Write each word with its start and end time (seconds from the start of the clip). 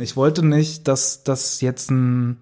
Ich 0.00 0.16
wollte 0.16 0.46
nicht, 0.46 0.86
dass 0.86 1.24
das 1.24 1.60
jetzt 1.60 1.90
ein, 1.90 2.36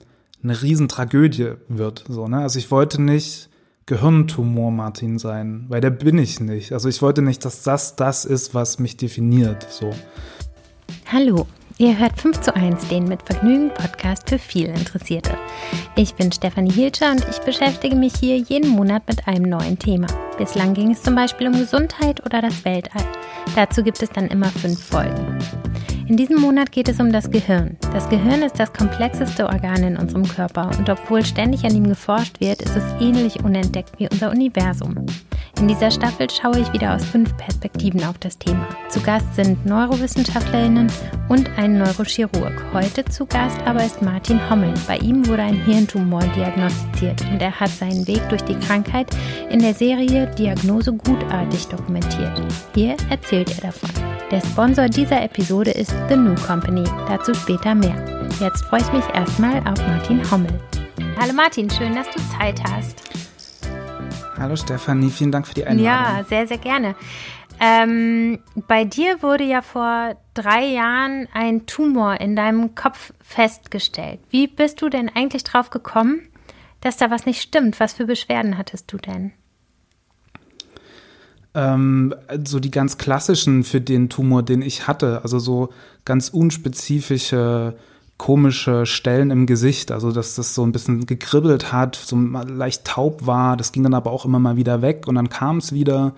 eine 0.45 0.61
Riesentragödie 0.61 1.53
wird. 1.69 2.05
So, 2.07 2.29
ne? 2.29 2.41
Also 2.41 2.59
ich 2.59 2.71
wollte 2.71 3.01
nicht 3.01 3.49
Gehirntumor 3.87 4.71
Martin 4.71 5.19
sein, 5.19 5.65
weil 5.69 5.81
der 5.81 5.89
bin 5.89 6.19
ich 6.19 6.39
nicht. 6.39 6.73
Also 6.73 6.91
ich 6.91 7.01
wollte 7.01 7.23
nicht, 7.23 7.47
dass 7.47 7.63
das 7.63 7.97
das 7.97 8.27
ist, 8.27 8.53
was 8.53 8.79
mich 8.79 8.99
definiert. 8.99 9.67
So. 9.71 9.95
Hallo, 11.11 11.47
ihr 11.79 11.99
hört 11.99 12.21
5 12.21 12.43
zu 12.43 12.55
1, 12.55 12.89
den 12.89 13.05
mit 13.05 13.23
Vergnügen 13.23 13.71
Podcast 13.73 14.29
für 14.29 14.39
viel 14.39 14.67
Interessierte. 14.67 15.39
Ich 15.95 16.15
bin 16.15 16.31
Stefanie 16.33 16.73
Hilscher 16.73 17.11
und 17.13 17.27
ich 17.27 17.39
beschäftige 17.39 17.97
mich 17.97 18.17
hier 18.21 18.37
jeden 18.37 18.69
Monat 18.69 19.09
mit 19.09 19.27
einem 19.27 19.49
neuen 19.49 19.79
Thema. 19.79 20.09
Bislang 20.37 20.75
ging 20.75 20.91
es 20.91 21.03
zum 21.03 21.15
Beispiel 21.15 21.47
um 21.47 21.55
Gesundheit 21.55 22.23
oder 22.27 22.43
das 22.43 22.67
Weltall. 22.67 23.07
Dazu 23.55 23.83
gibt 23.83 24.03
es 24.03 24.11
dann 24.11 24.27
immer 24.27 24.51
fünf 24.51 24.79
Folgen. 24.85 25.39
In 26.09 26.17
diesem 26.17 26.41
Monat 26.41 26.71
geht 26.71 26.89
es 26.89 27.01
um 27.01 27.11
das 27.11 27.29
Gehirn. 27.29 27.77
Das 27.93 28.09
Gehirn 28.09 28.43
ist 28.43 28.61
das 28.61 28.73
komplexeste 28.73 29.45
Organ 29.45 29.83
in 29.83 29.97
unserem 29.97 30.23
Körper 30.23 30.71
und 30.79 30.89
obwohl 30.89 31.25
ständig 31.25 31.65
an 31.65 31.75
ihm 31.75 31.89
geforscht 31.89 32.39
wird, 32.39 32.63
ist 32.63 32.77
es 32.77 32.85
ähnlich 33.01 33.43
unentdeckt 33.43 33.99
wie 33.99 34.09
unser 34.09 34.31
Universum. 34.31 35.05
In 35.59 35.69
dieser 35.69 35.91
Staffel 35.91 36.29
schaue 36.31 36.61
ich 36.61 36.73
wieder 36.73 36.95
aus 36.95 37.05
fünf 37.05 37.35
Perspektiven 37.39 38.05
auf 38.05 38.19
das 38.19 38.39
Thema. 38.39 38.69
Zu 38.89 39.01
Gast 39.01 39.35
sind 39.35 39.65
Neurowissenschaftlerinnen 39.67 40.93
und 41.29 41.51
ein 41.59 41.79
Neurochirurg. 41.79 42.65
Heute 42.73 43.05
zu 43.07 43.27
Gast 43.27 43.59
aber 43.65 43.85
ist 43.85 44.03
Martin 44.03 44.39
Hommel. 44.49 44.75
Bei 44.87 44.99
ihm 44.99 45.27
wurde 45.27 45.43
ein 45.43 45.65
Hirntumor 45.65 46.23
diagnostiziert 46.37 47.23
und 47.33 47.41
er 47.41 47.59
hat 47.59 47.71
seinen 47.71 48.07
Weg 48.07 48.29
durch 48.29 48.43
die 48.43 48.59
Krankheit 48.61 49.09
in 49.51 49.61
der 49.61 49.75
Serie 49.75 50.27
Diagnose 50.39 50.93
gutartig 50.93 51.67
dokumentiert. 51.67 52.41
Hier 52.75 52.97
erzählt 53.11 53.51
er 53.57 53.73
davon. 53.73 53.91
Der 54.31 54.41
Sponsor 54.41 54.89
dieser 54.89 55.23
Episode 55.23 55.71
ist 55.71 55.95
The 56.09 56.17
New 56.17 56.35
Company. 56.47 56.85
Dazu 57.09 57.35
später 57.35 57.75
mehr. 57.75 57.97
Jetzt 58.41 58.65
freue 58.67 58.81
ich 58.81 58.93
mich 58.93 59.05
erstmal 59.15 59.59
auf 59.61 59.79
Martin 59.87 60.31
Hommel. 60.31 60.61
Hallo 61.19 61.33
Martin, 61.33 61.69
schön, 61.71 61.95
dass 61.95 62.07
du 62.11 62.21
Zeit 62.39 62.63
hast. 62.71 63.03
Hallo 64.39 64.57
Stefanie, 64.57 65.11
vielen 65.11 65.33
Dank 65.33 65.47
für 65.47 65.55
die 65.55 65.65
Einladung. 65.65 65.85
Ja, 65.85 66.25
sehr, 66.29 66.47
sehr 66.47 66.59
gerne. 66.59 66.95
Ähm, 67.59 68.39
bei 68.69 68.85
dir 68.85 69.23
wurde 69.23 69.45
ja 69.45 69.63
vor 69.63 70.17
drei 70.35 70.67
Jahren 70.67 71.27
ein 71.33 71.67
Tumor 71.67 72.21
in 72.21 72.37
deinem 72.37 72.75
Kopf 72.75 73.13
festgestellt. 73.23 74.21
Wie 74.31 74.47
bist 74.47 74.83
du 74.83 74.89
denn 74.89 75.11
eigentlich 75.15 75.45
drauf 75.45 75.71
gekommen, 75.71 76.29
dass 76.81 76.99
da 76.99 77.11
was 77.11 77.27
nicht 77.27 77.41
stimmt? 77.41 77.81
Was 77.81 77.95
für 77.95 78.05
Beschwerden 78.05 78.59
hattest 78.59 78.93
du 78.93 78.99
denn? 78.99 79.33
Ähm, 81.57 82.15
so 82.45 82.61
die 82.61 82.71
ganz 82.71 82.99
klassischen 82.99 83.65
für 83.65 83.81
den 83.81 84.09
Tumor, 84.11 84.43
den 84.43 84.63
ich 84.63 84.87
hatte, 84.87 85.23
also 85.23 85.39
so 85.39 85.71
ganz 86.05 86.29
unspezifische 86.29 87.75
komische 88.19 88.87
Stellen 88.87 89.31
im 89.31 89.47
Gesicht, 89.47 89.93
also 89.93 90.11
dass 90.11 90.37
das 90.37 90.55
so 90.55 90.65
ein 90.65 90.73
bisschen 90.73 91.07
gekribbelt 91.07 91.73
hat, 91.73 91.97
so 91.97 92.17
leicht 92.17 92.85
taub 92.85 93.27
war, 93.27 93.57
das 93.57 93.73
ging 93.73 93.83
dann 93.83 93.95
aber 93.95 94.11
auch 94.11 94.25
immer 94.25 94.39
mal 94.39 94.57
wieder 94.57 94.81
weg 94.81 95.05
und 95.07 95.17
dann 95.17 95.29
kam 95.29 95.59
es 95.59 95.73
wieder. 95.73 96.15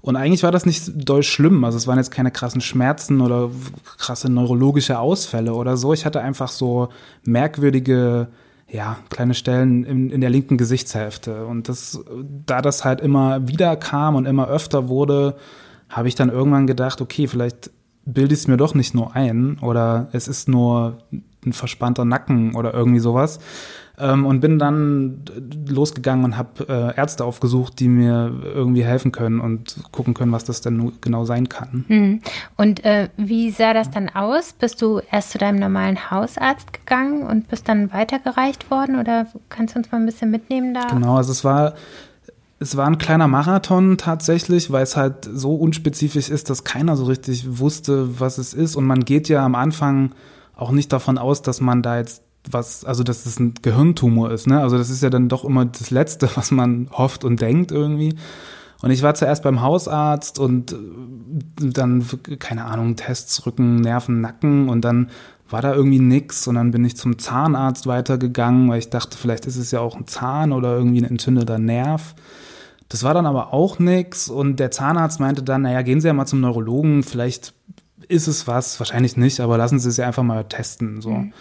Und 0.00 0.16
eigentlich 0.16 0.42
war 0.42 0.52
das 0.52 0.66
nicht 0.66 0.92
doll 0.94 1.22
schlimm, 1.22 1.64
also 1.64 1.76
es 1.76 1.86
waren 1.86 1.98
jetzt 1.98 2.10
keine 2.10 2.30
krassen 2.30 2.60
Schmerzen 2.60 3.20
oder 3.20 3.50
krasse 3.98 4.30
neurologische 4.30 4.98
Ausfälle 4.98 5.54
oder 5.54 5.76
so. 5.76 5.92
Ich 5.92 6.04
hatte 6.04 6.20
einfach 6.20 6.48
so 6.48 6.90
merkwürdige 7.24 8.28
ja, 8.68 8.98
kleine 9.10 9.34
Stellen 9.34 9.84
in, 9.84 10.10
in 10.10 10.20
der 10.20 10.30
linken 10.30 10.56
Gesichtshälfte. 10.56 11.46
Und 11.46 11.68
das, 11.68 12.02
da 12.46 12.62
das 12.62 12.84
halt 12.84 13.00
immer 13.00 13.46
wieder 13.46 13.76
kam 13.76 14.16
und 14.16 14.26
immer 14.26 14.48
öfter 14.48 14.88
wurde, 14.88 15.36
habe 15.88 16.08
ich 16.08 16.14
dann 16.14 16.30
irgendwann 16.30 16.66
gedacht, 16.66 17.00
okay, 17.00 17.26
vielleicht 17.26 17.70
bilde 18.04 18.34
ich 18.34 18.40
es 18.40 18.48
mir 18.48 18.56
doch 18.56 18.74
nicht 18.74 18.94
nur 18.94 19.14
ein 19.14 19.58
oder 19.60 20.08
es 20.12 20.28
ist 20.28 20.48
nur 20.48 20.98
ein 21.44 21.52
verspannter 21.52 22.04
Nacken 22.04 22.54
oder 22.54 22.74
irgendwie 22.74 23.00
sowas. 23.00 23.38
Ähm, 23.96 24.26
und 24.26 24.40
bin 24.40 24.58
dann 24.58 25.22
losgegangen 25.68 26.24
und 26.24 26.36
habe 26.36 26.66
äh, 26.68 26.96
Ärzte 26.96 27.24
aufgesucht, 27.24 27.78
die 27.78 27.88
mir 27.88 28.32
irgendwie 28.42 28.84
helfen 28.84 29.12
können 29.12 29.38
und 29.40 29.76
gucken 29.92 30.14
können, 30.14 30.32
was 30.32 30.42
das 30.42 30.60
denn 30.62 30.92
genau 31.00 31.24
sein 31.24 31.48
kann. 31.48 31.84
Mhm. 31.86 32.20
Und 32.56 32.84
äh, 32.84 33.08
wie 33.16 33.50
sah 33.50 33.72
das 33.72 33.90
dann 33.90 34.08
aus? 34.08 34.52
Bist 34.52 34.82
du 34.82 35.00
erst 35.12 35.30
zu 35.30 35.38
deinem 35.38 35.60
normalen 35.60 36.10
Hausarzt 36.10 36.72
gegangen 36.72 37.22
und 37.22 37.48
bist 37.48 37.68
dann 37.68 37.92
weitergereicht 37.92 38.70
worden 38.70 38.98
oder 38.98 39.26
kannst 39.48 39.74
du 39.74 39.78
uns 39.78 39.92
mal 39.92 39.98
ein 39.98 40.06
bisschen 40.06 40.30
mitnehmen 40.30 40.74
da? 40.74 40.88
Genau, 40.88 41.16
also 41.16 41.30
es 41.30 41.44
war 41.44 41.74
es 42.64 42.76
war 42.76 42.86
ein 42.86 42.98
kleiner 42.98 43.28
Marathon 43.28 43.98
tatsächlich, 43.98 44.70
weil 44.70 44.82
es 44.82 44.96
halt 44.96 45.28
so 45.30 45.54
unspezifisch 45.54 46.30
ist, 46.30 46.50
dass 46.50 46.64
keiner 46.64 46.96
so 46.96 47.04
richtig 47.04 47.58
wusste, 47.58 48.20
was 48.20 48.38
es 48.38 48.54
ist. 48.54 48.76
Und 48.76 48.86
man 48.86 49.04
geht 49.04 49.28
ja 49.28 49.44
am 49.44 49.54
Anfang 49.54 50.12
auch 50.56 50.70
nicht 50.70 50.92
davon 50.92 51.18
aus, 51.18 51.42
dass 51.42 51.60
man 51.60 51.82
da 51.82 51.98
jetzt 51.98 52.22
was, 52.50 52.84
also 52.84 53.02
dass 53.02 53.26
es 53.26 53.38
ein 53.38 53.54
Gehirntumor 53.62 54.30
ist, 54.30 54.46
ne? 54.46 54.60
Also 54.60 54.76
das 54.78 54.90
ist 54.90 55.02
ja 55.02 55.10
dann 55.10 55.28
doch 55.28 55.44
immer 55.44 55.64
das 55.64 55.90
Letzte, 55.90 56.28
was 56.34 56.50
man 56.50 56.88
hofft 56.92 57.24
und 57.24 57.40
denkt 57.40 57.72
irgendwie. 57.72 58.14
Und 58.82 58.90
ich 58.90 59.02
war 59.02 59.14
zuerst 59.14 59.42
beim 59.42 59.62
Hausarzt 59.62 60.38
und 60.38 60.72
äh, 60.72 60.76
dann, 61.58 62.04
keine 62.38 62.66
Ahnung, 62.66 62.96
Tests, 62.96 63.46
Rücken, 63.46 63.76
Nerven, 63.76 64.20
Nacken 64.20 64.68
und 64.68 64.84
dann 64.84 65.10
war 65.48 65.62
da 65.62 65.74
irgendwie 65.74 66.00
nix 66.00 66.46
und 66.48 66.56
dann 66.56 66.70
bin 66.70 66.84
ich 66.84 66.96
zum 66.96 67.18
Zahnarzt 67.18 67.86
weitergegangen, 67.86 68.68
weil 68.68 68.78
ich 68.78 68.90
dachte, 68.90 69.16
vielleicht 69.16 69.46
ist 69.46 69.56
es 69.56 69.70
ja 69.70 69.80
auch 69.80 69.96
ein 69.96 70.06
Zahn 70.06 70.52
oder 70.52 70.76
irgendwie 70.76 71.00
ein 71.00 71.08
entzündeter 71.08 71.58
Nerv. 71.58 72.14
Das 72.88 73.02
war 73.04 73.14
dann 73.14 73.26
aber 73.26 73.52
auch 73.52 73.78
nix 73.78 74.28
und 74.28 74.60
der 74.60 74.70
Zahnarzt 74.70 75.20
meinte 75.20 75.42
dann, 75.42 75.62
naja, 75.62 75.82
gehen 75.82 76.00
Sie 76.00 76.06
ja 76.06 76.12
mal 76.12 76.26
zum 76.26 76.40
Neurologen, 76.40 77.02
vielleicht 77.02 77.54
ist 78.08 78.26
es 78.26 78.46
was, 78.46 78.78
wahrscheinlich 78.80 79.16
nicht, 79.16 79.40
aber 79.40 79.56
lassen 79.56 79.78
Sie 79.78 79.88
es 79.88 79.96
ja 79.96 80.06
einfach 80.06 80.22
mal 80.22 80.44
testen, 80.44 81.00
so. 81.00 81.10
Mhm. 81.10 81.32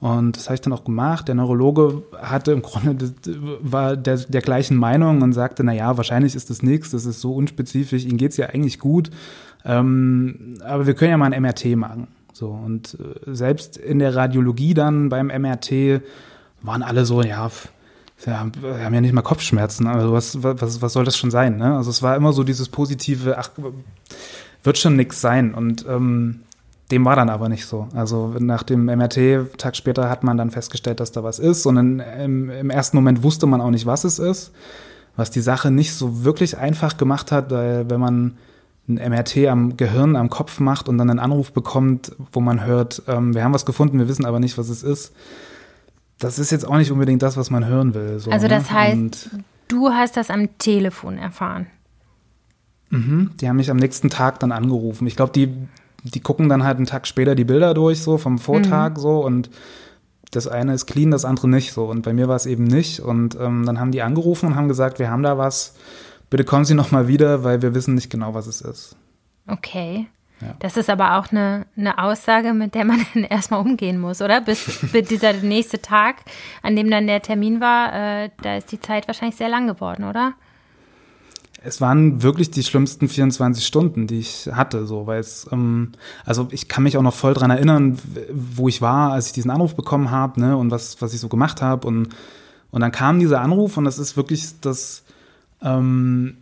Und 0.00 0.36
das 0.36 0.46
habe 0.46 0.54
ich 0.54 0.60
dann 0.60 0.72
auch 0.72 0.84
gemacht. 0.84 1.28
Der 1.28 1.34
Neurologe 1.34 2.02
hatte 2.20 2.52
im 2.52 2.62
Grunde, 2.62 3.14
war 3.60 3.96
der, 3.96 4.18
der 4.18 4.42
gleichen 4.42 4.76
Meinung 4.76 5.22
und 5.22 5.32
sagte, 5.32 5.64
na 5.64 5.72
ja, 5.72 5.96
wahrscheinlich 5.96 6.34
ist 6.34 6.50
das 6.50 6.62
nichts, 6.62 6.90
das 6.90 7.06
ist 7.06 7.20
so 7.20 7.34
unspezifisch, 7.34 8.04
Ihnen 8.04 8.18
geht's 8.18 8.36
ja 8.36 8.46
eigentlich 8.46 8.78
gut. 8.78 9.10
Ähm, 9.64 10.58
aber 10.64 10.86
wir 10.86 10.94
können 10.94 11.12
ja 11.12 11.16
mal 11.16 11.32
ein 11.32 11.42
MRT 11.42 11.76
machen. 11.76 12.08
So, 12.32 12.50
und 12.50 12.98
äh, 13.00 13.34
selbst 13.34 13.78
in 13.78 13.98
der 13.98 14.14
Radiologie 14.14 14.74
dann 14.74 15.08
beim 15.08 15.28
MRT 15.28 16.02
waren 16.62 16.82
alle 16.82 17.06
so, 17.06 17.22
ja, 17.22 17.50
wir 18.24 18.38
haben 18.38 18.94
ja 18.94 19.00
nicht 19.00 19.12
mal 19.12 19.22
Kopfschmerzen, 19.22 19.86
also 19.86 20.12
was, 20.12 20.42
was, 20.42 20.80
was 20.80 20.92
soll 20.92 21.04
das 21.04 21.16
schon 21.16 21.30
sein? 21.30 21.56
Ne? 21.56 21.76
Also 21.76 21.90
es 21.90 22.02
war 22.02 22.16
immer 22.16 22.32
so 22.32 22.44
dieses 22.44 22.68
positive, 22.68 23.38
ach, 23.38 23.50
wird 24.62 24.78
schon 24.78 24.96
nix 24.96 25.20
sein. 25.20 25.54
Und 25.54 25.86
ähm, 25.88 26.40
dem 26.90 27.04
war 27.04 27.16
dann 27.16 27.28
aber 27.28 27.48
nicht 27.48 27.66
so. 27.66 27.88
Also 27.94 28.34
nach 28.38 28.62
dem 28.62 28.84
MRT, 28.84 29.58
Tag 29.58 29.76
später, 29.76 30.08
hat 30.08 30.22
man 30.22 30.36
dann 30.36 30.50
festgestellt, 30.50 31.00
dass 31.00 31.12
da 31.12 31.24
was 31.24 31.38
ist. 31.38 31.66
Und 31.66 31.76
im, 31.76 32.50
im, 32.50 32.70
ersten 32.70 32.96
Moment 32.96 33.22
wusste 33.22 33.46
man 33.46 33.60
auch 33.60 33.70
nicht, 33.70 33.86
was 33.86 34.04
es 34.04 34.18
ist. 34.18 34.52
Was 35.16 35.30
die 35.30 35.40
Sache 35.40 35.70
nicht 35.70 35.94
so 35.94 36.24
wirklich 36.24 36.58
einfach 36.58 36.96
gemacht 36.96 37.32
hat, 37.32 37.50
weil 37.50 37.90
wenn 37.90 37.98
man 38.00 38.36
ein 38.88 39.10
MRT 39.10 39.48
am 39.48 39.76
Gehirn, 39.76 40.14
am 40.14 40.30
Kopf 40.30 40.60
macht 40.60 40.88
und 40.88 40.98
dann 40.98 41.10
einen 41.10 41.18
Anruf 41.18 41.52
bekommt, 41.52 42.12
wo 42.32 42.40
man 42.40 42.64
hört, 42.64 43.02
ähm, 43.08 43.34
wir 43.34 43.42
haben 43.42 43.54
was 43.54 43.66
gefunden, 43.66 43.98
wir 43.98 44.08
wissen 44.08 44.24
aber 44.24 44.38
nicht, 44.38 44.58
was 44.58 44.68
es 44.68 44.84
ist. 44.84 45.12
Das 46.20 46.38
ist 46.38 46.52
jetzt 46.52 46.66
auch 46.66 46.76
nicht 46.76 46.92
unbedingt 46.92 47.22
das, 47.22 47.36
was 47.36 47.50
man 47.50 47.66
hören 47.66 47.94
will. 47.94 48.20
So, 48.20 48.30
also 48.30 48.46
das 48.46 48.70
ne? 48.70 48.72
heißt, 48.72 48.96
und 48.96 49.30
du 49.66 49.88
hast 49.88 50.16
das 50.16 50.30
am 50.30 50.56
Telefon 50.58 51.18
erfahren. 51.18 51.66
Mhm, 52.90 53.32
die 53.40 53.48
haben 53.48 53.56
mich 53.56 53.70
am 53.70 53.76
nächsten 53.76 54.08
Tag 54.08 54.38
dann 54.38 54.52
angerufen. 54.52 55.06
Ich 55.08 55.16
glaube, 55.16 55.32
die 55.32 55.52
die 56.10 56.20
gucken 56.20 56.48
dann 56.48 56.64
halt 56.64 56.76
einen 56.76 56.86
Tag 56.86 57.06
später 57.06 57.34
die 57.34 57.44
Bilder 57.44 57.74
durch, 57.74 58.02
so 58.02 58.18
vom 58.18 58.38
Vortag 58.38 58.90
mhm. 58.90 58.96
so 58.96 59.24
und 59.24 59.50
das 60.30 60.48
eine 60.48 60.74
ist 60.74 60.86
clean, 60.86 61.10
das 61.10 61.24
andere 61.24 61.48
nicht 61.48 61.72
so. 61.72 61.84
Und 61.84 62.02
bei 62.02 62.12
mir 62.12 62.28
war 62.28 62.36
es 62.36 62.46
eben 62.46 62.64
nicht. 62.64 63.00
Und 63.00 63.36
ähm, 63.40 63.64
dann 63.64 63.78
haben 63.78 63.92
die 63.92 64.02
angerufen 64.02 64.46
und 64.46 64.56
haben 64.56 64.68
gesagt, 64.68 64.98
wir 64.98 65.10
haben 65.10 65.22
da 65.22 65.38
was, 65.38 65.76
bitte 66.30 66.44
kommen 66.44 66.64
Sie 66.64 66.74
noch 66.74 66.90
mal 66.90 67.08
wieder, 67.08 67.44
weil 67.44 67.62
wir 67.62 67.74
wissen 67.74 67.94
nicht 67.94 68.10
genau, 68.10 68.34
was 68.34 68.46
es 68.46 68.60
ist. 68.60 68.96
Okay. 69.46 70.08
Ja. 70.40 70.54
Das 70.58 70.76
ist 70.76 70.90
aber 70.90 71.16
auch 71.16 71.30
eine, 71.30 71.64
eine 71.76 71.98
Aussage, 71.98 72.52
mit 72.52 72.74
der 72.74 72.84
man 72.84 73.06
dann 73.14 73.24
erstmal 73.24 73.60
umgehen 73.60 73.98
muss, 73.98 74.20
oder? 74.20 74.40
Bis, 74.40 74.80
bis 74.92 75.08
dieser 75.08 75.32
nächste 75.32 75.80
Tag, 75.80 76.16
an 76.62 76.76
dem 76.76 76.90
dann 76.90 77.06
der 77.06 77.22
Termin 77.22 77.60
war, 77.60 77.94
äh, 77.94 78.30
da 78.42 78.56
ist 78.56 78.70
die 78.72 78.80
Zeit 78.80 79.06
wahrscheinlich 79.06 79.36
sehr 79.36 79.48
lang 79.48 79.66
geworden, 79.66 80.04
oder? 80.04 80.34
Es 81.64 81.80
waren 81.80 82.22
wirklich 82.22 82.50
die 82.50 82.62
schlimmsten 82.62 83.08
24 83.08 83.66
Stunden, 83.66 84.06
die 84.06 84.18
ich 84.18 84.48
hatte, 84.52 84.86
so, 84.86 85.06
weil 85.06 85.20
es, 85.20 85.46
ähm, 85.50 85.92
also 86.24 86.48
ich 86.50 86.68
kann 86.68 86.84
mich 86.84 86.96
auch 86.96 87.02
noch 87.02 87.14
voll 87.14 87.34
dran 87.34 87.50
erinnern, 87.50 87.98
wo 88.32 88.68
ich 88.68 88.82
war, 88.82 89.12
als 89.12 89.28
ich 89.28 89.32
diesen 89.32 89.50
Anruf 89.50 89.74
bekommen 89.74 90.10
habe, 90.10 90.40
ne, 90.40 90.56
und 90.56 90.70
was, 90.70 91.00
was 91.00 91.14
ich 91.14 91.20
so 91.20 91.28
gemacht 91.28 91.62
habe 91.62 91.86
und, 91.86 92.08
und 92.70 92.80
dann 92.80 92.92
kam 92.92 93.18
dieser 93.18 93.40
Anruf 93.40 93.76
und 93.76 93.84
das 93.84 93.98
ist 93.98 94.16
wirklich 94.16 94.60
das, 94.60 95.02
ähm, 95.62 96.36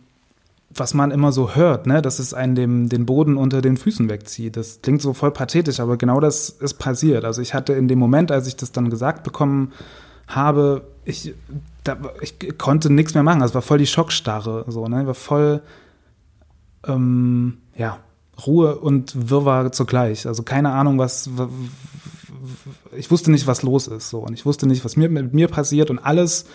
was 0.69 0.93
man 0.93 1.11
immer 1.11 1.31
so 1.31 1.55
hört, 1.55 1.87
ne, 1.87 2.01
dass 2.01 2.19
es 2.19 2.33
einen 2.33 2.55
dem, 2.55 2.89
den 2.89 3.05
Boden 3.05 3.37
unter 3.37 3.61
den 3.61 3.77
Füßen 3.77 4.09
wegzieht. 4.09 4.57
Das 4.57 4.81
klingt 4.81 5.01
so 5.01 5.13
voll 5.13 5.31
pathetisch, 5.31 5.79
aber 5.79 5.97
genau 5.97 6.19
das 6.19 6.49
ist 6.49 6.75
passiert. 6.75 7.23
Also 7.23 7.41
ich 7.41 7.53
hatte 7.53 7.73
in 7.73 7.87
dem 7.87 7.99
Moment, 7.99 8.31
als 8.31 8.47
ich 8.47 8.57
das 8.57 8.73
dann 8.73 8.89
gesagt 8.89 9.23
bekommen 9.23 9.71
habe, 10.27 10.83
ich, 11.05 11.33
da, 11.83 11.97
ich 12.21 12.57
konnte 12.57 12.91
nichts 12.91 13.13
mehr 13.13 13.23
machen. 13.23 13.41
Es 13.41 13.53
war 13.53 13.61
voll 13.61 13.77
die 13.77 13.87
Schockstarre, 13.87 14.65
so, 14.67 14.87
ne? 14.87 15.05
War 15.07 15.13
voll, 15.13 15.61
ähm, 16.87 17.59
ja, 17.77 17.99
Ruhe 18.45 18.75
und 18.75 19.29
Wirrwarr 19.29 19.71
zugleich. 19.71 20.27
Also 20.27 20.43
keine 20.43 20.71
Ahnung, 20.71 20.99
was, 20.99 21.29
ich 22.95 23.09
wusste 23.11 23.31
nicht, 23.31 23.47
was 23.47 23.61
los 23.63 23.87
ist, 23.87 24.09
so. 24.09 24.19
Und 24.19 24.33
ich 24.33 24.45
wusste 24.45 24.67
nicht, 24.67 24.83
was 24.83 24.97
mir, 24.97 25.09
mit 25.09 25.33
mir 25.33 25.47
passiert 25.47 25.89
und 25.89 25.99
alles, 25.99 26.45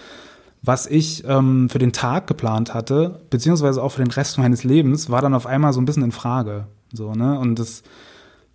was 0.62 0.86
ich 0.86 1.24
ähm, 1.26 1.70
für 1.70 1.78
den 1.78 1.92
Tag 1.92 2.26
geplant 2.26 2.74
hatte, 2.74 3.22
beziehungsweise 3.30 3.82
auch 3.82 3.90
für 3.90 4.04
den 4.04 4.10
Rest 4.10 4.36
meines 4.36 4.64
Lebens, 4.64 5.08
war 5.08 5.22
dann 5.22 5.34
auf 5.34 5.46
einmal 5.46 5.72
so 5.72 5.80
ein 5.80 5.86
bisschen 5.86 6.02
in 6.02 6.12
Frage, 6.12 6.66
so, 6.92 7.14
ne? 7.14 7.38
Und 7.38 7.58
das 7.58 7.82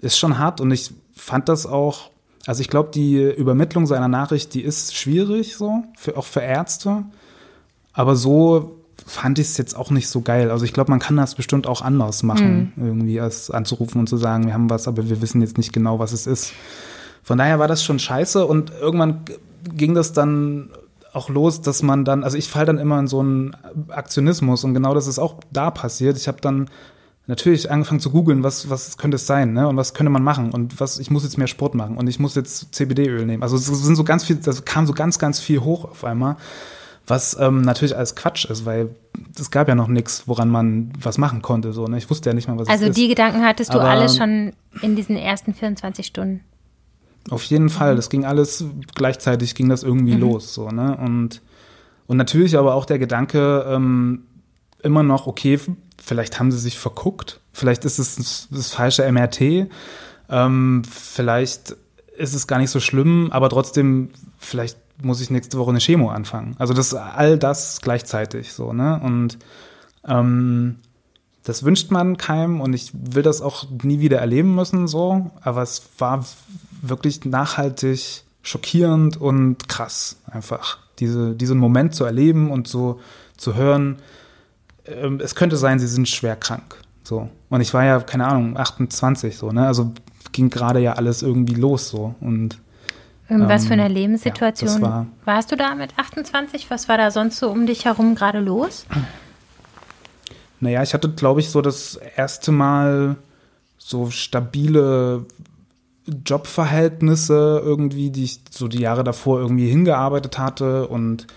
ist 0.02 0.18
schon 0.18 0.38
hart 0.38 0.62
und 0.62 0.70
ich 0.72 0.94
fand 1.16 1.50
das 1.50 1.66
auch, 1.66 2.12
also 2.46 2.62
ich 2.62 2.70
glaube, 2.70 2.90
die 2.94 3.22
Übermittlung 3.22 3.88
seiner 3.88 4.08
Nachricht, 4.08 4.54
die 4.54 4.62
ist 4.62 4.96
schwierig, 4.96 5.56
so, 5.56 5.84
für, 5.98 6.18
auch 6.18 6.26
für 6.26 6.42
Ärzte. 6.42 7.04
Aber 7.94 8.16
so 8.16 8.76
fand 9.06 9.40
ich 9.40 9.48
es 9.48 9.58
jetzt 9.58 9.76
auch 9.76 9.90
nicht 9.90 10.08
so 10.10 10.22
geil. 10.22 10.52
Also 10.52 10.66
ich 10.66 10.74
glaube, 10.74 10.92
man 10.92 11.00
kann 11.00 11.18
das 11.18 11.36
bestimmt 11.36 11.68
auch 11.68 11.82
anders 11.82 12.24
machen, 12.24 12.74
mhm. 12.76 12.86
irgendwie 12.88 13.20
als 13.20 13.52
anzurufen 13.52 14.00
und 14.00 14.08
zu 14.08 14.18
sagen, 14.18 14.46
wir 14.46 14.54
haben 14.54 14.70
was, 14.70 14.88
aber 14.88 15.10
wir 15.10 15.22
wissen 15.22 15.42
jetzt 15.42 15.58
nicht 15.58 15.74
genau, 15.74 16.00
was 16.00 16.12
es 16.12 16.28
ist. 16.28 16.54
Von 17.24 17.38
daher 17.38 17.60
war 17.60 17.68
das 17.68 17.84
schon 17.84 18.00
scheiße 18.00 18.46
und 18.46 18.72
irgendwann 18.80 19.22
ging 19.76 19.96
das 19.96 20.14
dann 20.14 20.70
auch 21.14 21.30
los, 21.30 21.62
dass 21.62 21.82
man 21.82 22.06
dann, 22.06 22.24
also 22.24 22.38
ich 22.38 22.50
falle 22.50 22.66
dann 22.66 22.78
immer 22.78 23.00
in 23.00 23.08
so 23.08 23.20
einen 23.22 23.56
Aktionismus 23.90 24.64
und 24.64 24.74
genau 24.74 24.94
das 24.94 25.08
ist 25.08 25.18
auch 25.18 25.36
da 25.52 25.72
passiert. 25.72 26.18
Ich 26.18 26.28
habe 26.28 26.42
dann 26.42 26.70
natürlich 27.28 27.72
angefangen 27.72 28.00
zu 28.00 28.12
googeln, 28.12 28.44
was, 28.44 28.70
was 28.70 28.98
könnte 28.98 29.16
es 29.16 29.26
sein, 29.26 29.54
ne? 29.54 29.68
Und 29.68 29.78
was 29.78 29.94
könnte 29.94 30.12
man 30.12 30.24
machen? 30.24 30.52
Und 30.52 30.80
was, 30.80 31.00
ich 31.00 31.10
muss 31.10 31.24
jetzt 31.24 31.38
mehr 31.38 31.48
Sport 31.48 31.76
machen 31.76 31.98
und 31.98 32.08
ich 32.08 32.20
muss 32.20 32.36
jetzt 32.36 32.74
CBD-Öl 32.76 33.26
nehmen. 33.26 33.44
Also 33.44 33.56
es 33.56 33.66
sind 33.66 33.96
so 33.96 34.04
ganz 34.04 34.26
viel, 34.26 34.36
das 34.38 34.66
kam 34.66 34.86
so 34.86 34.94
ganz, 34.94 35.18
ganz 35.18 35.40
viel 35.40 35.62
hoch 35.62 35.86
auf 35.86 36.04
einmal. 36.04 36.38
Was 37.08 37.38
ähm, 37.40 37.62
natürlich 37.62 37.96
alles 37.96 38.16
Quatsch 38.16 38.46
ist, 38.46 38.66
weil 38.66 38.90
es 39.40 39.52
gab 39.52 39.68
ja 39.68 39.76
noch 39.76 39.88
nichts, 39.88 40.28
woran 40.28 40.50
man 40.50 40.92
was 41.00 41.20
machen 41.20 41.44
konnte. 41.44 41.72
So, 41.72 41.86
ne? 41.86 42.00
Ich 42.00 42.10
wusste 42.10 42.30
ja 42.30 42.34
nicht 42.34 42.48
mal, 42.48 42.58
was 42.58 42.68
also 42.68 42.86
es 42.86 42.90
ist. 42.90 42.98
Also 42.98 43.02
die 43.02 43.08
Gedanken 43.08 43.44
hattest 43.44 43.74
du 43.74 43.80
Aber 43.80 43.90
alle 43.90 44.10
schon 44.10 44.54
in 44.82 44.96
diesen 44.96 45.16
ersten 45.16 45.54
24 45.54 46.06
Stunden? 46.06 46.42
Auf 47.30 47.44
jeden 47.44 47.70
Fall. 47.70 47.96
Das 47.96 48.10
ging 48.10 48.26
alles 48.26 48.66
gleichzeitig, 48.96 49.54
ging 49.54 49.70
das 49.70 49.84
irgendwie 49.84 50.16
mhm. 50.16 50.22
los. 50.22 50.54
So, 50.54 50.70
ne? 50.70 50.98
und, 50.98 51.42
und 52.08 52.18
natürlich 52.18 52.58
aber 52.58 52.74
auch 52.74 52.86
der 52.86 52.98
Gedanke, 52.98 53.66
ähm, 53.68 54.24
immer 54.82 55.04
noch, 55.04 55.28
okay, 55.28 55.60
vielleicht 56.06 56.40
haben 56.40 56.52
sie 56.52 56.60
sich 56.60 56.78
verguckt, 56.78 57.40
vielleicht 57.52 57.86
ist 57.86 58.00
es 58.00 58.48
das, 58.52 58.70
falsche 58.70 59.10
MRT, 59.12 59.70
ähm, 60.30 60.84
vielleicht 60.90 61.76
ist 62.18 62.34
es 62.34 62.48
gar 62.48 62.60
nicht 62.60 62.70
so 62.70 62.80
schlimm, 62.80 63.30
aber 63.32 63.50
trotzdem, 63.50 64.10
vielleicht 64.38 64.78
muss 65.02 65.20
ich 65.20 65.30
nächste 65.30 65.58
Woche 65.58 65.72
eine 65.72 65.80
Chemo 65.80 66.10
anfangen. 66.10 66.56
Also 66.58 66.74
das 66.74 66.94
all 66.94 67.38
das 67.38 67.82
gleichzeitig 67.82 68.54
so, 68.54 68.72
ne? 68.72 69.00
Und 69.04 69.38
ähm, 70.08 70.78
das 71.44 71.64
wünscht 71.64 71.92
man 71.92 72.18
keinem 72.18 72.62
und 72.62 72.74
ich 72.74 72.92
will 72.94 73.24
das 73.24 73.42
auch 73.42 73.66
nie 73.84 74.00
wieder 74.00 74.20
erleben 74.20 74.56
müssen, 74.56 74.88
so. 74.88 75.32
Aber 75.42 75.62
es 75.62 75.84
war 75.98 76.26
wirklich 76.82 77.26
nachhaltig 77.26 78.24
schockierend 78.42 79.20
und 79.20 79.68
krass, 79.68 80.18
einfach 80.30 80.78
diese, 81.00 81.36
diesen 81.36 81.58
Moment 81.58 81.96
zu 81.96 82.06
erleben 82.06 82.52
und 82.52 82.68
so 82.68 83.00
zu 83.38 83.56
hören. 83.56 83.98
Ähm, 84.88 85.20
es 85.24 85.36
könnte 85.36 85.58
sein, 85.58 85.80
sie 85.80 85.88
sind 85.88 86.08
schwer 86.08 86.36
krank, 86.36 86.78
so. 87.04 87.30
Und 87.50 87.62
ich 87.62 87.74
war 87.74 87.84
ja 87.84 88.00
keine 88.00 88.28
Ahnung 88.28 88.58
28, 88.58 89.38
so, 89.38 89.52
ne? 89.52 89.68
Also 89.68 89.92
ging 90.32 90.50
gerade 90.50 90.80
ja 90.80 90.94
alles 90.94 91.22
irgendwie 91.22 91.56
los, 91.56 91.90
so 91.90 92.16
und 92.20 92.60
was 93.28 93.66
für 93.66 93.74
eine 93.74 93.88
ähm, 93.88 93.94
Lebenssituation 93.94 94.70
ja, 94.70 94.82
war, 94.82 95.08
warst 95.26 95.52
du 95.52 95.56
da 95.56 95.74
mit 95.74 95.98
28? 95.98 96.70
Was 96.70 96.88
war 96.88 96.98
da 96.98 97.10
sonst 97.10 97.38
so 97.38 97.50
um 97.50 97.66
dich 97.66 97.86
herum 97.86 98.14
gerade 98.14 98.40
los? 98.40 98.86
Naja, 100.60 100.84
ich 100.84 100.94
hatte, 100.94 101.10
glaube 101.10 101.40
ich, 101.40 101.50
so 101.50 101.62
das 101.62 102.00
erste 102.16 102.52
Mal 102.52 103.18
so 103.78 104.10
stabile 104.10 105.26
Jobverhältnisse 106.08 107.62
irgendwie, 107.64 108.12
die 108.12 108.24
ich 108.26 108.42
so 108.52 108.68
die 108.68 108.80
Jahre 108.80 109.04
davor 109.04 109.40
irgendwie 109.40 109.68
hingearbeitet 109.68 110.38
hatte 110.38 110.88
und 110.88 111.28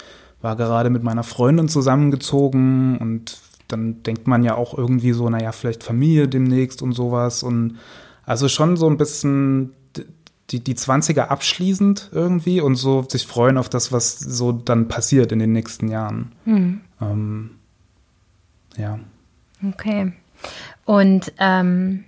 war 0.41 0.57
gerade 0.57 0.91
mit 0.91 1.03
meiner 1.03 1.25
Freundin 1.25 1.69
zusammengezogen 1.69 2.99
und 2.99 3.39
dann 3.69 4.03
denkt 4.03 4.27
man 4.27 4.43
ja 4.43 4.55
auch 4.55 4.77
irgendwie 4.77 5.13
so, 5.13 5.29
naja, 5.29 5.53
vielleicht 5.53 5.83
Familie 5.83 6.29
demnächst 6.29 6.81
und 6.81 6.93
sowas 6.93 7.43
und 7.43 7.79
also 8.25 8.49
schon 8.49 8.77
so 8.77 8.89
ein 8.89 8.97
bisschen 8.97 9.73
die, 10.51 10.61
die 10.61 10.75
20er 10.75 11.27
abschließend 11.27 12.11
irgendwie 12.13 12.61
und 12.61 12.77
so 12.77 13.05
sich 13.07 13.27
freuen 13.27 13.59
auf 13.59 13.69
das, 13.69 13.93
was 13.93 14.19
so 14.19 14.53
dann 14.53 14.89
passiert 14.89 15.33
in 15.33 15.39
den 15.39 15.53
nächsten 15.53 15.89
Jahren. 15.89 16.33
Mhm. 16.45 16.81
Ähm, 17.01 17.51
ja. 18.77 18.99
Okay. 19.67 20.13
Und 20.85 21.33
ähm, 21.39 22.05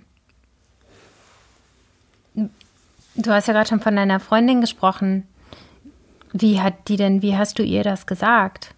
du 2.33 3.31
hast 3.31 3.47
ja 3.47 3.53
gerade 3.53 3.69
schon 3.69 3.81
von 3.81 3.95
deiner 3.95 4.19
Freundin 4.19 4.61
gesprochen. 4.61 5.27
Wie 6.33 6.61
hat 6.61 6.87
die 6.87 6.95
denn, 6.95 7.21
wie 7.21 7.35
hast 7.35 7.59
du 7.59 7.63
ihr 7.63 7.83
das 7.83 8.05
gesagt? 8.05 8.73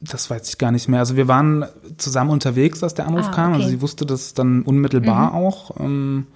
das 0.00 0.30
weiß 0.30 0.48
ich 0.48 0.58
gar 0.58 0.72
nicht 0.72 0.88
mehr. 0.88 1.00
Also 1.00 1.16
wir 1.16 1.28
waren 1.28 1.66
zusammen 1.96 2.30
unterwegs, 2.30 2.82
als 2.82 2.94
der 2.94 3.06
Anruf 3.06 3.26
ah, 3.28 3.32
kam. 3.32 3.54
Also 3.54 3.68
sie 3.68 3.80
wusste 3.80 4.06
das 4.06 4.34
dann 4.34 4.62
unmittelbar 4.62 5.30
mhm. 5.30 5.36
auch. 5.36 5.80
Ähm, 5.80 6.26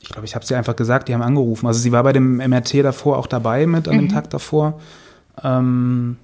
ich 0.00 0.08
glaube, 0.08 0.26
ich 0.26 0.34
habe 0.34 0.44
sie 0.44 0.54
einfach 0.54 0.76
gesagt, 0.76 1.08
die 1.08 1.14
haben 1.14 1.22
angerufen. 1.22 1.66
Also 1.66 1.80
sie 1.80 1.92
war 1.92 2.02
bei 2.02 2.12
dem 2.12 2.36
MRT 2.36 2.84
davor 2.84 3.18
auch 3.18 3.26
dabei 3.26 3.66
mit 3.66 3.88
an 3.88 3.96
dem 3.96 4.04
mhm. 4.06 4.10
Tag 4.10 4.30
davor. 4.30 4.80
Ähm, 5.42 6.16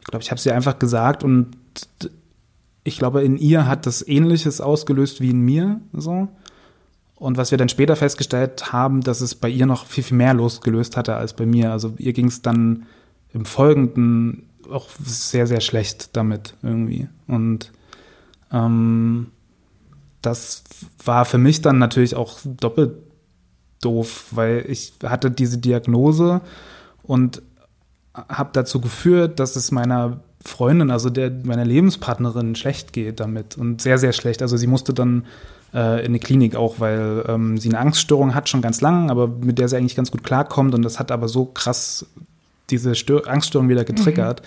ich 0.00 0.06
glaube, 0.06 0.22
ich 0.22 0.30
habe 0.30 0.40
sie 0.40 0.52
einfach 0.52 0.78
gesagt 0.78 1.24
und 1.24 1.56
ich 2.82 2.98
glaube, 2.98 3.22
in 3.22 3.38
ihr 3.38 3.66
hat 3.66 3.86
das 3.86 4.06
Ähnliches 4.06 4.60
ausgelöst 4.60 5.20
wie 5.20 5.30
in 5.30 5.40
mir. 5.40 5.80
So. 5.92 6.28
Und 7.24 7.38
was 7.38 7.52
wir 7.52 7.56
dann 7.56 7.70
später 7.70 7.96
festgestellt 7.96 8.70
haben, 8.70 9.00
dass 9.00 9.22
es 9.22 9.34
bei 9.34 9.48
ihr 9.48 9.64
noch 9.64 9.86
viel, 9.86 10.04
viel 10.04 10.18
mehr 10.18 10.34
losgelöst 10.34 10.98
hatte 10.98 11.16
als 11.16 11.32
bei 11.32 11.46
mir. 11.46 11.72
Also 11.72 11.94
ihr 11.96 12.12
ging 12.12 12.26
es 12.26 12.42
dann 12.42 12.84
im 13.32 13.46
Folgenden 13.46 14.50
auch 14.70 14.90
sehr, 15.02 15.46
sehr 15.46 15.62
schlecht 15.62 16.14
damit 16.18 16.52
irgendwie. 16.62 17.08
Und 17.26 17.72
ähm, 18.52 19.28
das 20.20 20.64
war 21.02 21.24
für 21.24 21.38
mich 21.38 21.62
dann 21.62 21.78
natürlich 21.78 22.14
auch 22.14 22.40
doppelt 22.44 22.92
doof, 23.80 24.26
weil 24.32 24.66
ich 24.68 24.92
hatte 25.02 25.30
diese 25.30 25.56
Diagnose 25.56 26.42
und 27.04 27.40
habe 28.12 28.50
dazu 28.52 28.82
geführt, 28.82 29.40
dass 29.40 29.56
es 29.56 29.70
meiner 29.70 30.20
Freundin, 30.44 30.90
also 30.90 31.08
der 31.08 31.30
meiner 31.30 31.64
Lebenspartnerin, 31.64 32.54
schlecht 32.54 32.92
geht 32.92 33.18
damit 33.18 33.56
und 33.56 33.80
sehr, 33.80 33.96
sehr 33.96 34.12
schlecht. 34.12 34.42
Also 34.42 34.58
sie 34.58 34.66
musste 34.66 34.92
dann 34.92 35.24
äh, 35.74 36.00
in 36.00 36.06
eine 36.06 36.18
Klinik 36.20 36.54
auch, 36.54 36.80
weil 36.80 37.24
ähm, 37.28 37.58
sie 37.58 37.68
eine 37.68 37.78
Angststörung 37.78 38.34
hat 38.34 38.48
schon 38.48 38.62
ganz 38.62 38.80
lang, 38.80 39.10
aber 39.10 39.28
mit 39.28 39.58
der 39.58 39.68
sie 39.68 39.76
eigentlich 39.76 39.96
ganz 39.96 40.10
gut 40.10 40.22
klarkommt 40.22 40.74
und 40.74 40.82
das 40.82 40.98
hat 40.98 41.10
aber 41.10 41.28
so 41.28 41.46
krass 41.46 42.06
diese 42.70 42.94
Stör 42.94 43.28
Angststörung 43.28 43.68
wieder 43.68 43.84
getriggert, 43.84 44.40
mhm. 44.40 44.46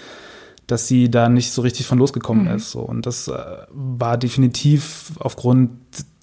dass 0.68 0.88
sie 0.88 1.12
da 1.12 1.30
nicht 1.30 1.52
so 1.52 1.62
richtig 1.62 1.86
von 1.86 2.00
losgekommen 2.00 2.46
mhm. 2.46 2.56
ist. 2.56 2.72
So. 2.72 2.80
Und 2.80 3.06
das 3.06 3.28
äh, 3.28 3.38
war 3.70 4.18
definitiv 4.18 5.12
aufgrund 5.20 5.72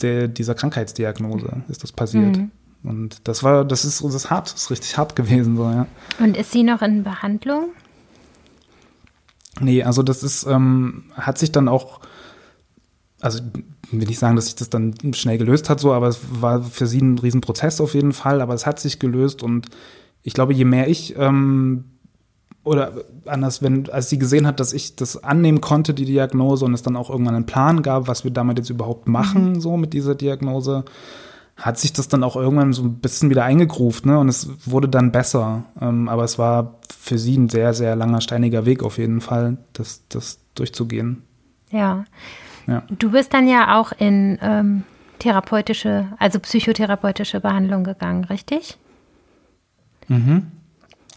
der, 0.03 0.29
dieser 0.29 0.55
Krankheitsdiagnose 0.55 1.63
ist 1.69 1.83
das 1.83 1.93
passiert. 1.93 2.37
Mhm. 2.37 2.51
Und 2.83 3.27
das 3.29 3.43
war, 3.43 3.65
das 3.65 3.85
ist, 3.85 4.05
das 4.05 4.15
ist 4.15 4.31
hart, 4.31 4.53
das 4.53 4.63
ist 4.63 4.71
richtig 4.71 4.99
hart 4.99 5.17
gewesen. 5.17 5.57
So, 5.57 5.65
ja. 5.65 5.87
Und 6.19 6.37
ist 6.37 6.53
sie 6.53 6.63
noch 6.63 6.83
in 6.83 7.03
Behandlung? 7.03 7.71
Nee, 9.61 9.85
also 9.85 10.03
das 10.03 10.23
ist, 10.23 10.47
ähm, 10.47 11.05
hat 11.15 11.39
sich 11.39 11.53
dann 11.53 11.69
auch, 11.69 12.01
also 13.25 13.41
will 13.91 14.07
nicht 14.07 14.19
sagen, 14.19 14.37
dass 14.37 14.47
sich 14.47 14.55
das 14.55 14.69
dann 14.69 14.95
schnell 15.15 15.39
gelöst 15.39 15.71
hat, 15.71 15.81
so, 15.81 15.93
aber 15.93 16.09
es 16.09 16.21
war 16.31 16.63
für 16.63 16.87
sie 16.87 17.01
ein 17.01 17.19
Riesenprozess 17.19 17.81
auf 17.81 17.95
jeden 17.95 18.13
Fall, 18.13 18.43
aber 18.43 18.53
es 18.53 18.67
hat 18.67 18.79
sich 18.79 18.99
gelöst 18.99 19.43
und 19.43 19.69
ich 20.23 20.35
glaube, 20.35 20.53
je 20.53 20.67
mehr 20.67 20.89
ich 20.89 21.17
ähm, 21.17 21.85
oder 22.65 22.93
anders, 23.27 23.63
wenn, 23.63 23.89
als 23.91 24.11
sie 24.11 24.19
gesehen 24.19 24.47
hat, 24.47 24.61
dass 24.61 24.73
ich 24.73 24.97
das 24.97 25.23
annehmen 25.23 25.61
konnte, 25.61 25.95
die 25.95 26.05
Diagnose, 26.05 26.65
und 26.65 26.75
es 26.75 26.83
dann 26.83 26.97
auch 26.97 27.11
irgendwann 27.11 27.35
einen 27.35 27.47
Plan 27.47 27.83
gab, 27.83 28.09
was 28.09 28.25
wir 28.25 28.31
damit 28.31 28.59
jetzt 28.59 28.71
überhaupt 28.71 29.09
machen, 29.09 29.51
mhm. 29.53 29.61
so 29.61 29.77
mit 29.77 29.93
dieser 29.93 30.15
Diagnose, 30.15 30.85
hat 31.57 31.79
sich 31.79 31.93
das 31.93 32.09
dann 32.09 32.25
auch 32.25 32.37
irgendwann 32.37 32.73
so 32.73 32.83
ein 32.83 32.95
bisschen 32.97 33.31
wieder 33.31 33.45
eingegruft, 33.45 34.07
ne? 34.07 34.19
Und 34.19 34.29
es 34.29 34.49
wurde 34.67 34.89
dann 34.89 35.13
besser. 35.13 35.65
Ähm, 35.81 36.09
aber 36.09 36.25
es 36.25 36.39
war 36.39 36.79
für 36.99 37.17
sie 37.17 37.37
ein 37.37 37.49
sehr, 37.49 37.75
sehr 37.75 37.95
langer, 37.97 38.21
steiniger 38.21 38.67
Weg 38.67 38.83
auf 38.83 38.99
jeden 38.99 39.21
Fall, 39.21 39.59
das, 39.73 40.03
das 40.09 40.41
durchzugehen. 40.55 41.23
Ja. 41.71 42.05
Ja. 42.67 42.83
Du 42.91 43.11
bist 43.11 43.35
dann 43.35 43.49
ja 43.49 43.79
auch 43.79 43.93
in 43.93 44.39
ähm, 44.43 44.85
therapeutische, 45.19 46.09
also 46.19 46.39
psychotherapeutische 46.41 47.41
Behandlung 47.41 47.85
gegangen, 47.85 48.25
richtig? 48.25 48.77
Mhm. 50.09 50.51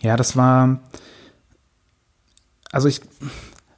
Ja, 0.01 0.16
das 0.16 0.36
war. 0.38 0.80
Also 2.72 2.88
ich, 2.88 3.01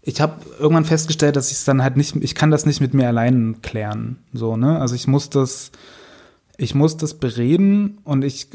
ich 0.02 0.20
habe 0.20 0.34
irgendwann 0.60 0.86
festgestellt, 0.86 1.36
dass 1.36 1.52
ich 1.52 1.58
es 1.58 1.66
dann 1.66 1.84
halt 1.84 1.96
nicht, 1.96 2.16
ich 2.16 2.36
kann 2.36 2.52
das 2.52 2.66
nicht 2.66 2.82
mit 2.82 2.94
mir 2.94 3.08
allein 3.08 3.62
klären. 3.62 4.18
So, 4.34 4.58
ne? 4.58 4.80
Also 4.80 4.96
ich 4.96 5.08
muss 5.08 5.30
das, 5.30 5.72
ich 6.58 6.76
muss 6.76 6.98
das 6.98 7.14
bereden 7.14 8.00
und 8.04 8.24
ich 8.24 8.50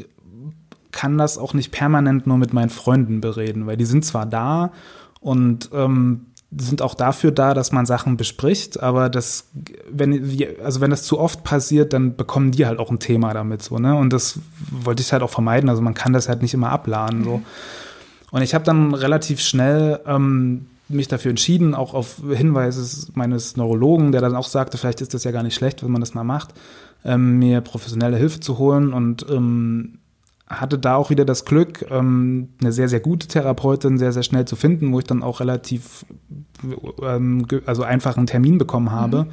kann 0.91 1.17
das 1.17 1.37
auch 1.37 1.53
nicht 1.53 1.71
permanent 1.71 2.27
nur 2.27 2.37
mit 2.37 2.53
meinen 2.53 2.69
Freunden 2.69 3.21
bereden, 3.21 3.65
weil 3.67 3.77
die 3.77 3.85
sind 3.85 4.05
zwar 4.05 4.25
da 4.25 4.71
und 5.19 5.69
ähm, 5.73 6.27
sind 6.57 6.81
auch 6.81 6.93
dafür 6.93 7.31
da, 7.31 7.53
dass 7.53 7.71
man 7.71 7.85
Sachen 7.85 8.17
bespricht, 8.17 8.81
aber 8.81 9.09
das, 9.09 9.49
wenn, 9.89 10.39
also 10.63 10.81
wenn 10.81 10.89
das 10.89 11.03
zu 11.03 11.19
oft 11.19 11.43
passiert, 11.43 11.93
dann 11.93 12.15
bekommen 12.15 12.51
die 12.51 12.65
halt 12.65 12.79
auch 12.79 12.91
ein 12.91 12.99
Thema 12.99 13.33
damit, 13.33 13.61
so, 13.61 13.77
ne? 13.77 13.95
Und 13.95 14.13
das 14.13 14.39
wollte 14.69 15.01
ich 15.01 15.11
halt 15.11 15.23
auch 15.23 15.29
vermeiden. 15.29 15.69
Also 15.69 15.81
man 15.81 15.93
kann 15.93 16.13
das 16.13 16.29
halt 16.29 16.41
nicht 16.41 16.53
immer 16.53 16.69
abladen, 16.69 17.23
so. 17.23 17.41
Und 18.31 18.41
ich 18.41 18.53
habe 18.53 18.65
dann 18.65 18.93
relativ 18.93 19.39
schnell 19.39 19.99
ähm, 20.05 20.67
mich 20.87 21.07
dafür 21.07 21.29
entschieden, 21.29 21.73
auch 21.73 21.93
auf 21.93 22.21
Hinweise 22.29 23.11
meines 23.13 23.57
Neurologen, 23.57 24.11
der 24.11 24.21
dann 24.21 24.35
auch 24.35 24.47
sagte, 24.47 24.77
vielleicht 24.77 25.01
ist 25.01 25.13
das 25.13 25.23
ja 25.23 25.31
gar 25.31 25.43
nicht 25.43 25.55
schlecht, 25.55 25.83
wenn 25.83 25.91
man 25.91 26.01
das 26.01 26.13
mal 26.13 26.23
macht, 26.23 26.53
ähm, 27.03 27.39
mir 27.39 27.61
professionelle 27.61 28.17
Hilfe 28.17 28.39
zu 28.39 28.57
holen 28.57 28.93
und 28.93 29.25
ähm, 29.29 29.99
hatte 30.47 30.77
da 30.77 30.95
auch 30.95 31.09
wieder 31.09 31.25
das 31.25 31.45
Glück, 31.45 31.85
ähm, 31.89 32.49
eine 32.61 32.71
sehr, 32.71 32.87
sehr 32.87 32.99
gute 32.99 33.27
Therapeutin 33.27 33.97
sehr, 33.97 34.11
sehr 34.11 34.23
schnell 34.23 34.45
zu 34.45 34.55
finden, 34.55 34.93
wo 34.93 34.99
ich 34.99 35.05
dann 35.05 35.23
auch 35.23 35.39
relativ, 35.39 36.05
ähm, 37.01 37.47
also 37.65 37.83
einfach 37.83 38.15
einen 38.17 38.27
Termin 38.27 38.57
bekommen 38.57 38.91
habe. 38.91 39.23
Mhm. 39.23 39.29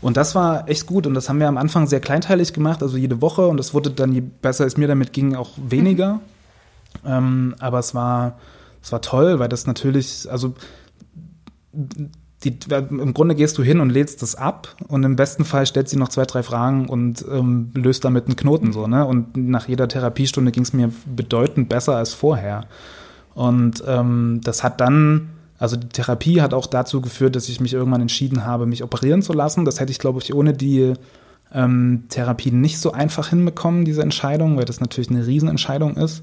Und 0.00 0.16
das 0.16 0.34
war 0.34 0.68
echt 0.68 0.86
gut 0.86 1.06
und 1.06 1.14
das 1.14 1.28
haben 1.28 1.38
wir 1.38 1.48
am 1.48 1.56
Anfang 1.56 1.86
sehr 1.86 2.00
kleinteilig 2.00 2.52
gemacht, 2.52 2.82
also 2.82 2.96
jede 2.96 3.22
Woche 3.22 3.46
und 3.46 3.58
es 3.58 3.72
wurde 3.72 3.90
dann, 3.90 4.12
je 4.12 4.20
besser 4.20 4.66
es 4.66 4.76
mir 4.76 4.88
damit 4.88 5.12
ging, 5.12 5.34
auch 5.34 5.50
weniger. 5.56 6.14
Mhm. 6.14 6.20
Ähm, 7.06 7.54
aber 7.60 7.78
es 7.78 7.94
war, 7.94 8.38
es 8.82 8.92
war 8.92 9.00
toll, 9.00 9.38
weil 9.38 9.48
das 9.48 9.66
natürlich, 9.66 10.30
also 10.30 10.54
die, 12.44 12.56
im 12.70 13.14
Grunde 13.14 13.34
gehst 13.34 13.56
du 13.56 13.62
hin 13.62 13.80
und 13.80 13.90
lädst 13.90 14.22
das 14.22 14.34
ab 14.34 14.76
und 14.88 15.02
im 15.02 15.16
besten 15.16 15.44
Fall 15.44 15.66
stellt 15.66 15.88
sie 15.88 15.96
noch 15.96 16.08
zwei, 16.08 16.24
drei 16.24 16.42
Fragen 16.42 16.88
und 16.88 17.24
ähm, 17.30 17.70
löst 17.74 18.04
damit 18.04 18.26
einen 18.26 18.36
Knoten 18.36 18.72
so, 18.72 18.86
ne? 18.86 19.06
Und 19.06 19.36
nach 19.36 19.68
jeder 19.68 19.88
Therapiestunde 19.88 20.52
ging 20.52 20.62
es 20.62 20.72
mir 20.72 20.90
bedeutend 21.06 21.68
besser 21.68 21.96
als 21.96 22.12
vorher. 22.12 22.66
Und 23.34 23.82
ähm, 23.86 24.40
das 24.44 24.62
hat 24.62 24.80
dann, 24.80 25.30
also 25.58 25.76
die 25.76 25.88
Therapie 25.88 26.42
hat 26.42 26.54
auch 26.54 26.66
dazu 26.66 27.00
geführt, 27.00 27.34
dass 27.34 27.48
ich 27.48 27.60
mich 27.60 27.72
irgendwann 27.72 28.02
entschieden 28.02 28.44
habe, 28.44 28.66
mich 28.66 28.84
operieren 28.84 29.22
zu 29.22 29.32
lassen. 29.32 29.64
Das 29.64 29.80
hätte 29.80 29.90
ich, 29.90 29.98
glaube 29.98 30.20
ich, 30.22 30.34
ohne 30.34 30.52
die 30.52 30.92
ähm, 31.52 32.04
Therapie 32.08 32.50
nicht 32.50 32.78
so 32.78 32.92
einfach 32.92 33.28
hinbekommen, 33.28 33.84
diese 33.84 34.02
Entscheidung, 34.02 34.56
weil 34.56 34.66
das 34.66 34.80
natürlich 34.80 35.10
eine 35.10 35.26
Riesenentscheidung 35.26 35.96
ist. 35.96 36.22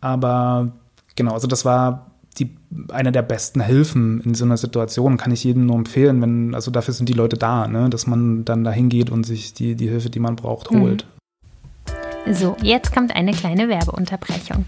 Aber 0.00 0.72
genau, 1.16 1.32
also 1.32 1.46
das 1.46 1.64
war 1.64 2.10
die, 2.38 2.56
eine 2.92 3.12
der 3.12 3.22
besten 3.22 3.60
Hilfen 3.60 4.20
in 4.22 4.34
so 4.34 4.44
einer 4.44 4.56
Situation, 4.56 5.16
kann 5.16 5.32
ich 5.32 5.44
jedem 5.44 5.66
nur 5.66 5.76
empfehlen, 5.76 6.20
wenn, 6.20 6.54
also 6.54 6.70
dafür 6.70 6.94
sind 6.94 7.08
die 7.08 7.14
Leute 7.14 7.36
da, 7.36 7.68
ne, 7.68 7.88
dass 7.90 8.06
man 8.06 8.44
dann 8.44 8.64
da 8.64 8.70
hingeht 8.70 9.10
und 9.10 9.24
sich 9.24 9.54
die, 9.54 9.74
die 9.74 9.88
Hilfe, 9.88 10.10
die 10.10 10.20
man 10.20 10.36
braucht, 10.36 10.70
mhm. 10.70 10.80
holt. 10.80 11.06
So, 12.30 12.56
jetzt 12.62 12.92
kommt 12.94 13.14
eine 13.14 13.32
kleine 13.32 13.68
Werbeunterbrechung. 13.68 14.64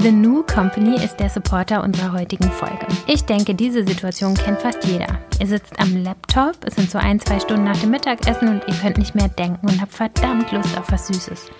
The 0.00 0.12
New 0.12 0.42
Company 0.42 0.96
ist 1.02 1.16
der 1.18 1.30
Supporter 1.30 1.82
unserer 1.82 2.12
heutigen 2.12 2.50
Folge. 2.50 2.86
Ich 3.06 3.24
denke, 3.24 3.54
diese 3.54 3.86
Situation 3.86 4.34
kennt 4.34 4.60
fast 4.60 4.84
jeder. 4.84 5.06
Ihr 5.40 5.46
sitzt 5.46 5.80
am 5.80 5.96
Laptop, 6.04 6.56
es 6.66 6.76
sind 6.76 6.90
so 6.90 6.98
ein, 6.98 7.18
zwei 7.20 7.40
Stunden 7.40 7.64
nach 7.64 7.78
dem 7.78 7.90
Mittagessen 7.90 8.48
und 8.48 8.62
ihr 8.68 8.74
könnt 8.74 8.98
nicht 8.98 9.14
mehr 9.14 9.28
denken 9.28 9.66
und 9.66 9.80
habt 9.80 9.92
verdammt 9.92 10.52
Lust 10.52 10.78
auf 10.78 10.92
was 10.92 11.06
Süßes. 11.06 11.50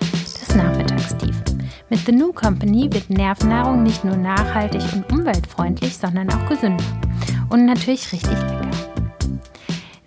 Das 0.41 0.55
Nachmittagstief. 0.55 1.37
Mit 1.91 2.01
The 2.07 2.13
New 2.13 2.33
Company 2.33 2.89
wird 2.93 3.11
Nervennahrung 3.11 3.83
nicht 3.83 4.05
nur 4.05 4.17
nachhaltig 4.17 4.83
und 4.93 5.11
umweltfreundlich, 5.13 5.97
sondern 5.97 6.31
auch 6.31 6.49
gesünder. 6.49 6.85
Und 7.51 7.67
natürlich 7.67 8.13
richtig 8.13 8.31
lecker. 8.31 8.69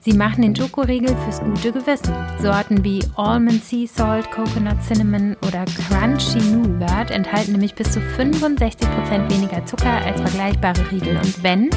Sie 0.04 0.14
machen 0.14 0.42
den 0.42 0.56
Schokoriegel 0.56 1.16
fürs 1.16 1.42
gute 1.42 1.72
Gewissen. 1.72 2.16
Sorten 2.40 2.84
wie 2.84 3.04
Almond 3.18 3.64
Sea 3.64 3.86
Salt, 3.88 4.32
Coconut 4.32 4.82
Cinnamon 4.82 5.38
oder 5.48 5.64
Crunchy 5.66 6.40
Nougat 6.40 7.12
enthalten 7.12 7.52
nämlich 7.52 7.76
bis 7.76 7.92
zu 7.92 8.00
65% 8.00 9.30
weniger 9.30 9.64
Zucker 9.68 9.92
als 10.04 10.20
vergleichbare 10.20 10.92
Riegel. 10.92 11.18
Und 11.18 11.44
wenn, 11.44 11.70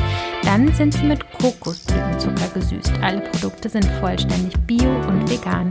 dann 0.42 0.72
sind 0.72 0.94
sie 0.94 1.04
mit 1.04 1.20
Kokosblütenzucker 1.32 2.48
gesüßt. 2.54 2.92
Alle 3.02 3.20
Produkte 3.20 3.68
sind 3.68 3.84
vollständig 4.00 4.54
bio 4.66 4.88
und 5.06 5.28
vegan. 5.28 5.70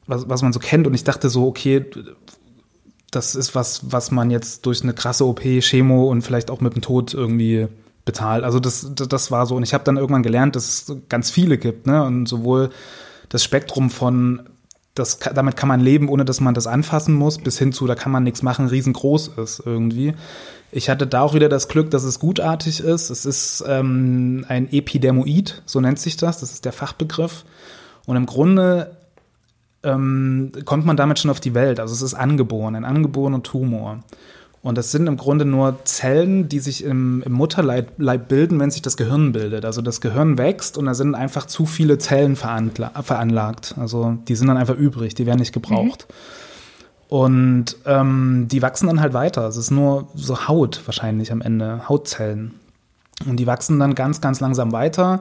was, 0.07 0.29
was 0.29 0.43
man 0.43 0.53
so 0.53 0.61
kennt. 0.61 0.87
Und 0.87 0.95
ich 0.95 1.05
dachte 1.05 1.29
so, 1.29 1.47
okay, 1.47 1.85
das 3.11 3.35
ist 3.35 3.55
was, 3.55 3.93
was 3.93 4.13
man 4.13 4.31
jetzt 4.31 4.65
durch 4.67 4.83
eine 4.83 4.95
krasse 4.95 5.27
OP, 5.27 5.43
Chemo 5.61 6.09
und 6.11 6.23
vielleicht 6.23 6.51
auch 6.51 6.61
mit 6.61 6.75
dem 6.75 6.81
Tod 6.81 7.13
irgendwie 7.13 7.67
bezahlt. 8.05 8.45
Also 8.45 8.61
das, 8.61 8.91
das 8.95 9.31
war 9.31 9.47
so. 9.47 9.57
Und 9.57 9.65
ich 9.65 9.75
habe 9.75 9.85
dann 9.85 9.97
irgendwann 9.97 10.23
gelernt, 10.23 10.57
dass 10.57 10.89
es 10.89 10.97
ganz 11.09 11.31
viele 11.31 11.59
gibt, 11.59 11.87
ne? 11.87 12.05
Und 12.05 12.27
sowohl 12.27 12.71
das 13.29 13.43
Spektrum 13.43 13.91
von 13.91 14.43
das, 14.95 15.19
damit 15.19 15.57
kann 15.57 15.69
man 15.69 15.81
leben, 15.81 16.09
ohne 16.09 16.25
dass 16.25 16.41
man 16.41 16.55
das 16.55 16.67
anfassen 16.67 17.15
muss, 17.15 17.39
bis 17.39 17.59
hin 17.59 17.73
zu, 17.73 17.87
da 17.87 17.95
kann 17.95 18.13
man 18.13 18.25
nichts 18.25 18.43
machen, 18.43 18.67
riesengroß 18.67 19.29
ist 19.39 19.63
irgendwie. 19.65 20.15
Ich 20.75 20.89
hatte 20.89 21.07
da 21.07 21.21
auch 21.21 21.35
wieder 21.35 21.51
das 21.51 21.69
Glück, 21.69 21.91
dass 21.91 22.03
es 22.03 22.19
gutartig 22.19 22.81
ist. 22.81 23.11
Es 23.11 23.27
ist 23.27 23.63
ähm, 23.69 24.47
ein 24.49 24.73
Epidermoid, 24.73 25.63
so 25.67 25.81
nennt 25.81 25.99
sich 25.99 26.17
das, 26.17 26.41
das 26.41 26.53
ist 26.53 26.65
der 26.65 26.73
Fachbegriff. 26.73 27.45
Und 28.07 28.17
im 28.17 28.25
Grunde 28.25 28.97
ähm, 29.83 30.51
kommt 30.65 30.87
man 30.87 30.97
damit 30.97 31.19
schon 31.19 31.31
auf 31.31 31.41
die 31.41 31.53
Welt. 31.53 31.79
Also 31.79 31.93
es 31.93 32.01
ist 32.01 32.15
angeboren, 32.15 32.75
ein 32.75 32.87
angeborener 32.87 33.43
Tumor. 33.43 34.03
Und 34.63 34.79
das 34.79 34.93
sind 34.93 35.09
im 35.09 35.17
Grunde 35.17 35.45
nur 35.45 35.85
Zellen, 35.85 36.49
die 36.49 36.61
sich 36.61 36.85
im, 36.85 37.23
im 37.27 37.33
Mutterleib 37.33 38.29
bilden, 38.29 38.59
wenn 38.61 38.71
sich 38.71 38.81
das 38.81 38.97
Gehirn 38.97 39.33
bildet. 39.33 39.65
Also 39.65 39.83
das 39.83 40.01
Gehirn 40.01 40.39
wächst 40.39 40.79
und 40.79 40.87
da 40.87 40.95
sind 40.95 41.15
einfach 41.17 41.47
zu 41.47 41.67
viele 41.67 41.99
Zellen 41.99 42.37
veranlagt. 42.37 43.75
Also 43.79 44.17
die 44.29 44.37
sind 44.37 44.47
dann 44.47 44.57
einfach 44.57 44.77
übrig, 44.77 45.15
die 45.15 45.27
werden 45.27 45.41
nicht 45.41 45.53
gebraucht. 45.53 46.07
Mhm. 46.09 46.15
Und 47.13 47.77
ähm, 47.85 48.49
die 48.51 48.63
wachsen 48.63 48.87
dann 48.87 49.03
halt 49.03 49.13
weiter. 49.13 49.47
Es 49.47 49.59
ist 49.59 49.71
nur 49.71 50.09
so 50.15 50.49
Haut 50.49 50.81
wahrscheinlich 50.87 51.31
am 51.31 51.43
Ende, 51.43 51.87
Hautzellen. 51.87 52.55
Und 53.27 53.37
die 53.37 53.47
wachsen 53.47 53.79
dann 53.79 53.95
ganz, 53.95 54.23
ganz 54.23 54.41
langsam 54.41 54.73
weiter 54.73 55.21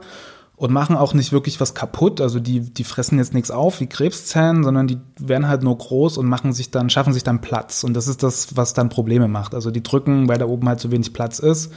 und 0.56 0.72
machen 0.72 0.96
auch 0.96 1.14
nicht 1.14 1.34
wirklich 1.34 1.60
was 1.60 1.74
kaputt. 1.74 2.22
Also 2.22 2.40
die, 2.40 2.62
die 2.62 2.86
fressen 2.86 3.18
jetzt 3.18 3.34
nichts 3.34 3.52
auf 3.52 3.82
wie 3.82 3.88
Krebszellen, 3.88 4.64
sondern 4.64 4.88
die 4.88 5.00
werden 5.20 5.50
halt 5.50 5.64
nur 5.64 5.78
groß 5.78 6.18
und 6.18 6.28
machen 6.28 6.54
sich 6.54 6.72
dann, 6.72 6.90
schaffen 6.90 7.12
sich 7.12 7.24
dann 7.24 7.42
Platz. 7.42 7.84
Und 7.84 7.94
das 7.94 8.08
ist 8.08 8.24
das, 8.24 8.56
was 8.56 8.74
dann 8.74 8.88
Probleme 8.88 9.28
macht. 9.28 9.54
Also 9.54 9.70
die 9.70 9.84
drücken, 9.84 10.30
weil 10.30 10.38
da 10.38 10.46
oben 10.46 10.70
halt 10.70 10.80
zu 10.80 10.92
wenig 10.92 11.12
Platz 11.12 11.40
ist, 11.40 11.74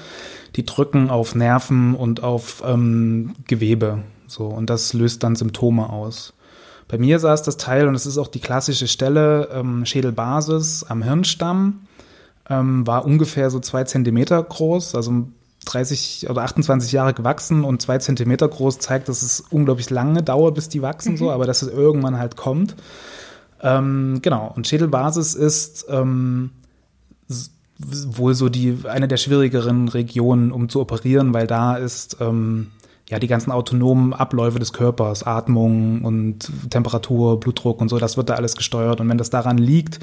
die 0.54 0.64
drücken 0.64 1.11
auf 1.11 1.35
Nerven 1.35 1.97
und 1.97 2.23
auf 2.23 2.62
ähm, 2.64 3.35
Gewebe. 3.49 4.04
So, 4.28 4.47
und 4.47 4.71
das 4.71 4.92
löst 4.92 5.25
dann 5.25 5.35
Symptome 5.35 5.90
aus. 5.90 6.35
Bei 6.88 6.99
mir 6.99 7.19
saß 7.19 7.43
das 7.43 7.57
Teil, 7.57 7.88
und 7.88 7.95
es 7.95 8.07
ist 8.07 8.19
auch 8.19 8.29
die 8.29 8.41
klassische 8.41 8.88
Stelle, 8.88 9.49
ähm, 9.53 9.87
Schädelbasis 9.87 10.85
am 10.85 11.03
Hirnstamm, 11.03 11.87
ähm, 12.49 12.87
war 12.87 13.05
ungefähr 13.05 13.50
so 13.50 13.61
zwei 13.61 13.85
Zentimeter 13.85 14.43
groß, 14.43 14.95
also 14.95 15.29
30 15.64 16.29
oder 16.29 16.43
28 16.43 16.93
Jahre 16.93 17.14
gewachsen 17.14 17.64
und 17.64 17.81
zwei 17.81 17.99
Zentimeter 17.99 18.49
groß, 18.49 18.79
zeigt, 18.79 19.09
dass 19.09 19.23
es 19.23 19.41
unglaublich 19.41 19.91
lange 19.91 20.23
dauert, 20.23 20.55
bis 20.55 20.69
die 20.69 20.83
wachsen, 20.83 21.12
mhm. 21.12 21.17
so, 21.17 21.31
aber 21.31 21.47
dass 21.47 21.62
es 21.62 21.69
irgendwann 21.69 22.19
halt 22.19 22.37
kommt. 22.37 22.76
Ähm, 23.62 24.19
genau, 24.21 24.53
und 24.55 24.67
Schädelbasis 24.69 25.35
ist 25.35 25.87
ähm, 25.88 26.50
wohl 27.79 28.35
so 28.35 28.49
die 28.49 28.79
eine 28.85 29.09
der 29.09 29.17
schwierigeren 29.17 29.88
Regionen, 29.88 30.53
um 30.53 30.69
zu 30.69 30.81
operieren, 30.81 31.33
weil 31.35 31.47
da 31.47 31.76
ist 31.76 32.19
ähm, 32.21 32.69
ja, 33.14 33.21
die 33.21 33.28
ganzen 33.28 33.52
autonomen 33.52 34.12
Abläufe 34.12 34.59
des 34.59 34.73
Körpers, 34.73 35.23
Atmung 35.23 36.02
und 36.02 36.50
Temperatur, 36.68 37.38
Blutdruck 37.38 37.80
und 37.80 37.88
so, 37.88 38.00
das 38.00 38.16
wird 38.16 38.28
da 38.28 38.35
alles 38.35 38.56
gesteuert. 38.56 39.00
Und 39.00 39.09
wenn 39.09 39.18
das 39.18 39.30
daran 39.30 39.56
liegt, 39.56 40.00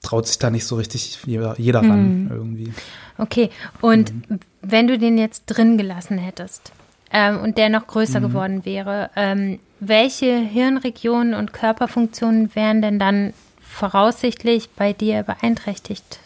traut 0.00 0.26
sich 0.26 0.38
da 0.38 0.48
nicht 0.48 0.64
so 0.64 0.76
richtig 0.76 1.18
jeder, 1.26 1.56
jeder 1.58 1.80
ran 1.80 2.24
mhm. 2.24 2.30
irgendwie. 2.30 2.72
Okay, 3.18 3.50
und 3.82 4.14
mhm. 4.30 4.40
wenn 4.62 4.88
du 4.88 4.96
den 4.96 5.18
jetzt 5.18 5.44
drin 5.44 5.76
gelassen 5.76 6.16
hättest 6.16 6.72
ähm, 7.12 7.38
und 7.40 7.58
der 7.58 7.68
noch 7.68 7.86
größer 7.86 8.20
mhm. 8.20 8.28
geworden 8.28 8.64
wäre, 8.64 9.10
ähm, 9.14 9.58
welche 9.78 10.38
Hirnregionen 10.38 11.34
und 11.34 11.52
Körperfunktionen 11.52 12.54
wären 12.54 12.80
denn 12.80 12.98
dann 12.98 13.34
voraussichtlich 13.60 14.70
bei 14.70 14.94
dir 14.94 15.22
beeinträchtigt 15.22 16.18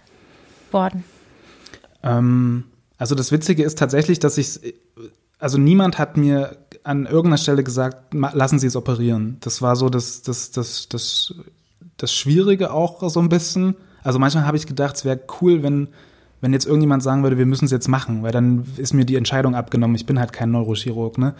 worden? 0.71 1.03
Ähm, 2.05 2.63
also 2.97 3.17
das 3.17 3.33
Witzige 3.33 3.65
ist 3.65 3.77
tatsächlich, 3.77 4.21
dass 4.21 4.39
ich, 4.39 4.61
also 5.43 5.59
niemand 5.59 5.99
hat 5.99 6.17
mir 6.17 6.57
an 6.85 7.05
irgendeiner 7.05 7.37
Stelle 7.37 7.65
gesagt, 7.65 8.15
lassen 8.15 8.61
Sie 8.61 8.69
es 8.69 8.77
operieren. 8.77 9.39
Das 9.41 9.61
war 9.61 9.75
so 9.75 9.89
das, 9.89 10.23
das, 10.23 10.53
das, 10.53 10.89
das, 10.89 11.35
das 11.97 12.15
Schwierige 12.15 12.73
auch 12.73 13.09
so 13.11 13.21
ein 13.21 13.29
bisschen. 13.29 13.75
Also 14.05 14.21
manchmal 14.21 14.47
habe 14.47 14.57
ich 14.57 14.67
gedacht, 14.67 14.97
es 14.97 15.05
wäre 15.05 15.21
cool, 15.41 15.63
wenn 15.63 15.89
wenn 16.43 16.53
jetzt 16.53 16.67
irgendjemand 16.67 17.05
sagen 17.05 17.23
würde, 17.23 17.39
wir 17.39 17.47
müssen 17.47 17.67
es 17.67 17.71
jetzt 17.71 17.87
machen, 17.87 18.25
weil 18.25 18.33
dann 18.33 18.65
ist 18.77 18.95
mir 18.95 19.05
die 19.05 19.15
Entscheidung 19.15 19.55
abgenommen. 19.55 19.95
Ich 19.95 20.07
bin 20.07 20.19
halt 20.19 20.33
kein 20.33 20.51
Neurochirurg, 20.51 21.17
ne? 21.17 21.35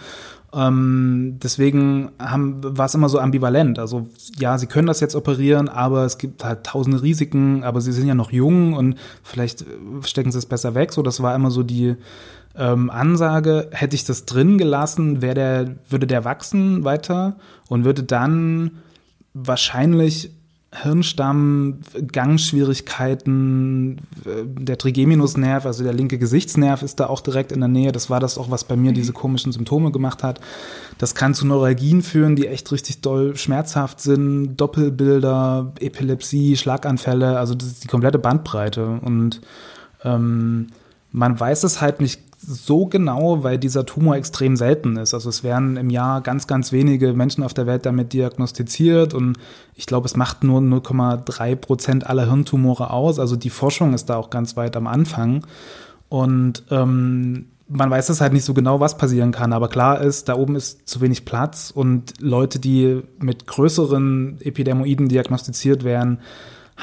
Ähm, 0.55 1.39
deswegen 1.43 2.13
war 2.19 2.87
es 2.87 2.95
immer 2.95 3.09
so 3.09 3.19
ambivalent. 3.19 3.81
Also 3.81 4.07
ja, 4.39 4.59
sie 4.59 4.69
können 4.69 4.87
das 4.87 5.01
jetzt 5.01 5.17
operieren, 5.17 5.69
aber 5.69 6.05
es 6.05 6.19
gibt 6.19 6.45
halt 6.45 6.65
tausende 6.65 7.03
Risiken, 7.03 7.65
aber 7.65 7.81
sie 7.81 7.91
sind 7.91 8.07
ja 8.07 8.15
noch 8.15 8.31
jung 8.31 8.75
und 8.75 8.95
vielleicht 9.25 9.65
stecken 10.05 10.31
sie 10.31 10.39
es 10.39 10.47
besser 10.47 10.77
weg. 10.77 10.93
So, 10.93 11.03
das 11.03 11.21
war 11.21 11.35
immer 11.35 11.51
so 11.51 11.65
die 11.65 11.97
ähm, 12.57 12.91
Ansage. 12.91 13.69
Hätte 13.73 13.97
ich 13.97 14.05
das 14.05 14.25
drin 14.25 14.59
gelassen, 14.59 15.23
wäre 15.23 15.35
der, 15.35 15.77
würde 15.89 16.07
der 16.07 16.25
wachsen 16.25 16.85
weiter 16.85 17.37
und 17.69 17.85
würde 17.85 18.03
dann 18.03 18.73
wahrscheinlich 19.35 20.31
Hirnstamm, 20.75 21.81
Gangschwierigkeiten, 22.13 23.99
äh, 24.25 24.45
der 24.47 24.79
Trigeminusnerv, 24.79 25.67
also 25.67 25.85
der 25.85 25.93
linke 25.93 26.17
Gesichtsnerv 26.17 26.83
ist 26.83 26.99
da 26.99 27.09
auch 27.09 27.21
direkt 27.21 27.53
in 27.53 27.61
der 27.61 27.69
Nähe. 27.69 27.93
Das 27.93 28.09
war 28.09 28.21
das 28.21 28.39
auch, 28.39 28.51
was 28.51 28.65
bei 28.65 28.75
mir 28.75 28.93
mhm. 28.93 28.95
diese 28.95 29.13
komischen 29.13 29.53
Symptome 29.53 29.93
gemacht 29.93 30.23
hat. 30.23 30.41
Das 30.97 31.15
kann 31.15 31.35
zu 31.35 31.47
Neuralgien 31.47 32.01
führen, 32.01 32.37
die 32.37 32.47
echt 32.47 32.73
richtig 32.73 33.03
doll 33.03 33.37
schmerzhaft 33.37 34.01
sind, 34.01 34.57
Doppelbilder, 34.57 35.75
Epilepsie, 35.79 36.57
Schlaganfälle, 36.57 37.39
also 37.39 37.55
das 37.55 37.69
ist 37.69 37.85
die 37.85 37.89
komplette 37.89 38.19
Bandbreite. 38.19 38.99
Und 39.03 39.43
ähm, 40.05 40.69
man 41.11 41.39
weiß 41.39 41.65
es 41.65 41.83
halt 41.83 42.01
nicht 42.01 42.23
so 42.45 42.87
genau, 42.87 43.45
weil 43.45 43.59
dieser 43.59 43.87
Tumor 43.87 44.17
extrem 44.17 44.57
selten 44.57 44.97
ist. 44.97 45.15
Also 45.15 45.29
es 45.29 45.45
werden 45.45 45.77
im 45.77 45.91
Jahr 45.91 46.21
ganz, 46.21 46.47
ganz 46.47 46.73
wenige 46.73 47.13
Menschen 47.13 47.45
auf 47.45 47.55
der 47.55 47.67
Welt 47.67 47.87
damit 47.87 48.13
diagnostiziert 48.13 49.15
und 49.15 49.39
ich 49.75 49.87
glaube, 49.87 50.07
es 50.07 50.17
macht 50.17 50.45
nur 50.45 50.61
0,3 50.61 51.57
Prozent 51.57 52.07
aller 52.07 52.27
Hirntumore 52.27 52.91
aus. 52.91 53.19
Also 53.19 53.37
die 53.37 53.51
Forschung 53.51 53.95
ist 53.95 54.11
da 54.11 54.17
auch 54.17 54.31
ganz 54.31 54.57
weit 54.57 54.77
am 54.77 54.87
Anfang 54.87 55.47
und 56.09 56.65
ähm, 56.71 57.47
man 57.69 57.91
weiß 57.91 58.11
es 58.11 58.21
halt 58.21 58.33
nicht 58.33 58.45
so 58.45 58.55
genau, 58.55 58.81
was 58.81 58.99
passieren 58.99 59.33
kann. 59.33 59.53
Aber 59.53 59.69
klar 59.69 60.01
ist, 60.01 60.29
da 60.29 60.35
oben 60.37 60.57
ist 60.57 60.89
zu 60.89 61.01
wenig 61.01 61.25
Platz 61.25 61.73
und 61.75 62.15
Leute, 62.21 62.59
die 62.59 63.03
mit 63.19 63.47
größeren 63.47 64.39
Epidermoiden 64.41 65.09
diagnostiziert 65.09 65.85
werden, 65.85 66.19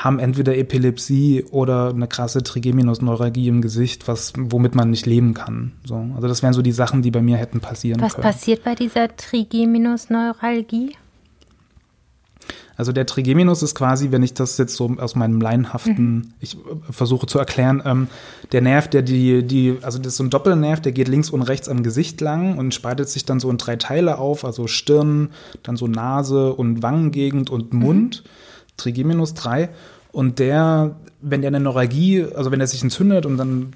haben 0.03 0.19
entweder 0.19 0.57
Epilepsie 0.57 1.45
oder 1.51 1.89
eine 1.89 2.07
krasse 2.07 2.43
Trigeminusneuralgie 2.43 3.47
im 3.47 3.61
Gesicht, 3.61 4.07
was, 4.07 4.33
womit 4.35 4.75
man 4.75 4.89
nicht 4.89 5.05
leben 5.05 5.33
kann. 5.33 5.73
So, 5.85 5.95
also 6.15 6.27
das 6.27 6.43
wären 6.43 6.53
so 6.53 6.61
die 6.61 6.71
Sachen, 6.71 7.01
die 7.01 7.11
bei 7.11 7.21
mir 7.21 7.37
hätten 7.37 7.59
passieren 7.59 8.01
was 8.01 8.15
können. 8.15 8.25
Was 8.25 8.35
passiert 8.35 8.63
bei 8.63 8.75
dieser 8.75 9.15
Trigeminusneuralgie? 9.15 10.95
Also 12.79 12.93
der 12.93 13.05
Trigeminus 13.05 13.61
ist 13.61 13.75
quasi, 13.75 14.11
wenn 14.11 14.23
ich 14.23 14.33
das 14.33 14.57
jetzt 14.57 14.73
so 14.73 14.89
aus 14.99 15.13
meinem 15.13 15.41
laienhaften, 15.41 16.15
mhm. 16.15 16.33
ich 16.39 16.55
äh, 16.55 16.59
versuche 16.89 17.27
zu 17.27 17.37
erklären, 17.37 17.83
ähm, 17.83 18.07
der 18.53 18.61
Nerv, 18.61 18.87
der 18.87 19.01
die, 19.01 19.43
die, 19.43 19.77
also 19.81 19.97
das 19.99 20.13
ist 20.13 20.15
so 20.17 20.23
ein 20.23 20.29
Doppelnerv, 20.29 20.79
der 20.79 20.93
geht 20.93 21.09
links 21.09 21.29
und 21.29 21.41
rechts 21.41 21.67
am 21.67 21.83
Gesicht 21.83 22.21
lang 22.21 22.57
und 22.57 22.73
spaltet 22.73 23.09
sich 23.09 23.25
dann 23.25 23.41
so 23.41 23.51
in 23.51 23.57
drei 23.57 23.75
Teile 23.75 24.17
auf, 24.17 24.45
also 24.45 24.67
Stirn, 24.67 25.31
dann 25.61 25.75
so 25.75 25.87
Nase 25.87 26.53
und 26.53 26.81
Wangengegend 26.81 27.49
und 27.49 27.73
Mund. 27.73 28.23
Mhm. 28.23 28.29
Trigeminus 28.79 29.33
3. 29.35 29.69
Und 30.11 30.39
der, 30.39 30.95
wenn 31.21 31.41
der 31.41 31.49
eine 31.49 31.59
Neuralgie, 31.59 32.25
also 32.35 32.51
wenn 32.51 32.59
er 32.59 32.67
sich 32.67 32.81
entzündet 32.81 33.27
und 33.27 33.37
dann 33.37 33.73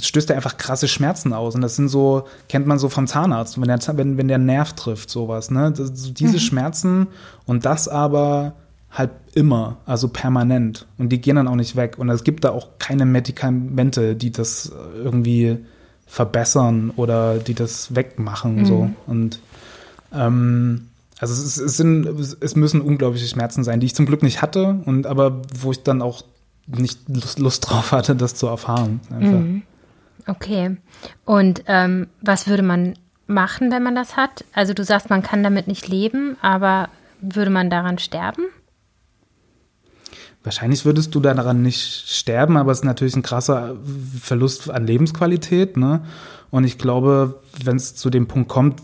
stößt 0.00 0.30
er 0.30 0.36
einfach 0.36 0.56
krasse 0.56 0.88
Schmerzen 0.88 1.34
aus. 1.34 1.54
Und 1.54 1.60
das 1.60 1.76
sind 1.76 1.88
so, 1.88 2.24
kennt 2.48 2.66
man 2.66 2.78
so 2.78 2.88
vom 2.88 3.06
Zahnarzt, 3.06 3.60
wenn 3.60 3.68
der, 3.68 3.78
wenn, 3.98 4.16
wenn 4.16 4.28
der 4.28 4.38
Nerv 4.38 4.72
trifft, 4.72 5.10
sowas, 5.10 5.50
ne? 5.50 5.72
Das, 5.76 6.14
diese 6.14 6.34
mhm. 6.34 6.40
Schmerzen 6.40 7.06
und 7.44 7.66
das 7.66 7.88
aber 7.88 8.54
halt 8.90 9.10
immer, 9.34 9.76
also 9.84 10.08
permanent. 10.08 10.86
Und 10.96 11.10
die 11.10 11.20
gehen 11.20 11.36
dann 11.36 11.48
auch 11.48 11.56
nicht 11.56 11.76
weg. 11.76 11.98
Und 11.98 12.08
es 12.08 12.24
gibt 12.24 12.44
da 12.44 12.50
auch 12.50 12.78
keine 12.78 13.04
Medikamente, 13.04 14.16
die 14.16 14.30
das 14.30 14.72
irgendwie 14.96 15.58
verbessern 16.06 16.92
oder 16.96 17.36
die 17.38 17.54
das 17.54 17.94
wegmachen. 17.94 18.60
Mhm. 18.60 18.64
So. 18.64 18.90
Und 19.06 19.40
ähm, 20.14 20.88
also 21.18 21.32
es, 21.32 21.40
ist, 21.40 21.58
es, 21.58 21.76
sind, 21.76 22.06
es 22.06 22.56
müssen 22.56 22.80
unglaubliche 22.80 23.26
Schmerzen 23.26 23.64
sein, 23.64 23.80
die 23.80 23.86
ich 23.86 23.94
zum 23.94 24.06
Glück 24.06 24.22
nicht 24.22 24.42
hatte, 24.42 24.80
und 24.84 25.06
aber 25.06 25.42
wo 25.58 25.70
ich 25.72 25.82
dann 25.82 26.02
auch 26.02 26.24
nicht 26.66 27.08
Lust, 27.08 27.38
Lust 27.38 27.70
drauf 27.70 27.92
hatte, 27.92 28.16
das 28.16 28.34
zu 28.34 28.46
erfahren. 28.46 29.00
Mhm. 29.10 29.62
Okay. 30.26 30.76
Und 31.24 31.62
ähm, 31.66 32.08
was 32.20 32.48
würde 32.48 32.62
man 32.62 32.98
machen, 33.26 33.70
wenn 33.70 33.82
man 33.82 33.94
das 33.94 34.16
hat? 34.16 34.44
Also 34.52 34.74
du 34.74 34.84
sagst, 34.84 35.08
man 35.08 35.22
kann 35.22 35.42
damit 35.42 35.68
nicht 35.68 35.88
leben, 35.88 36.36
aber 36.42 36.88
würde 37.20 37.50
man 37.50 37.70
daran 37.70 37.98
sterben? 37.98 38.42
Wahrscheinlich 40.42 40.84
würdest 40.84 41.14
du 41.14 41.20
daran 41.20 41.62
nicht 41.62 42.08
sterben, 42.08 42.56
aber 42.56 42.70
es 42.70 42.78
ist 42.78 42.84
natürlich 42.84 43.16
ein 43.16 43.22
krasser 43.22 43.76
Verlust 44.20 44.70
an 44.70 44.86
Lebensqualität. 44.86 45.76
Ne? 45.76 46.04
Und 46.50 46.64
ich 46.64 46.78
glaube, 46.78 47.40
wenn 47.64 47.76
es 47.76 47.96
zu 47.96 48.10
dem 48.10 48.28
Punkt 48.28 48.48
kommt, 48.48 48.80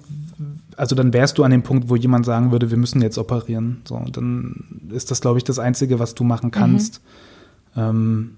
also 0.83 0.97
dann 0.97 1.13
wärst 1.13 1.39
du 1.39 1.45
an 1.45 1.53
dem 1.53 1.63
Punkt, 1.63 1.89
wo 1.89 1.95
jemand 1.95 2.27
sagen 2.27 2.51
würde, 2.51 2.73
wir 2.73 2.77
müssen 2.77 3.01
jetzt 3.03 3.17
operieren. 3.17 3.83
So, 3.85 4.05
dann 4.11 4.91
ist 4.91 5.13
das, 5.13 5.21
glaube 5.21 5.39
ich, 5.39 5.45
das 5.45 5.61
Einzige, 5.61 6.01
was 6.01 6.17
du 6.17 6.25
machen 6.25 6.51
kannst. 6.51 7.01
Mhm. 7.77 7.81
Ähm, 7.81 8.37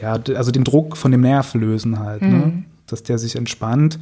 ja, 0.00 0.12
also 0.12 0.52
den 0.52 0.62
Druck 0.62 0.96
von 0.96 1.10
dem 1.10 1.22
Nerv 1.22 1.54
lösen 1.54 1.98
halt, 1.98 2.22
ne? 2.22 2.28
mhm. 2.28 2.38
ne? 2.38 2.64
dass 2.86 3.02
der 3.02 3.18
sich 3.18 3.34
entspannt 3.34 3.98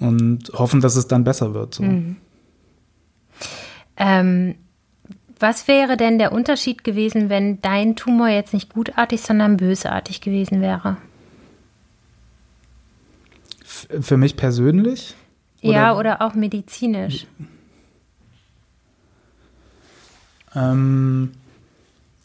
und 0.00 0.50
hoffen, 0.54 0.80
dass 0.80 0.96
es 0.96 1.06
dann 1.06 1.22
besser 1.22 1.54
wird. 1.54 1.76
So. 1.76 1.84
Mhm. 1.84 2.16
Ähm, 3.96 4.56
was 5.38 5.68
wäre 5.68 5.96
denn 5.96 6.18
der 6.18 6.32
Unterschied 6.32 6.82
gewesen, 6.82 7.28
wenn 7.28 7.62
dein 7.62 7.94
Tumor 7.94 8.26
jetzt 8.26 8.52
nicht 8.52 8.74
gutartig, 8.74 9.20
sondern 9.20 9.56
bösartig 9.56 10.20
gewesen 10.20 10.60
wäre? 10.60 10.96
für 14.00 14.16
mich 14.16 14.36
persönlich? 14.36 15.14
Oder 15.62 15.72
ja, 15.72 15.96
oder 15.96 16.22
auch 16.22 16.34
medizinisch. 16.34 17.26
Ähm, 20.54 21.32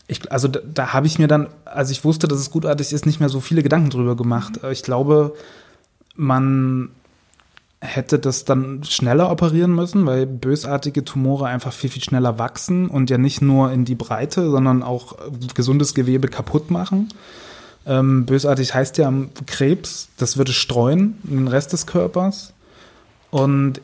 ich, 0.07 0.31
also 0.31 0.47
da, 0.47 0.59
da 0.61 0.93
habe 0.93 1.07
ich 1.07 1.19
mir 1.19 1.27
dann, 1.27 1.47
als 1.65 1.89
ich 1.89 2.03
wusste, 2.03 2.27
dass 2.27 2.39
es 2.39 2.51
gutartig 2.51 2.93
ist, 2.93 3.05
nicht 3.05 3.19
mehr 3.19 3.29
so 3.29 3.39
viele 3.39 3.63
Gedanken 3.63 3.89
drüber 3.89 4.15
gemacht. 4.15 4.61
Mhm. 4.61 4.71
Ich 4.71 4.83
glaube, 4.83 5.33
man 6.15 6.89
hätte 7.81 8.17
das 8.17 8.45
dann 8.45 8.83
schneller 8.83 9.29
operieren 9.29 9.75
müssen, 9.75 10.05
weil 10.05 10.25
bösartige 10.25 11.03
Tumore 11.03 11.47
einfach 11.47 11.73
viel, 11.73 11.89
viel 11.89 12.03
schneller 12.03 12.39
wachsen 12.39 12.87
und 12.87 13.09
ja 13.09 13.17
nicht 13.17 13.41
nur 13.41 13.71
in 13.71 13.83
die 13.83 13.95
Breite, 13.95 14.49
sondern 14.49 14.83
auch 14.83 15.17
gesundes 15.53 15.93
Gewebe 15.93 16.29
kaputt 16.29 16.71
machen. 16.71 17.09
Ähm, 17.85 18.25
bösartig 18.25 18.73
heißt 18.73 18.97
ja 18.97 19.11
Krebs, 19.45 20.07
das 20.17 20.37
würde 20.37 20.53
streuen 20.53 21.17
in 21.25 21.37
den 21.37 21.47
Rest 21.49 21.73
des 21.73 21.85
Körpers. 21.85 22.53
Und 23.33 23.81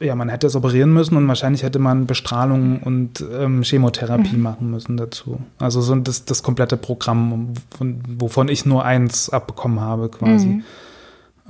ja, 0.00 0.14
man 0.14 0.30
hätte 0.30 0.46
es 0.46 0.56
operieren 0.56 0.94
müssen 0.94 1.14
und 1.16 1.28
wahrscheinlich 1.28 1.62
hätte 1.62 1.78
man 1.78 2.06
Bestrahlung 2.06 2.80
und 2.82 3.22
ähm, 3.38 3.62
Chemotherapie 3.62 4.36
mhm. 4.36 4.42
machen 4.42 4.70
müssen 4.70 4.96
dazu. 4.96 5.40
Also 5.58 5.82
so 5.82 5.94
das, 5.96 6.24
das 6.24 6.42
komplette 6.42 6.78
Programm, 6.78 7.52
von, 7.76 8.00
wovon 8.18 8.48
ich 8.48 8.64
nur 8.64 8.84
eins 8.84 9.28
abbekommen 9.28 9.80
habe 9.80 10.08
quasi. 10.08 10.46
Mhm. 10.46 10.64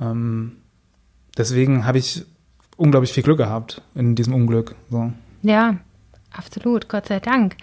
Ähm, 0.01 0.51
deswegen 1.37 1.85
habe 1.85 1.99
ich 1.99 2.25
unglaublich 2.75 3.13
viel 3.13 3.23
Glück 3.23 3.37
gehabt 3.37 3.81
in 3.95 4.15
diesem 4.15 4.33
Unglück. 4.33 4.75
So. 4.91 5.13
Ja, 5.43 5.77
absolut, 6.35 6.89
Gott 6.89 7.07
sei 7.07 7.21
Dank. 7.21 7.55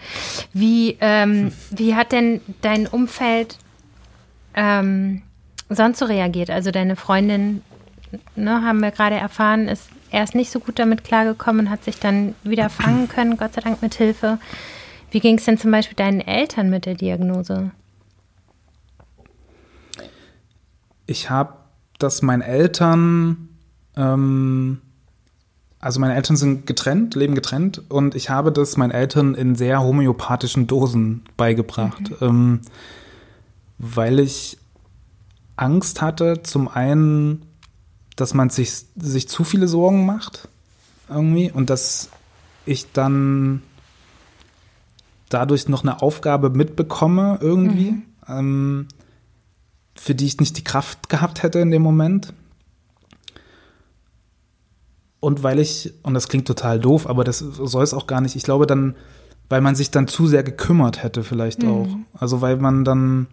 Wie, 0.53 0.97
ähm, 1.01 1.51
wie 1.69 1.93
hat 1.93 2.13
denn 2.13 2.41
dein 2.61 2.87
Umfeld 2.87 3.59
ähm, 4.55 5.21
sonst 5.69 5.99
so 5.99 6.05
reagiert? 6.05 6.49
Also 6.49 6.71
deine 6.71 6.95
Freundin 6.95 7.61
ne, 8.35 8.63
haben 8.63 8.81
wir 8.81 8.91
gerade 8.91 9.15
erfahren, 9.15 9.67
ist 9.67 9.89
erst 10.11 10.35
nicht 10.35 10.51
so 10.51 10.59
gut 10.59 10.79
damit 10.79 11.03
klargekommen 11.03 11.65
und 11.65 11.71
hat 11.71 11.83
sich 11.83 11.99
dann 11.99 12.35
wieder 12.43 12.69
fangen 12.69 13.07
können, 13.09 13.37
Gott 13.37 13.53
sei 13.53 13.61
Dank 13.61 13.81
mit 13.81 13.95
Hilfe. 13.95 14.39
Wie 15.11 15.19
ging 15.19 15.37
es 15.37 15.45
denn 15.45 15.57
zum 15.57 15.71
Beispiel 15.71 15.95
deinen 15.95 16.21
Eltern 16.21 16.69
mit 16.69 16.85
der 16.85 16.95
Diagnose? 16.95 17.71
Ich 21.05 21.29
habe 21.29 21.53
das 21.99 22.21
meinen 22.21 22.41
Eltern 22.41 23.49
ähm, 23.95 24.81
also 25.79 25.99
meine 25.99 26.15
Eltern 26.15 26.37
sind 26.37 26.65
getrennt, 26.65 27.15
leben 27.15 27.35
getrennt 27.35 27.81
und 27.89 28.15
ich 28.15 28.29
habe 28.29 28.51
das 28.51 28.77
meinen 28.77 28.91
Eltern 28.91 29.35
in 29.35 29.55
sehr 29.55 29.81
homöopathischen 29.81 30.67
Dosen 30.67 31.23
beigebracht, 31.37 32.09
mhm. 32.21 32.27
ähm, 32.27 32.61
weil 33.77 34.19
ich 34.19 34.57
Angst 35.55 36.01
hatte, 36.01 36.41
zum 36.43 36.67
einen, 36.67 37.45
dass 38.17 38.33
man 38.33 38.49
sich, 38.49 38.73
sich 38.95 39.29
zu 39.29 39.45
viele 39.45 39.69
Sorgen 39.69 40.05
macht 40.05 40.49
irgendwie 41.07 41.51
und 41.51 41.69
dass 41.69 42.09
ich 42.65 42.91
dann 42.91 43.61
dadurch 45.29 45.69
noch 45.69 45.83
eine 45.83 46.01
Aufgabe 46.01 46.49
mitbekomme 46.49 47.37
irgendwie, 47.41 47.91
mhm. 47.91 48.03
ähm, 48.27 48.87
für 49.95 50.15
die 50.15 50.25
ich 50.25 50.39
nicht 50.39 50.57
die 50.57 50.63
Kraft 50.63 51.09
gehabt 51.09 51.43
hätte 51.43 51.59
in 51.59 51.71
dem 51.71 51.83
Moment. 51.83 52.33
Und 55.19 55.43
weil 55.43 55.59
ich, 55.59 55.93
und 56.03 56.13
das 56.13 56.27
klingt 56.27 56.47
total 56.47 56.79
doof, 56.79 57.07
aber 57.07 57.23
das 57.23 57.39
soll 57.39 57.83
es 57.83 57.93
auch 57.93 58.07
gar 58.07 58.21
nicht, 58.21 58.35
ich 58.35 58.43
glaube 58.43 58.65
dann, 58.65 58.95
weil 59.47 59.61
man 59.61 59.75
sich 59.75 59.91
dann 59.91 60.07
zu 60.07 60.27
sehr 60.27 60.43
gekümmert 60.43 61.03
hätte 61.03 61.23
vielleicht 61.23 61.63
mhm. 61.63 61.69
auch. 61.69 61.87
Also 62.19 62.41
weil 62.41 62.57
man 62.57 62.83
dann, 62.83 63.27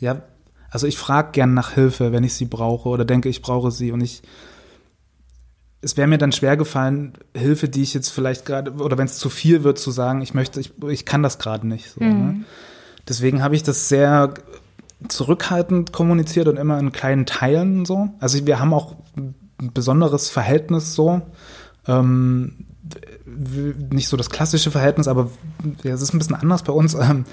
ja, 0.00 0.22
also 0.76 0.86
ich 0.86 0.98
frage 0.98 1.30
gern 1.32 1.54
nach 1.54 1.70
Hilfe, 1.70 2.12
wenn 2.12 2.22
ich 2.22 2.34
sie 2.34 2.44
brauche 2.44 2.90
oder 2.90 3.06
denke, 3.06 3.30
ich 3.30 3.40
brauche 3.40 3.70
sie 3.70 3.92
und 3.92 4.02
ich, 4.02 4.20
es 5.80 5.96
wäre 5.96 6.06
mir 6.06 6.18
dann 6.18 6.32
schwer 6.32 6.58
gefallen, 6.58 7.14
Hilfe, 7.34 7.70
die 7.70 7.80
ich 7.80 7.94
jetzt 7.94 8.10
vielleicht 8.10 8.44
gerade, 8.44 8.72
oder 8.72 8.98
wenn 8.98 9.06
es 9.06 9.16
zu 9.16 9.30
viel 9.30 9.64
wird, 9.64 9.78
zu 9.78 9.90
sagen, 9.90 10.20
ich 10.20 10.34
möchte, 10.34 10.60
ich, 10.60 10.74
ich 10.86 11.06
kann 11.06 11.22
das 11.22 11.38
gerade 11.38 11.66
nicht. 11.66 11.92
So, 11.92 12.04
ne? 12.04 12.10
mhm. 12.10 12.26
ne? 12.26 12.44
Deswegen 13.08 13.42
habe 13.42 13.56
ich 13.56 13.62
das 13.62 13.88
sehr 13.88 14.34
zurückhaltend 15.08 15.94
kommuniziert 15.94 16.46
und 16.46 16.58
immer 16.58 16.78
in 16.78 16.92
kleinen 16.92 17.24
Teilen 17.24 17.86
so. 17.86 18.10
Also 18.20 18.46
wir 18.46 18.60
haben 18.60 18.74
auch 18.74 18.96
ein 19.16 19.72
besonderes 19.72 20.28
Verhältnis 20.28 20.94
so. 20.94 21.22
Ähm, 21.88 22.66
nicht 23.24 24.08
so 24.08 24.18
das 24.18 24.28
klassische 24.28 24.70
Verhältnis, 24.70 25.08
aber 25.08 25.30
ja, 25.84 25.94
es 25.94 26.02
ist 26.02 26.12
ein 26.12 26.18
bisschen 26.18 26.36
anders 26.36 26.64
bei 26.64 26.74
uns. 26.74 26.92
Ähm, 26.92 27.24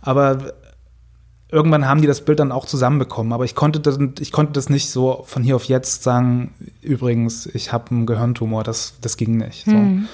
aber 0.00 0.52
irgendwann 1.50 1.86
haben 1.86 2.00
die 2.00 2.06
das 2.06 2.24
Bild 2.24 2.40
dann 2.40 2.52
auch 2.52 2.66
zusammenbekommen. 2.66 3.32
Aber 3.32 3.44
ich 3.44 3.54
konnte 3.54 3.80
das, 3.80 3.98
ich 4.20 4.32
konnte 4.32 4.52
das 4.52 4.68
nicht 4.68 4.90
so 4.90 5.24
von 5.26 5.42
hier 5.42 5.56
auf 5.56 5.64
jetzt 5.64 6.02
sagen, 6.02 6.54
übrigens, 6.82 7.46
ich 7.46 7.72
habe 7.72 7.90
einen 7.90 8.06
Gehirntumor, 8.06 8.64
das, 8.64 8.94
das 9.00 9.16
ging 9.16 9.36
nicht. 9.38 9.64
So. 9.64 9.72
Mhm. 9.72 10.08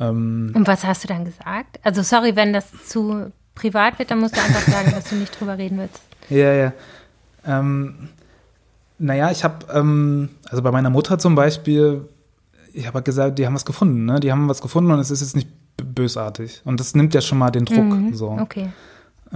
Ähm, 0.00 0.52
Und 0.54 0.66
was 0.66 0.84
hast 0.84 1.04
du 1.04 1.08
dann 1.08 1.24
gesagt? 1.24 1.78
Also 1.82 2.02
sorry, 2.02 2.36
wenn 2.36 2.52
das 2.52 2.66
zu 2.86 3.32
privat 3.54 3.98
wird, 3.98 4.10
dann 4.10 4.20
musst 4.20 4.36
du 4.36 4.40
einfach 4.40 4.60
sagen, 4.60 4.90
dass 4.90 5.08
du 5.08 5.16
nicht 5.16 5.38
drüber 5.38 5.56
reden 5.56 5.78
willst. 5.78 6.00
Ja, 6.28 6.52
ja. 6.52 6.72
Ähm, 7.46 8.08
naja, 8.98 9.30
ich 9.30 9.44
habe, 9.44 9.66
ähm, 9.72 10.30
also 10.48 10.62
bei 10.62 10.72
meiner 10.72 10.90
Mutter 10.90 11.18
zum 11.18 11.34
Beispiel, 11.34 12.08
ich 12.72 12.86
habe 12.86 12.96
halt 12.96 13.04
gesagt, 13.04 13.38
die 13.38 13.46
haben 13.46 13.54
was 13.54 13.64
gefunden, 13.64 14.04
ne? 14.04 14.20
Die 14.20 14.32
haben 14.32 14.48
was 14.48 14.60
gefunden 14.60 14.90
und 14.90 14.98
es 14.98 15.10
ist 15.10 15.20
jetzt 15.20 15.36
nicht 15.36 15.48
bösartig. 15.76 16.60
Und 16.64 16.80
das 16.80 16.94
nimmt 16.94 17.14
ja 17.14 17.20
schon 17.20 17.38
mal 17.38 17.50
den 17.50 17.64
Druck. 17.64 17.84
Mhm, 17.84 18.14
so. 18.14 18.30
Okay. 18.30 18.68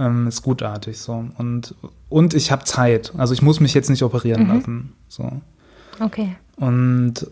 Ähm, 0.01 0.27
ist 0.27 0.41
gutartig 0.41 0.97
so. 0.99 1.25
Und, 1.37 1.75
und 2.09 2.33
ich 2.33 2.51
habe 2.51 2.63
Zeit. 2.63 3.13
Also 3.17 3.33
ich 3.33 3.41
muss 3.41 3.59
mich 3.59 3.73
jetzt 3.73 3.89
nicht 3.89 4.03
operieren 4.03 4.43
mhm. 4.43 4.55
lassen. 4.55 4.93
So. 5.07 5.31
Okay. 5.99 6.35
Und 6.55 7.27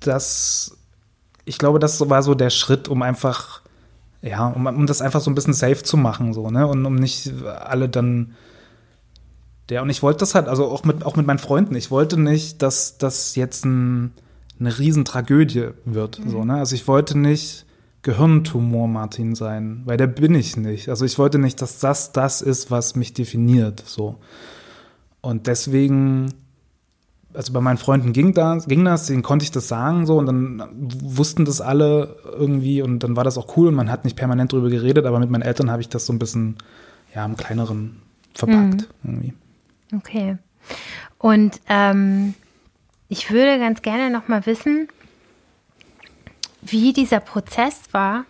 das, 0.00 0.76
ich 1.44 1.58
glaube, 1.58 1.78
das 1.78 2.08
war 2.08 2.22
so 2.22 2.34
der 2.34 2.50
Schritt, 2.50 2.88
um 2.88 3.02
einfach 3.02 3.62
ja, 4.22 4.46
um, 4.48 4.66
um 4.66 4.86
das 4.86 5.02
einfach 5.02 5.20
so 5.20 5.30
ein 5.30 5.34
bisschen 5.34 5.52
safe 5.52 5.82
zu 5.82 5.96
machen, 5.96 6.32
so, 6.32 6.48
ne? 6.48 6.66
Und 6.66 6.86
um 6.86 6.94
nicht 6.94 7.32
alle 7.44 7.88
dann. 7.88 8.34
Ja, 9.68 9.82
und 9.82 9.90
ich 9.90 10.02
wollte 10.02 10.20
das 10.20 10.34
halt, 10.34 10.48
also 10.48 10.66
auch 10.66 10.84
mit, 10.84 11.04
auch 11.04 11.16
mit 11.16 11.26
meinen 11.26 11.38
Freunden, 11.38 11.74
ich 11.74 11.90
wollte 11.90 12.20
nicht, 12.20 12.60
dass 12.60 12.98
das 12.98 13.36
jetzt 13.36 13.64
ein, 13.64 14.12
eine 14.60 14.78
Riesentragödie 14.78 15.68
wird. 15.86 16.18
Mhm. 16.18 16.30
So, 16.30 16.44
ne? 16.44 16.56
Also 16.56 16.74
ich 16.74 16.86
wollte 16.86 17.18
nicht 17.18 17.64
Gehirntumor 18.02 18.88
Martin 18.88 19.34
sein, 19.34 19.82
weil 19.84 19.96
der 19.96 20.08
bin 20.08 20.34
ich 20.34 20.56
nicht. 20.56 20.88
Also 20.88 21.04
ich 21.04 21.18
wollte 21.18 21.38
nicht, 21.38 21.62
dass 21.62 21.78
das 21.78 22.12
das 22.12 22.42
ist, 22.42 22.70
was 22.70 22.96
mich 22.96 23.12
definiert. 23.14 23.82
So. 23.86 24.16
Und 25.20 25.46
deswegen 25.46 26.34
also 27.34 27.52
bei 27.52 27.60
meinen 27.60 27.78
Freunden 27.78 28.12
ging 28.12 28.34
das, 28.34 28.66
ging 28.66 28.84
das, 28.84 29.06
denen 29.06 29.22
konnte 29.22 29.44
ich 29.44 29.50
das 29.50 29.68
sagen 29.68 30.06
so 30.06 30.18
und 30.18 30.26
dann 30.26 30.62
wussten 30.76 31.44
das 31.44 31.60
alle 31.60 32.16
irgendwie 32.24 32.82
und 32.82 33.00
dann 33.00 33.16
war 33.16 33.24
das 33.24 33.38
auch 33.38 33.56
cool 33.56 33.68
und 33.68 33.74
man 33.74 33.90
hat 33.90 34.04
nicht 34.04 34.16
permanent 34.16 34.52
drüber 34.52 34.70
geredet, 34.70 35.06
aber 35.06 35.18
mit 35.18 35.30
meinen 35.30 35.42
Eltern 35.42 35.70
habe 35.70 35.80
ich 35.80 35.88
das 35.88 36.06
so 36.06 36.12
ein 36.12 36.18
bisschen, 36.18 36.56
ja, 37.14 37.24
im 37.24 37.36
kleineren 37.36 38.02
verpackt 38.34 38.88
mhm. 39.02 39.10
irgendwie. 39.10 39.34
Okay. 39.94 40.36
Und 41.18 41.60
ähm, 41.68 42.34
ich 43.08 43.30
würde 43.30 43.58
ganz 43.58 43.82
gerne 43.82 44.10
noch 44.10 44.28
mal 44.28 44.44
wissen, 44.46 44.88
wie 46.62 46.92
dieser 46.92 47.20
Prozess 47.20 47.80
war, 47.92 48.24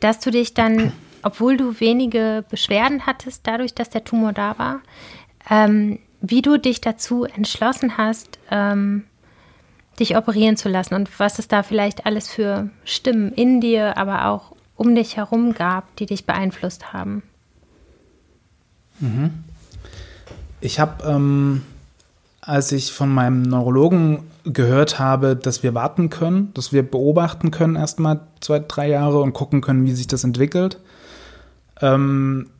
dass 0.00 0.20
du 0.20 0.30
dich 0.30 0.54
dann, 0.54 0.92
obwohl 1.22 1.56
du 1.56 1.80
wenige 1.80 2.44
Beschwerden 2.48 3.06
hattest, 3.06 3.46
dadurch, 3.46 3.74
dass 3.74 3.90
der 3.90 4.04
Tumor 4.04 4.32
da 4.32 4.58
war, 4.58 4.80
ähm, 5.50 5.98
wie 6.20 6.42
du 6.42 6.58
dich 6.58 6.80
dazu 6.80 7.24
entschlossen 7.24 7.96
hast, 7.96 8.38
ähm, 8.50 9.04
dich 9.98 10.16
operieren 10.16 10.56
zu 10.56 10.68
lassen 10.68 10.94
und 10.94 11.18
was 11.18 11.38
es 11.38 11.48
da 11.48 11.62
vielleicht 11.62 12.06
alles 12.06 12.28
für 12.28 12.70
Stimmen 12.84 13.32
in 13.32 13.60
dir, 13.60 13.96
aber 13.96 14.26
auch 14.26 14.52
um 14.76 14.94
dich 14.94 15.16
herum 15.16 15.52
gab, 15.52 15.94
die 15.96 16.06
dich 16.06 16.24
beeinflusst 16.24 16.92
haben. 16.92 17.22
Mhm. 19.00 19.44
Ich 20.60 20.78
habe, 20.80 21.04
ähm, 21.04 21.62
als 22.40 22.72
ich 22.72 22.92
von 22.92 23.12
meinem 23.12 23.42
Neurologen 23.42 24.24
gehört 24.44 24.98
habe, 24.98 25.36
dass 25.36 25.62
wir 25.62 25.74
warten 25.74 26.10
können, 26.10 26.52
dass 26.54 26.72
wir 26.72 26.82
beobachten 26.82 27.50
können 27.50 27.76
erstmal 27.76 28.20
zwei, 28.40 28.58
drei 28.58 28.88
Jahre 28.88 29.20
und 29.20 29.32
gucken 29.32 29.60
können, 29.60 29.84
wie 29.84 29.92
sich 29.92 30.06
das 30.06 30.24
entwickelt, 30.24 30.78
ähm, 31.80 32.50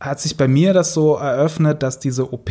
hat 0.00 0.20
sich 0.20 0.36
bei 0.36 0.48
mir 0.48 0.72
das 0.74 0.94
so 0.94 1.14
eröffnet, 1.14 1.82
dass 1.82 1.98
diese 1.98 2.32
OP 2.32 2.50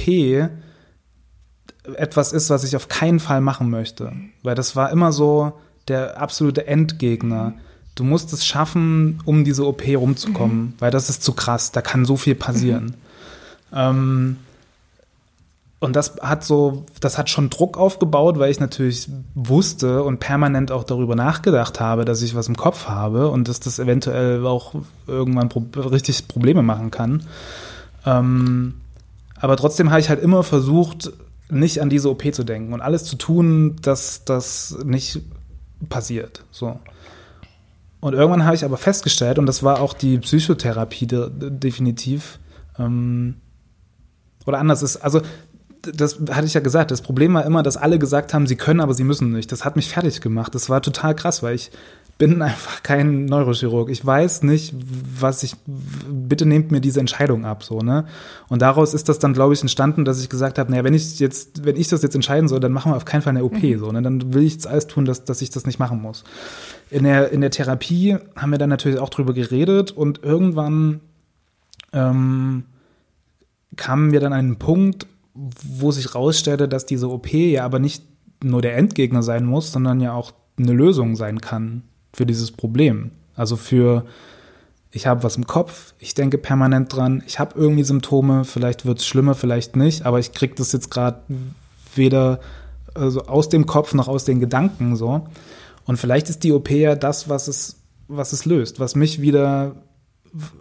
etwas 1.98 2.34
ist, 2.34 2.50
was 2.50 2.64
ich 2.64 2.76
auf 2.76 2.88
keinen 2.88 3.20
Fall 3.20 3.42
machen 3.42 3.70
möchte. 3.70 4.12
Weil 4.42 4.56
das 4.56 4.76
war 4.76 4.92
immer 4.92 5.12
so 5.12 5.54
der 5.88 6.20
absolute 6.20 6.68
Endgegner. 6.68 7.54
Du 7.94 8.04
musst 8.04 8.34
es 8.34 8.46
schaffen, 8.46 9.22
um 9.26 9.44
diese 9.44 9.66
OP 9.66 9.84
rumzukommen, 9.88 10.58
mhm. 10.58 10.74
weil 10.80 10.92
das 10.92 11.10
ist 11.10 11.24
zu 11.24 11.34
krass, 11.34 11.72
da 11.72 11.82
kann 11.82 12.06
so 12.06 12.18
viel 12.18 12.36
passieren. 12.36 12.86
Mhm. 12.86 12.94
Ähm, 13.74 14.38
und 15.86 15.96
das 15.96 16.18
hat 16.22 16.44
so, 16.44 16.86
das 17.00 17.18
hat 17.18 17.30
schon 17.30 17.50
Druck 17.50 17.78
aufgebaut, 17.78 18.40
weil 18.40 18.52
ich 18.52 18.60
natürlich 18.60 19.08
wusste 19.36 20.04
und 20.04 20.20
permanent 20.20 20.72
auch 20.72 20.84
darüber 20.84 21.16
nachgedacht 21.16 21.80
habe, 21.80 22.04
dass 22.04 22.22
ich 22.22 22.36
was 22.36 22.48
im 22.48 22.58
Kopf 22.58 22.88
habe 22.88 23.30
und 23.30 23.48
dass 23.48 23.60
das 23.60 23.80
eventuell 23.80 24.46
auch 24.46 24.76
irgendwann 25.08 25.50
pro 25.50 25.64
richtig 25.78 26.28
Probleme 26.28 26.64
machen 26.64 26.92
kann. 26.92 27.24
Ähm, 28.06 28.76
aber 29.40 29.56
trotzdem 29.58 29.92
habe 29.92 30.00
ich 30.00 30.10
halt 30.10 30.22
immer 30.22 30.44
versucht, 30.44 31.14
nicht 31.50 31.82
an 31.82 31.90
diese 31.90 32.10
OP 32.10 32.34
zu 32.34 32.44
denken 32.44 32.74
und 32.74 32.82
alles 32.82 33.04
zu 33.04 33.16
tun, 33.16 33.76
dass 33.82 34.26
das 34.26 34.78
nicht 34.84 35.22
passiert. 35.90 36.44
So. 36.52 36.80
Und 38.00 38.14
irgendwann 38.14 38.46
habe 38.46 38.56
ich 38.56 38.66
aber 38.66 38.78
festgestellt, 38.78 39.40
und 39.40 39.46
das 39.46 39.64
war 39.64 39.80
auch 39.80 39.94
die 39.94 40.18
Psychotherapie 40.18 41.08
de 41.08 41.30
definitiv, 41.32 42.40
ähm, 42.80 43.36
oder 44.46 44.60
anders 44.60 44.84
ist, 44.84 44.98
also 44.98 45.22
das 45.94 46.20
hatte 46.32 46.46
ich 46.46 46.54
ja 46.54 46.62
gesagt, 46.62 46.92
das 46.92 47.02
Problem 47.02 47.34
war 47.34 47.46
immer, 47.46 47.64
dass 47.64 47.78
alle 47.78 48.00
gesagt 48.00 48.34
haben, 48.34 48.48
sie 48.48 48.56
können, 48.56 48.80
aber 48.80 48.94
sie 48.94 49.04
müssen 49.04 49.32
nicht. 49.32 49.52
Das 49.52 49.66
hat 49.66 49.76
mich 49.76 49.90
fertig 49.90 50.22
gemacht. 50.22 50.56
Das 50.56 50.70
war 50.70 50.82
total 50.82 51.16
krass, 51.16 51.44
weil 51.44 51.56
ich 51.56 51.72
bin 52.18 52.42
einfach 52.42 52.84
kein 52.84 53.26
Neurochirurg. 53.26 53.90
Ich 53.90 54.06
weiß 54.06 54.44
nicht, 54.44 54.74
was 55.20 55.44
ich, 55.44 55.56
bitte 55.66 56.46
nehmt 56.46 56.72
mir 56.72 56.82
diese 56.82 57.00
Entscheidung 57.00 57.46
ab, 57.46 57.64
so, 57.64 57.80
ne? 57.80 58.06
Und 58.48 58.62
daraus 58.62 58.94
ist 58.94 59.10
das 59.10 59.20
dann, 59.20 59.34
glaube 59.34 59.54
ich, 59.54 59.62
entstanden, 59.62 60.06
dass 60.06 60.22
ich 60.22 60.30
gesagt 60.30 60.60
habe, 60.60 60.72
naja, 60.72 60.84
wenn 60.84 60.94
ich 60.94 61.20
jetzt, 61.20 61.66
wenn 61.66 61.76
ich 61.76 61.88
das 61.88 62.02
jetzt 62.02 62.16
entscheiden 62.16 62.48
soll, 62.48 62.60
dann 62.60 62.72
machen 62.72 62.92
wir 62.92 62.96
auf 62.96 63.06
keinen 63.06 63.22
Fall 63.22 63.32
eine 63.32 63.44
OP, 63.44 63.62
mhm. 63.62 63.80
so, 63.80 63.92
ne? 63.92 64.02
Dann 64.02 64.34
will 64.34 64.44
ich 64.44 64.54
jetzt 64.54 64.68
alles 64.68 64.88
tun, 64.88 65.06
dass, 65.06 65.26
dass 65.26 65.42
ich 65.42 65.50
das 65.50 65.66
nicht 65.66 65.80
machen 65.80 66.02
muss. 66.02 66.24
In 66.90 67.04
der, 67.04 67.32
in 67.32 67.42
der 67.42 67.52
Therapie 67.52 68.18
haben 68.36 68.52
wir 68.52 68.58
dann 68.58 68.70
natürlich 68.70 69.00
auch 69.00 69.10
drüber 69.10 69.34
geredet 69.34 69.92
und 69.92 70.24
irgendwann, 70.24 71.02
ähm, 71.92 72.64
kamen 73.76 74.12
wir 74.12 74.20
dann 74.20 74.34
an 74.34 74.40
einen 74.40 74.58
Punkt, 74.58 75.08
wo 75.36 75.92
sich 75.92 76.16
rausstellte, 76.16 76.68
dass 76.68 76.86
diese 76.86 77.10
OP 77.10 77.32
ja 77.34 77.66
aber 77.66 77.80
nicht 77.80 78.04
nur 78.44 78.62
der 78.62 78.78
Endgegner 78.78 79.22
sein 79.22 79.46
muss, 79.46 79.72
sondern 79.72 80.00
ja 80.00 80.14
auch 80.14 80.32
eine 80.58 80.72
Lösung 80.72 81.16
sein 81.16 81.42
kann 81.42 81.84
für 82.14 82.26
dieses 82.26 82.52
Problem. 82.52 83.12
Also 83.36 83.58
für, 83.58 84.06
ich 84.92 85.08
habe 85.08 85.24
was 85.24 85.36
im 85.36 85.46
Kopf, 85.46 85.94
ich 86.00 86.14
denke 86.14 86.38
permanent 86.38 86.96
dran, 86.96 87.24
ich 87.28 87.40
habe 87.40 87.60
irgendwie 87.60 87.84
Symptome, 87.84 88.46
vielleicht 88.46 88.86
wird 88.86 89.00
es 89.00 89.06
schlimmer, 89.06 89.36
vielleicht 89.36 89.76
nicht, 89.76 90.06
aber 90.06 90.20
ich 90.20 90.32
kriege 90.32 90.56
das 90.56 90.72
jetzt 90.72 90.90
gerade 90.90 91.22
weder 91.96 92.40
also 92.94 93.24
aus 93.24 93.50
dem 93.50 93.66
Kopf 93.66 93.94
noch 93.94 94.08
aus 94.08 94.24
den 94.24 94.40
Gedanken 94.40 94.96
so. 94.96 95.28
Und 95.86 95.98
vielleicht 95.98 96.30
ist 96.30 96.44
die 96.44 96.54
OP 96.54 96.72
ja 96.72 96.96
das, 96.96 97.30
was 97.30 97.48
es, 97.48 97.84
was 98.08 98.34
es 98.34 98.46
löst, 98.46 98.80
was 98.80 98.96
mich 98.96 99.22
wieder, 99.22 99.76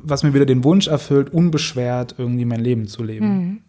was 0.03 0.23
mir 0.23 0.35
wieder 0.35 0.47
den 0.47 0.65
Wunsch 0.65 0.89
erfüllt, 0.89 1.33
unbeschwert 1.33 2.17
irgendwie 2.19 2.45
mein 2.45 2.61
Leben 2.61 2.87
zu 2.89 3.03
leben. 3.03 3.27
Mhm. 3.27 3.61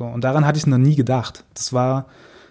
So, 0.00 0.06
und 0.06 0.24
daran 0.24 0.46
hatte 0.46 0.56
ich 0.56 0.66
noch 0.66 0.78
nie 0.78 0.96
gedacht. 0.96 1.44
Das 1.52 1.74
war, 1.74 2.06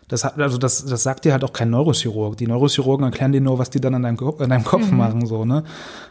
das 0.08 0.24
hat, 0.24 0.40
also 0.40 0.60
das, 0.60 0.86
das 0.86 1.02
sagt 1.02 1.26
dir 1.26 1.32
halt 1.32 1.44
auch 1.44 1.52
kein 1.52 1.72
Neurochirurg. 1.72 2.38
Die 2.38 2.46
Neurochirurgen 2.46 3.08
erklären 3.08 3.32
dir 3.32 3.42
nur, 3.42 3.58
was 3.58 3.72
die 3.72 3.82
dann 3.82 3.96
an 3.96 4.04
deinem, 4.04 4.20
an 4.38 4.50
deinem 4.52 4.64
Kopf 4.64 4.92
mhm. 4.92 4.98
machen, 4.98 5.26
so, 5.26 5.46
ne? 5.46 5.64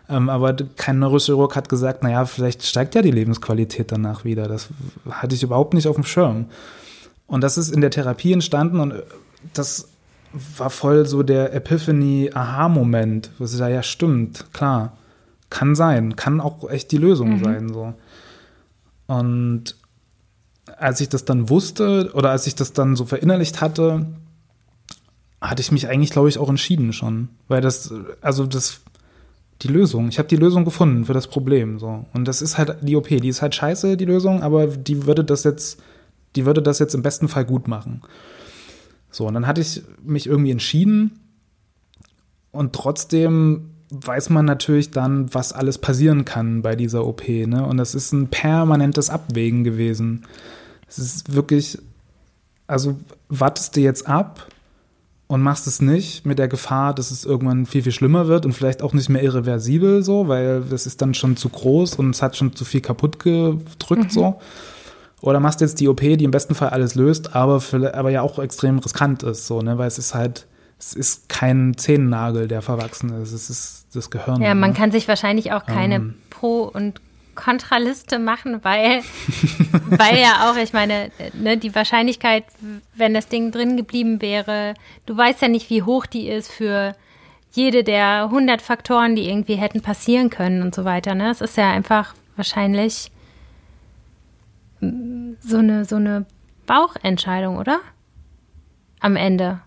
Ähm, 0.09 0.31
aber 0.31 0.57
kein 0.75 0.99
Neurochirurg 0.99 1.55
hat 1.55 1.69
gesagt, 1.69 2.03
naja, 2.03 2.27
vielleicht 2.27 2.65
steigt 2.65 2.97
ja 2.97 3.03
die 3.03 3.13
Lebensqualität 3.13 3.93
danach 3.93 4.25
wieder. 4.25 4.49
Das 4.49 4.67
hatte 5.09 5.37
ich 5.37 5.45
überhaupt 5.45 5.75
nicht 5.75 5.87
auf 5.87 5.95
dem 5.95 6.03
Schirm. 6.03 6.47
Und 7.29 7.45
das 7.45 7.57
ist 7.57 7.73
in 7.73 7.83
der 7.83 7.93
Therapie 7.93 8.33
entstanden 8.33 8.81
und 8.81 8.95
das 9.55 9.91
war 10.57 10.71
voll 10.71 11.07
so 11.07 11.23
der 11.23 11.55
Epiphany-Aha-Moment, 11.55 13.31
wo 13.39 13.47
sie 13.47 13.59
da 13.59 13.69
ja 13.69 13.85
stimmt, 13.85 14.53
klar. 14.53 14.95
Kann 15.51 15.77
sein, 15.77 16.17
kann 16.17 16.41
auch 16.41 16.69
echt 16.69 16.91
die 16.91 16.99
Lösung 16.99 17.39
mhm. 17.39 17.45
sein, 17.45 17.69
so. 17.69 17.95
Und 19.07 19.78
als 20.79 21.01
ich 21.01 21.09
das 21.09 21.25
dann 21.25 21.49
wusste 21.49 22.11
oder 22.15 22.31
als 22.31 22.47
ich 22.47 22.55
das 22.55 22.73
dann 22.73 22.97
so 22.97 23.05
verinnerlicht 23.05 23.61
hatte, 23.61 24.07
hatte 25.41 25.61
ich 25.61 25.73
mich 25.73 25.89
eigentlich, 25.89 26.11
glaube 26.11 26.29
ich, 26.29 26.39
auch 26.39 26.49
entschieden 26.49 26.93
schon. 26.93 27.29
Weil 27.49 27.61
das, 27.61 27.93
also 28.21 28.47
das, 28.47 28.81
die 29.63 29.69
Lösung, 29.69 30.09
ich 30.09 30.19
habe 30.19 30.29
die 30.29 30.37
Lösung 30.37 30.65
gefunden 30.65 31.05
für 31.05 31.13
das 31.13 31.27
Problem. 31.27 31.79
So. 31.79 32.07
Und 32.13 32.27
das 32.27 32.43
ist 32.43 32.59
halt 32.59 32.77
die 32.83 32.97
OP, 32.97 33.09
die 33.09 33.29
ist 33.29 33.43
halt 33.43 33.55
scheiße, 33.55 33.97
die 33.97 34.05
Lösung, 34.05 34.43
aber 34.43 34.67
die 34.67 35.07
würde 35.07 35.25
das 35.25 35.45
jetzt, 35.45 35.81
die 36.37 36.47
würde 36.47 36.63
das 36.63 36.79
jetzt 36.79 36.95
im 36.95 37.03
besten 37.03 37.29
Fall 37.29 37.45
gut 37.45 37.69
machen. 37.69 38.03
So, 39.11 39.27
und 39.27 39.35
dann 39.35 39.47
hatte 39.47 39.61
ich 39.61 39.83
mich 40.05 40.27
irgendwie 40.27 40.51
entschieden 40.51 41.19
und 42.51 42.73
trotzdem 42.73 43.71
weiß 43.91 44.31
man 44.31 44.45
natürlich 44.45 44.91
dann, 44.91 45.33
was 45.33 45.53
alles 45.53 45.79
passieren 45.79 46.25
kann 46.25 46.63
bei 46.63 46.77
dieser 46.77 47.07
OP. 47.07 47.27
Ne? 47.27 47.65
Und 47.65 47.79
das 47.79 47.95
ist 47.95 48.13
ein 48.13 48.29
permanentes 48.29 49.09
Abwägen 49.09 49.65
gewesen. 49.65 50.27
Es 50.89 50.99
ist 50.99 51.35
wirklich, 51.35 51.79
also 52.67 52.97
wartest 53.29 53.77
du 53.77 53.81
jetzt 53.81 54.07
ab 54.07 54.47
und 55.27 55.43
machst 55.43 55.67
es 55.67 55.81
nicht 55.81 56.25
mit 56.25 56.39
der 56.39 56.49
Gefahr, 56.49 56.95
dass 56.95 57.11
es 57.11 57.25
irgendwann 57.25 57.67
viel, 57.67 57.83
viel 57.83 57.93
schlimmer 57.93 58.29
wird 58.29 58.47
und 58.47 58.53
vielleicht 58.53 58.83
auch 58.83 58.95
nicht 58.95 59.09
mehr 59.09 59.23
irreversibel 59.23 60.03
so, 60.03 60.29
weil 60.29 60.63
das 60.63 60.87
ist 60.87 61.03
dann 61.03 61.15
schon 61.15 61.37
zu 61.37 61.51
groß 61.51 61.97
und 61.97 62.11
es 62.11 62.23
hat 62.23 62.37
schon 62.37 62.57
zu 62.57 62.65
viel 62.65 62.81
kaputt 62.81 63.19
gedrückt 63.19 64.05
mhm. 64.05 64.11
so. 64.11 64.41
Oder 65.21 65.41
machst 65.41 65.61
jetzt 65.61 65.81
die 65.81 65.89
OP, 65.89 66.01
die 66.01 66.25
im 66.25 66.31
besten 66.31 66.55
Fall 66.55 66.69
alles 66.71 66.95
löst, 66.95 67.35
aber, 67.35 67.61
für, 67.61 67.95
aber 67.95 68.11
ja 68.11 68.23
auch 68.23 68.39
extrem 68.39 68.79
riskant 68.79 69.23
ist, 69.25 69.47
so, 69.47 69.63
ne, 69.63 69.77
weil 69.77 69.89
es 69.89 69.99
ist 69.99 70.15
halt, 70.15 70.47
es 70.79 70.95
ist 70.95 71.29
kein 71.29 71.77
Zehennagel, 71.77 72.47
der 72.47 72.63
verwachsen 72.63 73.11
ist. 73.21 73.33
Es 73.33 73.51
ist 73.51 73.87
das 73.95 74.11
Gehirn. 74.11 74.41
Ja, 74.41 74.55
man 74.55 74.71
ne? 74.71 74.77
kann 74.77 74.93
sich 74.93 75.09
wahrscheinlich 75.09 75.53
auch 75.53 75.67
keine 75.67 75.97
ähm, 75.97 76.15
Pro- 76.31 76.71
und 76.73 77.01
Kontraliste 77.39 78.19
machen, 78.19 78.65
weil, 78.65 79.03
weil 79.91 80.19
ja 80.19 80.51
auch, 80.51 80.57
ich 80.57 80.73
meine, 80.73 81.13
ne, 81.35 81.57
die 81.57 81.73
Wahrscheinlichkeit, 81.73 82.45
wenn 82.95 83.15
das 83.15 83.29
Ding 83.29 83.53
drin 83.53 83.77
geblieben 83.77 84.21
wäre, 84.21 84.75
du 85.07 85.17
weißt 85.17 85.43
ja 85.43 85.49
nicht, 85.49 85.71
wie 85.71 85.83
hoch 85.85 86.07
die 86.07 86.29
ist 86.29 86.51
für 86.51 86.97
jede 87.53 87.85
der 87.85 88.25
100 88.25 88.61
Faktoren, 88.61 89.15
die 89.15 89.29
irgendwie 89.29 89.55
hätten 89.55 89.83
passieren 89.83 90.31
können 90.31 90.63
und 90.63 90.75
so 90.75 90.85
weiter. 90.85 91.15
Ne? 91.15 91.31
Es 91.31 91.41
ist 91.41 91.57
ja 91.57 91.71
einfach 91.71 92.15
wahrscheinlich 92.35 93.13
so 94.81 95.59
eine, 95.59 95.85
so 95.85 95.97
eine 95.97 96.27
Bauchentscheidung, 96.67 97.57
oder? 97.57 97.79
Am 99.01 99.15
Ende. 99.15 99.61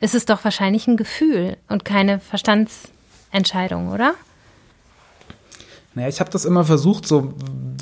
Ist 0.00 0.14
es 0.14 0.26
doch 0.26 0.44
wahrscheinlich 0.44 0.86
ein 0.86 0.98
Gefühl 0.98 1.56
und 1.68 1.86
keine 1.86 2.20
Verstandsentscheidung, 2.20 3.90
oder? 3.90 4.14
Naja, 5.94 6.08
ich 6.08 6.20
habe 6.20 6.30
das 6.30 6.44
immer 6.44 6.64
versucht, 6.64 7.06
so, 7.06 7.34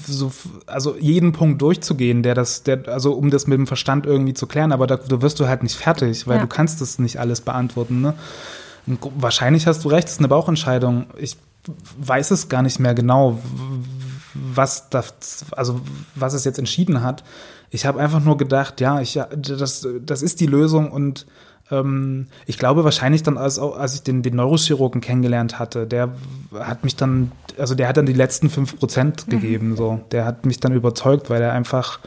so, 0.06 0.32
also 0.66 0.96
jeden 0.98 1.32
Punkt 1.32 1.62
durchzugehen, 1.62 2.22
der 2.22 2.34
das, 2.34 2.64
der, 2.64 2.88
also 2.88 3.12
um 3.12 3.30
das 3.30 3.46
mit 3.46 3.58
dem 3.58 3.66
Verstand 3.66 4.04
irgendwie 4.04 4.34
zu 4.34 4.46
klären, 4.46 4.72
aber 4.72 4.86
da, 4.86 4.96
da 4.96 5.22
wirst 5.22 5.38
du 5.38 5.46
halt 5.46 5.62
nicht 5.62 5.76
fertig, 5.76 6.26
weil 6.26 6.36
ja. 6.36 6.42
du 6.42 6.48
kannst 6.48 6.80
das 6.80 6.98
nicht 6.98 7.20
alles 7.20 7.40
beantworten. 7.40 8.00
Ne? 8.00 8.14
wahrscheinlich 9.16 9.66
hast 9.66 9.84
du 9.84 9.88
recht, 9.88 10.08
es 10.08 10.14
ist 10.14 10.18
eine 10.18 10.28
Bauchentscheidung. 10.28 11.06
Ich 11.18 11.36
weiß 11.98 12.30
es 12.30 12.48
gar 12.48 12.62
nicht 12.62 12.80
mehr 12.80 12.94
genau, 12.94 13.38
was 14.34 14.88
das, 14.90 15.44
also 15.52 15.80
was 16.14 16.34
es 16.34 16.44
jetzt 16.44 16.58
entschieden 16.58 17.02
hat. 17.02 17.22
Ich 17.70 17.86
habe 17.86 18.00
einfach 18.00 18.20
nur 18.20 18.36
gedacht, 18.36 18.80
ja, 18.80 19.00
ich, 19.00 19.20
das, 19.36 19.86
das 20.00 20.22
ist 20.22 20.40
die 20.40 20.46
Lösung 20.46 20.90
und 20.90 21.26
ich 22.46 22.58
glaube 22.58 22.84
wahrscheinlich 22.84 23.22
dann, 23.22 23.38
als, 23.38 23.58
als 23.58 23.94
ich 23.94 24.02
den, 24.02 24.22
den 24.22 24.36
Neurochirurgen 24.36 25.00
kennengelernt 25.00 25.58
hatte, 25.58 25.86
der 25.86 26.10
hat 26.52 26.82
mich 26.82 26.96
dann, 26.96 27.30
also 27.58 27.74
der 27.76 27.86
hat 27.88 27.96
dann 27.96 28.06
die 28.06 28.12
letzten 28.12 28.50
fünf 28.50 28.76
Prozent 28.76 29.26
mhm. 29.26 29.30
gegeben, 29.30 29.68
mhm. 29.70 29.76
so. 29.76 30.00
Der 30.10 30.24
hat 30.24 30.46
mich 30.46 30.58
dann 30.58 30.72
überzeugt, 30.72 31.30
weil 31.30 31.40
er 31.40 31.52
einfach, 31.52 32.00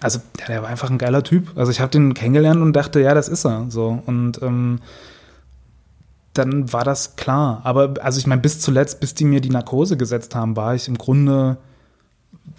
also 0.00 0.20
der, 0.38 0.46
der 0.46 0.62
war 0.62 0.68
einfach 0.68 0.90
ein 0.90 0.98
geiler 0.98 1.24
Typ. 1.24 1.56
Also 1.56 1.72
ich 1.72 1.80
habe 1.80 1.90
den 1.90 2.14
kennengelernt 2.14 2.62
und 2.62 2.72
dachte, 2.72 3.00
ja, 3.00 3.14
das 3.14 3.28
ist 3.28 3.44
er, 3.44 3.66
so. 3.68 4.00
Und 4.06 4.40
ähm, 4.42 4.80
dann 6.34 6.72
war 6.72 6.84
das 6.84 7.16
klar. 7.16 7.62
Aber 7.64 7.94
also 8.00 8.18
ich 8.20 8.28
meine, 8.28 8.40
bis 8.40 8.60
zuletzt, 8.60 9.00
bis 9.00 9.14
die 9.14 9.24
mir 9.24 9.40
die 9.40 9.50
Narkose 9.50 9.96
gesetzt 9.96 10.36
haben, 10.36 10.54
war 10.54 10.74
ich 10.74 10.86
im 10.86 10.98
Grunde, 10.98 11.56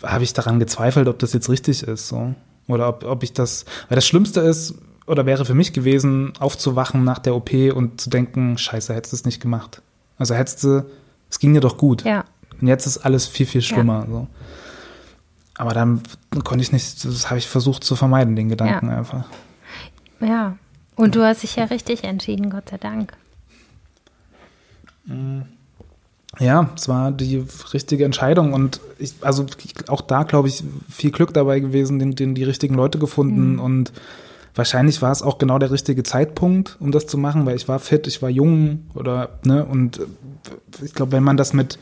habe 0.04 0.26
ich 0.26 0.34
daran 0.34 0.60
gezweifelt, 0.60 1.08
ob 1.08 1.20
das 1.20 1.32
jetzt 1.32 1.50
richtig 1.50 1.84
ist, 1.84 2.10
so. 2.10 2.34
Oder 2.68 2.90
ob, 2.90 3.06
ob 3.06 3.24
ich 3.24 3.32
das, 3.32 3.64
weil 3.88 3.96
das 3.96 4.06
Schlimmste 4.06 4.42
ist, 4.42 4.76
oder 5.08 5.26
wäre 5.26 5.46
für 5.46 5.54
mich 5.54 5.74
gewesen, 5.74 6.34
aufzuwachen 6.40 7.04
nach 7.04 7.20
der 7.20 7.36
OP 7.36 7.52
und 7.74 8.00
zu 8.00 8.10
denken, 8.10 8.58
scheiße, 8.58 8.94
hättest 8.94 9.14
du 9.14 9.16
es 9.16 9.26
nicht 9.26 9.42
gemacht. 9.42 9.82
Also 10.18 10.36
hättest 10.36 10.64
du, 10.64 10.86
es 11.30 11.40
ging 11.40 11.54
dir 11.54 11.62
doch 11.62 11.78
gut. 11.78 12.04
Ja. 12.04 12.26
Und 12.60 12.68
jetzt 12.68 12.86
ist 12.86 13.00
alles 13.00 13.26
viel, 13.26 13.46
viel 13.46 13.62
schlimmer. 13.62 14.02
Ja. 14.02 14.08
So. 14.08 14.28
Aber 15.58 15.74
dann 15.74 16.04
konnte 16.44 16.62
ich 16.62 16.72
nicht, 16.72 17.06
das 17.06 17.30
habe 17.30 17.40
ich 17.40 17.48
versucht 17.48 17.84
zu 17.84 17.96
vermeiden, 17.96 18.36
den 18.36 18.50
Gedanken 18.50 18.90
ja. 18.90 18.98
einfach. 18.98 19.26
Ja. 20.20 20.58
Und 20.96 21.16
du 21.16 21.24
hast 21.24 21.44
dich 21.44 21.56
ja 21.56 21.66
richtig 21.66 22.04
entschieden, 22.04 22.50
Gott 22.50 22.70
sei 22.70 22.78
Dank. 22.78 23.14
Mm. 25.06 25.42
Ja, 26.40 26.70
es 26.76 26.88
war 26.88 27.12
die 27.12 27.46
richtige 27.74 28.06
Entscheidung 28.06 28.54
und 28.54 28.82
ich, 29.00 29.14
also 29.22 29.46
auch 29.88 30.02
da 30.02 30.24
glaube 30.24 30.50
ich 30.50 30.64
viel 30.90 31.12
Glück 31.12 31.34
dabei 31.34 31.60
gewesen, 31.60 31.98
den, 31.98 32.16
den 32.16 32.36
die 32.36 32.44
richtigen 32.44 32.76
Leute 32.76 33.00
gefunden 33.00 33.54
mhm. 33.54 33.60
und 33.60 33.94
wahrscheinlich 34.58 35.02
war 35.02 35.12
es 35.12 35.22
auch 35.22 35.38
genau 35.38 35.60
der 35.60 35.72
richtige 35.72 36.04
Zeitpunkt, 36.04 36.78
um 36.80 36.92
das 36.92 37.08
zu 37.08 37.18
machen, 37.18 37.46
weil 37.46 37.56
ich 37.56 37.68
war 37.68 37.80
fit, 37.80 38.08
ich 38.08 38.22
war 38.22 38.30
jung 38.30 38.90
oder, 38.94 39.40
ne, 39.44 39.64
und 39.64 40.02
ich 40.84 40.94
glaube, 40.94 41.12
wenn 41.14 41.24
man 41.24 41.38
das 41.38 41.54
mit, 41.54 41.78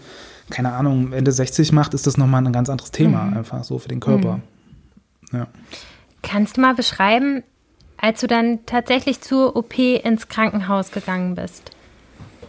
keine 0.50 0.74
Ahnung, 0.74 1.14
Ende 1.14 1.32
60 1.32 1.72
macht, 1.72 1.94
ist 1.94 2.06
das 2.06 2.18
nochmal 2.18 2.46
ein 2.46 2.54
ganz 2.54 2.70
anderes 2.70 2.92
Thema, 2.92 3.24
mhm. 3.24 3.38
einfach 3.38 3.64
so 3.64 3.80
für 3.80 3.88
den 3.88 4.00
Körper. 4.00 4.40
Mhm. 5.32 5.40
Ja. 5.40 5.48
Kannst 6.22 6.58
du 6.58 6.62
mal 6.62 6.76
beschreiben, 6.76 7.44
als 7.98 8.22
du 8.22 8.28
dann 8.28 8.60
tatsächlich 8.66 9.22
zur 9.22 9.56
OP 9.56 9.78
ins 9.78 10.28
Krankenhaus 10.28 10.92
gegangen 10.92 11.36
bist, 11.36 11.72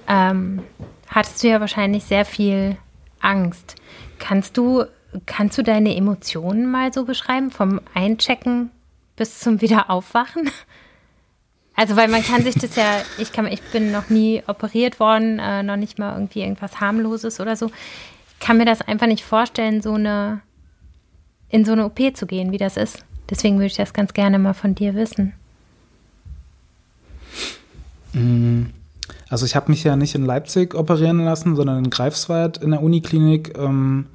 ähm, 0.09 0.61
hattest 1.09 1.43
du 1.43 1.49
ja 1.49 1.61
wahrscheinlich 1.61 2.05
sehr 2.05 2.25
viel 2.25 2.77
Angst. 3.21 3.77
Kannst 4.19 4.57
du, 4.57 4.85
kannst 5.25 5.57
du 5.57 5.63
deine 5.63 5.97
Emotionen 5.97 6.71
mal 6.71 6.93
so 6.93 7.05
beschreiben, 7.05 7.51
vom 7.51 7.81
Einchecken 7.95 8.71
bis 9.17 9.41
zum 9.41 9.61
Wiederaufwachen? 9.61 10.51
Also, 11.79 11.95
weil 11.95 12.09
man 12.09 12.23
kann 12.23 12.43
sich 12.43 12.55
das 12.55 12.75
ja, 12.77 13.03
ich 13.19 13.33
kann, 13.33 13.47
ich 13.47 13.61
bin 13.61 13.93
noch 13.93 14.09
nie 14.09 14.43
operiert 14.47 14.99
worden, 14.99 15.39
äh, 15.39 15.63
noch 15.63 15.77
nicht 15.77 15.99
mal 15.99 16.15
irgendwie 16.15 16.41
irgendwas 16.41 16.81
harmloses 16.81 17.39
oder 17.39 17.55
so. 17.55 17.67
Ich 17.67 18.47
kann 18.47 18.57
mir 18.57 18.65
das 18.65 18.81
einfach 18.81 19.07
nicht 19.07 19.25
vorstellen, 19.25 19.83
so 19.83 19.93
eine, 19.93 20.41
in 21.51 21.67
so 21.67 21.73
eine 21.73 21.85
OP 21.85 22.17
zu 22.17 22.27
gehen, 22.27 22.51
wie 22.51 22.59
das 22.59 22.79
ist. 22.79 23.05
Deswegen 23.29 23.57
würde 23.57 23.67
ich 23.67 23.77
das 23.77 23.93
ganz 23.93 24.15
gerne 24.15 24.39
mal 24.39 24.55
von 24.55 24.75
dir 24.75 24.95
wissen. 24.95 25.35
Mm, 28.15 28.67
also 29.29 29.45
ich 29.45 29.55
habe 29.55 29.71
mich 29.71 29.85
ja 29.85 29.97
nicht 29.97 30.15
in 30.15 30.25
Leipzig 30.25 30.75
operieren 30.75 31.25
lassen, 31.25 31.57
sondern 31.57 31.85
in 31.85 31.91
Greifswald 31.91 32.57
in 32.57 32.71
der 32.71 32.83
Uniklinik, 32.83 33.57
ähm, 33.59 34.07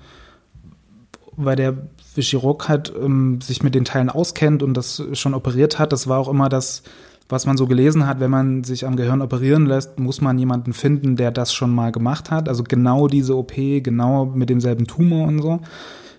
weil 1.36 1.56
der 1.56 1.78
Chirurg 2.18 2.68
halt 2.68 2.92
ähm, 3.02 3.40
sich 3.42 3.64
mit 3.64 3.74
den 3.74 3.86
Teilen 3.86 4.10
auskennt 4.10 4.64
und 4.64 4.76
das 4.76 5.04
schon 5.14 5.34
operiert 5.34 5.80
hat. 5.80 5.94
Das 5.94 6.08
war 6.08 6.20
auch 6.20 6.28
immer 6.28 6.50
das, 6.50 6.84
was 7.30 7.46
man 7.46 7.56
so 7.58 7.66
gelesen 7.66 8.06
hat, 8.06 8.20
wenn 8.20 8.32
man 8.32 8.64
sich 8.64 8.86
am 8.86 8.98
Gehirn 8.98 9.22
operieren 9.22 9.66
lässt, 9.66 10.00
muss 10.00 10.20
man 10.20 10.38
jemanden 10.38 10.74
finden, 10.74 11.16
der 11.16 11.32
das 11.32 11.54
schon 11.54 11.74
mal 11.74 11.92
gemacht 11.92 12.30
hat. 12.30 12.50
Also 12.50 12.64
genau 12.64 13.08
diese 13.08 13.38
OP, 13.38 13.54
genau 13.56 14.26
mit 14.26 14.50
demselben 14.50 14.86
Tumor 14.86 15.28
und 15.28 15.42
so. 15.42 15.62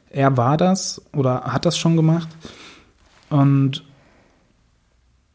Er 0.08 0.36
war 0.36 0.56
das 0.56 1.02
oder 1.14 1.42
hat 1.44 1.66
das 1.66 1.76
schon 1.76 1.96
gemacht. 1.96 2.28
Und 3.28 3.84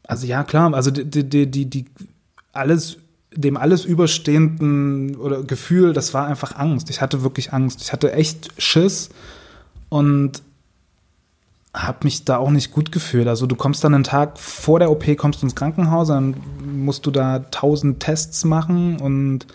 also 0.08 0.26
ja, 0.26 0.42
klar, 0.42 0.72
also 0.74 0.90
die, 0.90 1.28
die, 1.28 1.48
die, 1.50 1.66
die 1.66 1.84
alles, 2.52 2.98
dem 3.32 3.56
alles 3.56 3.84
überstehenden 3.84 5.16
oder 5.16 5.42
Gefühl, 5.44 5.92
das 5.92 6.14
war 6.14 6.26
einfach 6.26 6.56
Angst. 6.56 6.90
Ich 6.90 7.00
hatte 7.00 7.22
wirklich 7.22 7.52
Angst. 7.52 7.82
Ich 7.82 7.92
hatte 7.92 8.12
echt 8.12 8.50
Schiss 8.60 9.10
und 9.88 10.42
habe 11.74 11.98
mich 12.04 12.24
da 12.24 12.38
auch 12.38 12.50
nicht 12.50 12.72
gut 12.72 12.92
gefühlt. 12.92 13.28
Also 13.28 13.46
du 13.46 13.54
kommst 13.54 13.84
dann 13.84 13.94
einen 13.94 14.04
Tag 14.04 14.38
vor 14.38 14.78
der 14.78 14.90
OP, 14.90 15.04
kommst 15.16 15.42
ins 15.42 15.54
Krankenhaus, 15.54 16.08
dann 16.08 16.36
musst 16.64 17.06
du 17.06 17.10
da 17.10 17.40
tausend 17.50 18.00
Tests 18.00 18.44
machen 18.44 19.00
und 19.00 19.46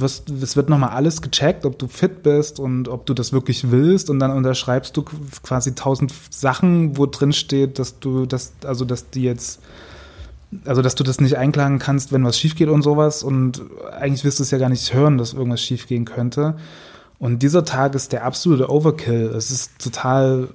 wirst, 0.00 0.28
es 0.30 0.56
wird 0.56 0.68
nochmal 0.68 0.90
alles 0.90 1.22
gecheckt, 1.22 1.64
ob 1.64 1.78
du 1.78 1.88
fit 1.88 2.22
bist 2.22 2.60
und 2.60 2.88
ob 2.88 3.06
du 3.06 3.14
das 3.14 3.32
wirklich 3.32 3.70
willst 3.70 4.10
und 4.10 4.18
dann 4.18 4.30
unterschreibst 4.30 4.96
du 4.96 5.02
quasi 5.02 5.74
tausend 5.74 6.12
Sachen, 6.30 6.98
wo 6.98 7.06
drin 7.06 7.32
steht, 7.32 7.78
dass 7.78 7.98
du 7.98 8.26
das, 8.26 8.52
also 8.64 8.84
dass 8.84 9.10
die 9.10 9.22
jetzt, 9.22 9.60
also 10.64 10.82
dass 10.82 10.94
du 10.94 11.04
das 11.04 11.20
nicht 11.20 11.38
einklagen 11.38 11.78
kannst, 11.78 12.12
wenn 12.12 12.24
was 12.24 12.38
schief 12.38 12.56
geht 12.56 12.68
und 12.68 12.82
sowas 12.82 13.22
und 13.22 13.62
eigentlich 13.98 14.24
wirst 14.24 14.38
du 14.38 14.42
es 14.42 14.50
ja 14.50 14.58
gar 14.58 14.68
nicht 14.68 14.92
hören, 14.92 15.16
dass 15.16 15.32
irgendwas 15.32 15.62
schief 15.62 15.86
gehen 15.86 16.04
könnte. 16.04 16.56
Und 17.18 17.42
dieser 17.42 17.64
Tag 17.64 17.94
ist 17.94 18.12
der 18.12 18.24
absolute 18.24 18.70
Overkill. 18.70 19.32
Es 19.34 19.50
ist 19.50 19.78
total, 19.78 20.48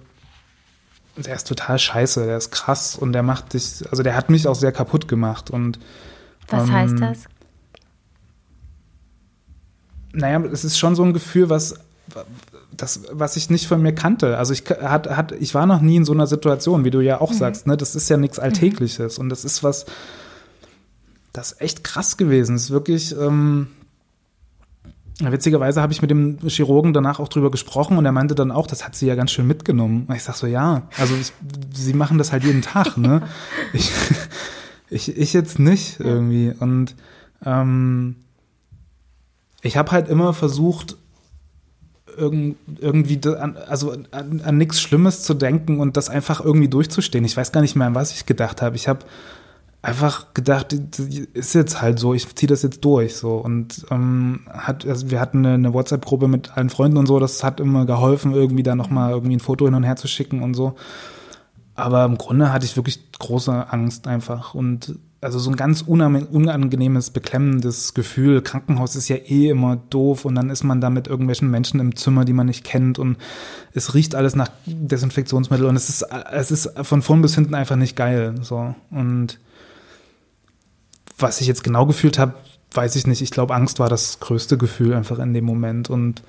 der 1.18 1.36
ist 1.36 1.48
total 1.48 1.78
scheiße, 1.78 2.26
der 2.26 2.38
ist 2.38 2.52
krass 2.52 2.96
und 2.96 3.14
der 3.14 3.24
macht 3.24 3.54
dich, 3.54 3.84
also 3.90 4.04
der 4.04 4.16
hat 4.16 4.30
mich 4.30 4.48
auch 4.48 4.56
sehr 4.56 4.72
kaputt 4.72 5.08
gemacht 5.08 5.50
und 5.50 5.80
was 6.48 6.68
ähm, 6.68 6.72
heißt 6.72 7.00
das? 7.00 7.18
naja, 10.14 10.42
es 10.52 10.64
ist 10.64 10.78
schon 10.78 10.96
so 10.96 11.04
ein 11.04 11.14
Gefühl, 11.14 11.50
was, 11.50 11.76
das, 12.72 13.02
was 13.12 13.38
ich 13.38 13.50
nicht 13.50 13.68
von 13.68 13.82
mir 13.82 13.94
kannte. 13.94 14.38
Also 14.38 14.54
ich, 14.54 14.64
hat, 14.70 15.10
hat, 15.10 15.32
ich 15.34 15.54
war 15.54 15.66
noch 15.66 15.82
nie 15.82 15.98
in 15.98 16.06
so 16.06 16.14
einer 16.14 16.28
Situation, 16.28 16.84
wie 16.84 16.92
du 16.92 17.02
ja 17.02 17.22
auch 17.22 17.32
mhm. 17.32 17.38
sagst. 17.38 17.68
Ne? 17.68 17.78
Das 17.78 17.96
ist 17.96 18.10
ja 18.10 18.18
nichts 18.18 18.38
mhm. 18.38 18.44
Alltägliches. 18.44 19.18
Mhm. 19.18 19.24
Und 19.24 19.30
das 19.30 19.46
ist 19.46 19.64
was, 19.64 19.86
das 21.34 21.54
ist 21.54 21.62
echt 21.62 21.84
krass 21.84 22.18
gewesen. 22.18 22.56
Es 22.56 22.64
ist 22.64 22.72
wirklich, 22.72 23.16
ähm, 23.18 23.68
witzigerweise 25.30 25.82
habe 25.82 25.94
ich 25.94 26.02
mit 26.02 26.10
dem 26.10 26.38
Chirurgen 26.48 26.94
danach 26.94 27.20
auch 27.20 27.28
drüber 27.28 27.52
gesprochen 27.52 27.98
und 27.98 28.06
er 28.06 28.12
meinte 28.12 28.36
dann 28.36 28.52
auch, 28.52 28.66
das 28.66 28.86
hat 28.86 28.96
sie 28.96 29.08
ja 29.08 29.16
ganz 29.16 29.32
schön 29.32 29.46
mitgenommen. 29.46 30.06
Und 30.08 30.16
ich 30.16 30.24
sag 30.24 30.36
so, 30.36 30.48
ja, 30.48 30.84
also 30.98 31.16
ich, 31.16 31.34
sie 31.74 31.94
machen 31.94 32.18
das 32.18 32.32
halt 32.32 32.44
jeden 32.44 32.62
Tag, 32.62 32.98
ne? 32.98 33.22
ich, 33.74 33.92
ich, 34.90 35.18
ich 35.18 35.34
jetzt 35.34 35.60
nicht 35.60 36.00
irgendwie. 36.00 36.54
Und 36.60 36.96
ähm, 37.46 38.16
ich 39.62 39.78
habe 39.78 39.92
halt 39.92 40.08
immer 40.08 40.34
versucht, 40.34 40.98
irgendwie, 42.18 43.20
an, 43.38 43.58
also 43.68 43.96
an, 44.12 44.42
an 44.44 44.58
nichts 44.58 44.82
Schlimmes 44.82 45.24
zu 45.24 45.34
denken 45.34 45.80
und 45.80 45.98
das 45.98 46.10
einfach 46.10 46.44
irgendwie 46.44 46.68
durchzustehen. 46.68 47.26
Ich 47.26 47.38
weiß 47.38 47.52
gar 47.52 47.62
nicht 47.62 47.76
mehr, 47.76 47.88
an 47.88 47.96
was 47.96 48.12
ich 48.12 48.26
gedacht 48.26 48.62
habe. 48.62 48.76
Ich 48.76 48.88
habe 48.88 49.06
einfach 49.82 50.34
gedacht, 50.34 50.74
ist 50.74 51.56
jetzt 51.56 51.82
halt 51.82 51.98
so, 51.98 52.14
ich 52.14 52.36
ziehe 52.36 52.48
das 52.48 52.62
jetzt 52.62 52.86
durch 52.86 53.16
so 53.16 53.38
und 53.38 53.86
ähm, 53.90 54.42
hat, 54.50 54.86
also 54.86 55.10
wir 55.10 55.20
hatten 55.20 55.40
eine, 55.40 55.56
eine 55.56 55.74
WhatsApp-Gruppe 55.74 56.28
mit 56.28 56.56
allen 56.56 56.70
Freunden 56.70 56.98
und 56.98 57.08
so, 57.08 57.20
das 57.20 57.44
hat 57.44 57.60
immer 57.60 57.86
geholfen, 57.86 58.34
irgendwie 58.34 58.64
da 58.64 58.76
nochmal 58.76 59.12
irgendwie 59.12 59.36
ein 59.36 59.40
Foto 59.40 59.66
hin 59.66 59.74
und 59.74 59.84
her 59.84 59.96
zu 59.96 60.08
schicken 60.08 60.44
und 60.44 60.54
so. 60.54 60.76
Aber 61.74 62.06
im 62.06 62.18
Grunde 62.18 62.54
hatte 62.54 62.66
ich 62.66 62.76
wirklich 62.76 63.12
große 63.18 63.72
Angst 63.72 64.06
einfach 64.06 64.54
und 64.54 65.00
also 65.20 65.38
so 65.38 65.52
ein 65.52 65.56
ganz 65.56 65.82
unangenehmes, 65.84 67.12
beklemmendes 67.12 67.94
Gefühl. 67.94 68.42
Krankenhaus 68.42 68.96
ist 68.96 69.08
ja 69.08 69.18
eh 69.18 69.50
immer 69.50 69.76
doof 69.76 70.26
und 70.26 70.34
dann 70.34 70.50
ist 70.50 70.64
man 70.64 70.82
da 70.82 70.90
mit 70.90 71.08
irgendwelchen 71.08 71.50
Menschen 71.50 71.80
im 71.80 71.96
Zimmer, 71.96 72.26
die 72.26 72.34
man 72.34 72.48
nicht 72.48 72.64
kennt 72.64 73.00
und 73.00 73.18
es 73.74 73.94
riecht 73.94 74.16
alles 74.16 74.36
nach 74.36 74.50
Desinfektionsmittel 74.66 75.66
und 75.66 75.76
es 75.76 75.90
ist, 75.90 76.06
es 76.32 76.52
ist 76.52 76.72
von 76.84 77.02
vorn 77.02 77.22
bis 77.22 77.36
hinten 77.36 77.56
einfach 77.56 77.76
nicht 77.76 77.96
geil. 77.96 78.36
So. 78.42 78.76
Und 78.90 79.40
was 81.22 81.42
ich 81.42 81.48
jetzt 81.48 81.64
genau 81.64 81.86
gefühlt 81.86 82.20
habe, 82.20 82.34
weiß 82.74 82.96
ich 82.96 83.08
nicht. 83.08 83.22
Ich 83.22 83.32
glaube, 83.32 83.54
Angst 83.56 83.80
war 83.80 83.90
das 83.90 84.20
größte 84.20 84.58
Gefühl 84.58 84.94
einfach 84.94 85.20
in 85.20 85.34
dem 85.34 85.46
Moment 85.46 85.90
und 85.90 86.24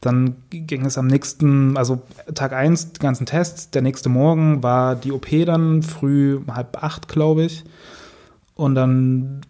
dann 0.00 0.36
ging 0.50 0.84
es 0.84 0.96
am 0.96 1.08
nächsten, 1.08 1.76
also 1.76 2.02
Tag 2.34 2.52
eins 2.52 2.92
die 2.92 3.00
ganzen 3.00 3.26
Tests. 3.26 3.70
Der 3.70 3.82
nächste 3.82 4.08
Morgen 4.08 4.62
war 4.62 4.94
die 4.94 5.10
OP 5.10 5.26
dann 5.44 5.82
früh 5.82 6.40
halb 6.48 6.82
acht, 6.82 7.08
glaube 7.08 7.42
ich. 7.44 7.64
Und 8.54 8.76
dann 8.76 9.40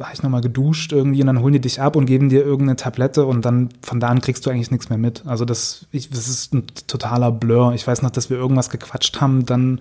habe 0.00 0.12
ich 0.12 0.22
nochmal 0.22 0.42
geduscht 0.42 0.92
irgendwie 0.92 1.20
und 1.20 1.26
dann 1.26 1.40
holen 1.40 1.54
die 1.54 1.60
dich 1.60 1.80
ab 1.80 1.96
und 1.96 2.06
geben 2.06 2.28
dir 2.28 2.44
irgendeine 2.44 2.76
Tablette 2.76 3.24
und 3.24 3.44
dann 3.44 3.70
von 3.82 4.00
da 4.00 4.08
an 4.08 4.20
kriegst 4.20 4.44
du 4.44 4.50
eigentlich 4.50 4.70
nichts 4.70 4.88
mehr 4.90 4.98
mit. 4.98 5.26
Also 5.26 5.44
das, 5.44 5.86
ich, 5.90 6.10
das 6.10 6.28
ist 6.28 6.54
ein 6.54 6.66
totaler 6.86 7.32
Blur. 7.32 7.72
Ich 7.74 7.86
weiß 7.86 8.02
noch, 8.02 8.10
dass 8.10 8.30
wir 8.30 8.36
irgendwas 8.36 8.70
gequatscht 8.70 9.20
haben, 9.20 9.46
dann, 9.46 9.80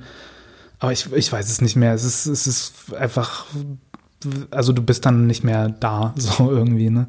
aber 0.79 0.91
ich, 0.91 1.11
ich 1.11 1.31
weiß 1.31 1.49
es 1.49 1.61
nicht 1.61 1.75
mehr. 1.75 1.93
Es 1.93 2.03
ist, 2.03 2.25
es 2.25 2.47
ist 2.47 2.93
einfach, 2.93 3.45
also 4.51 4.73
du 4.73 4.81
bist 4.81 5.05
dann 5.05 5.27
nicht 5.27 5.43
mehr 5.43 5.69
da, 5.69 6.13
so 6.17 6.51
irgendwie, 6.51 6.89
ne? 6.89 7.07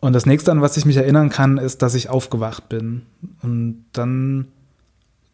Und 0.00 0.12
das 0.12 0.26
nächste, 0.26 0.52
an 0.52 0.60
was 0.60 0.76
ich 0.76 0.84
mich 0.84 0.96
erinnern 0.96 1.30
kann, 1.30 1.56
ist, 1.56 1.80
dass 1.80 1.94
ich 1.94 2.10
aufgewacht 2.10 2.68
bin. 2.68 3.06
Und 3.40 3.86
dann 3.92 4.48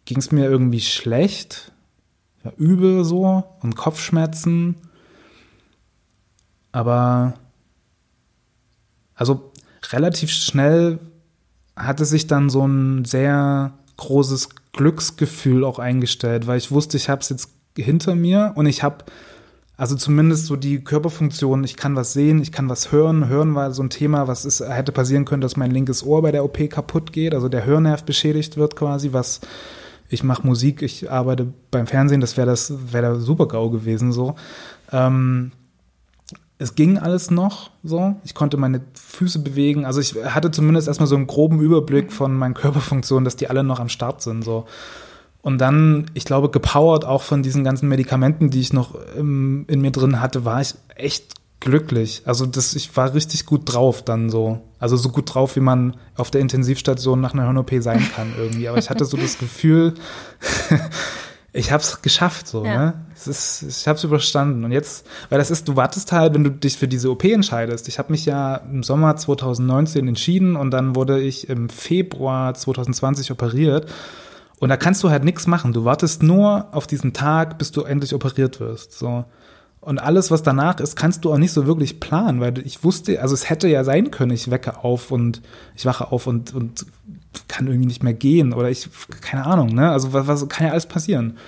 ging 0.04 0.18
es 0.18 0.30
mir 0.30 0.48
irgendwie 0.48 0.80
schlecht 0.80 1.72
ja, 2.44 2.52
übel 2.56 3.04
so 3.04 3.44
und 3.62 3.74
Kopfschmerzen. 3.74 4.76
Aber 6.70 7.34
also 9.16 9.52
relativ 9.90 10.30
schnell 10.30 11.00
hatte 11.74 12.04
sich 12.04 12.28
dann 12.28 12.48
so 12.48 12.64
ein 12.64 13.04
sehr 13.04 13.72
großes 13.96 14.50
Glücksgefühl 14.72 15.64
auch 15.64 15.78
eingestellt, 15.78 16.46
weil 16.46 16.58
ich 16.58 16.70
wusste, 16.70 16.96
ich 16.96 17.08
habe 17.08 17.20
es 17.20 17.28
jetzt 17.28 17.50
hinter 17.76 18.14
mir 18.14 18.52
und 18.56 18.66
ich 18.66 18.82
habe 18.82 19.04
also 19.80 19.96
zumindest 19.96 20.44
so 20.44 20.56
die 20.56 20.84
Körperfunktion, 20.84 21.64
ich 21.64 21.74
kann 21.74 21.96
was 21.96 22.12
sehen, 22.12 22.42
ich 22.42 22.52
kann 22.52 22.68
was 22.68 22.92
hören. 22.92 23.28
Hören 23.28 23.54
war 23.54 23.72
so 23.72 23.82
ein 23.82 23.88
Thema, 23.88 24.28
was 24.28 24.44
ist, 24.44 24.60
hätte 24.60 24.92
passieren 24.92 25.24
können, 25.24 25.40
dass 25.40 25.56
mein 25.56 25.70
linkes 25.70 26.04
Ohr 26.04 26.20
bei 26.20 26.32
der 26.32 26.44
OP 26.44 26.68
kaputt 26.68 27.14
geht, 27.14 27.34
also 27.34 27.48
der 27.48 27.64
Hörnerv 27.64 28.04
beschädigt 28.04 28.58
wird 28.58 28.76
quasi, 28.76 29.14
was 29.14 29.40
ich 30.10 30.22
mache 30.22 30.46
Musik, 30.46 30.82
ich 30.82 31.10
arbeite 31.10 31.54
beim 31.70 31.86
Fernsehen, 31.86 32.20
das 32.20 32.36
wäre 32.36 32.46
das, 32.48 32.92
wäre 32.92 33.14
der 33.14 33.20
Super-GAU 33.20 33.70
gewesen 33.70 34.12
so. 34.12 34.34
Ähm, 34.92 35.52
es 36.60 36.74
ging 36.74 36.98
alles 36.98 37.30
noch 37.30 37.70
so. 37.82 38.16
Ich 38.22 38.34
konnte 38.34 38.58
meine 38.58 38.82
Füße 38.92 39.38
bewegen. 39.38 39.86
Also 39.86 39.98
ich 39.98 40.14
hatte 40.14 40.50
zumindest 40.50 40.88
erstmal 40.88 41.06
so 41.06 41.16
einen 41.16 41.26
groben 41.26 41.58
Überblick 41.58 42.12
von 42.12 42.34
meinen 42.36 42.52
Körperfunktionen, 42.52 43.24
dass 43.24 43.34
die 43.34 43.48
alle 43.48 43.64
noch 43.64 43.80
am 43.80 43.88
Start 43.88 44.20
sind. 44.20 44.44
So. 44.44 44.66
Und 45.40 45.58
dann, 45.58 46.10
ich 46.12 46.26
glaube, 46.26 46.50
gepowert 46.50 47.06
auch 47.06 47.22
von 47.22 47.42
diesen 47.42 47.64
ganzen 47.64 47.88
Medikamenten, 47.88 48.50
die 48.50 48.60
ich 48.60 48.74
noch 48.74 48.94
im, 49.16 49.64
in 49.68 49.80
mir 49.80 49.90
drin 49.90 50.20
hatte, 50.20 50.44
war 50.44 50.60
ich 50.60 50.74
echt 50.96 51.34
glücklich. 51.60 52.22
Also 52.26 52.44
das, 52.44 52.74
ich 52.74 52.94
war 52.94 53.14
richtig 53.14 53.46
gut 53.46 53.62
drauf 53.64 54.02
dann 54.02 54.28
so. 54.28 54.60
Also 54.78 54.98
so 54.98 55.08
gut 55.08 55.34
drauf, 55.34 55.56
wie 55.56 55.60
man 55.60 55.96
auf 56.14 56.30
der 56.30 56.42
Intensivstation 56.42 57.22
nach 57.22 57.32
einer 57.32 57.44
Hirn-OP 57.44 57.72
sein 57.80 58.06
kann 58.14 58.34
irgendwie. 58.36 58.68
Aber 58.68 58.76
ich 58.76 58.90
hatte 58.90 59.06
so 59.06 59.16
das 59.16 59.38
Gefühl, 59.38 59.94
ich 61.52 61.72
hab's 61.72 62.00
geschafft 62.02 62.46
so, 62.46 62.64
ja. 62.64 62.76
ne? 62.76 62.94
Es 63.14 63.26
ist, 63.26 63.62
ich 63.62 63.88
hab's 63.88 64.04
überstanden. 64.04 64.64
Und 64.64 64.72
jetzt, 64.72 65.06
weil 65.28 65.38
das 65.38 65.50
ist, 65.50 65.66
du 65.68 65.76
wartest 65.76 66.12
halt, 66.12 66.34
wenn 66.34 66.44
du 66.44 66.50
dich 66.50 66.76
für 66.76 66.86
diese 66.86 67.10
OP 67.10 67.24
entscheidest. 67.24 67.88
Ich 67.88 67.98
habe 67.98 68.12
mich 68.12 68.24
ja 68.24 68.56
im 68.56 68.82
Sommer 68.82 69.16
2019 69.16 70.06
entschieden 70.06 70.56
und 70.56 70.70
dann 70.70 70.94
wurde 70.94 71.20
ich 71.20 71.48
im 71.48 71.68
Februar 71.68 72.54
2020 72.54 73.30
operiert. 73.32 73.90
Und 74.60 74.68
da 74.68 74.76
kannst 74.76 75.02
du 75.02 75.10
halt 75.10 75.24
nichts 75.24 75.46
machen. 75.46 75.72
Du 75.72 75.84
wartest 75.84 76.22
nur 76.22 76.68
auf 76.72 76.86
diesen 76.86 77.12
Tag, 77.12 77.58
bis 77.58 77.72
du 77.72 77.82
endlich 77.82 78.14
operiert 78.14 78.60
wirst. 78.60 78.92
So. 78.92 79.24
Und 79.80 79.98
alles, 79.98 80.30
was 80.30 80.42
danach 80.42 80.78
ist, 80.78 80.94
kannst 80.94 81.24
du 81.24 81.32
auch 81.32 81.38
nicht 81.38 81.52
so 81.52 81.66
wirklich 81.66 81.98
planen, 81.98 82.40
weil 82.40 82.58
ich 82.58 82.84
wusste, 82.84 83.22
also 83.22 83.34
es 83.34 83.48
hätte 83.48 83.66
ja 83.66 83.82
sein 83.82 84.10
können, 84.10 84.32
ich 84.32 84.50
wecke 84.50 84.84
auf 84.84 85.10
und 85.10 85.40
ich 85.74 85.86
wache 85.86 86.12
auf 86.12 86.26
und, 86.26 86.54
und 86.54 86.84
kann 87.48 87.66
irgendwie 87.66 87.86
nicht 87.86 88.02
mehr 88.02 88.14
gehen 88.14 88.52
oder 88.52 88.70
ich, 88.70 88.88
keine 89.20 89.46
Ahnung, 89.46 89.74
ne? 89.74 89.90
Also 89.90 90.12
was, 90.12 90.26
was 90.26 90.48
kann 90.48 90.66
ja 90.66 90.72
alles 90.72 90.86
passieren. 90.86 91.38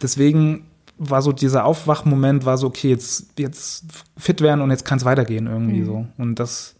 Deswegen 0.00 0.64
war 0.98 1.22
so 1.22 1.32
dieser 1.32 1.64
Aufwachmoment, 1.64 2.44
war 2.44 2.58
so, 2.58 2.68
okay, 2.68 2.90
jetzt, 2.90 3.38
jetzt 3.38 3.84
fit 4.16 4.40
werden 4.40 4.60
und 4.60 4.70
jetzt 4.70 4.84
kann 4.84 4.98
es 4.98 5.04
weitergehen 5.04 5.46
irgendwie 5.46 5.80
mhm. 5.80 5.86
so. 5.86 6.06
Und 6.18 6.38
das, 6.38 6.76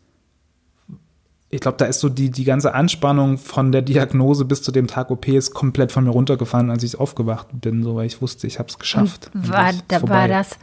ich 1.51 1.61
glaube, 1.61 1.77
da 1.79 1.87
ist 1.87 2.01
so 2.01 2.09
die, 2.09 2.31
die 2.31 2.45
ganze 2.45 2.75
Anspannung 2.75 3.39
von 3.39 3.73
der 3.73 3.83
Diagnose 3.83 4.45
bis 4.45 4.63
zu 4.63 4.71
dem 4.71 4.87
Tag 4.87 5.11
OP 5.11 5.27
ist 5.29 5.55
komplett 5.55 5.93
von 5.93 6.05
mir 6.05 6.11
runtergefallen, 6.11 6.71
als 6.71 6.83
ich 6.83 6.99
aufgewacht 6.99 7.49
bin, 7.53 7.83
so 7.83 7.97
weil 7.97 8.07
ich 8.07 8.23
wusste, 8.23 8.47
ich 8.47 8.59
habe 8.59 8.69
es 8.69 8.79
geschafft. 8.79 9.31
war, 9.35 9.73
da, 9.89 10.09
war 10.09 10.29
das 10.29 10.57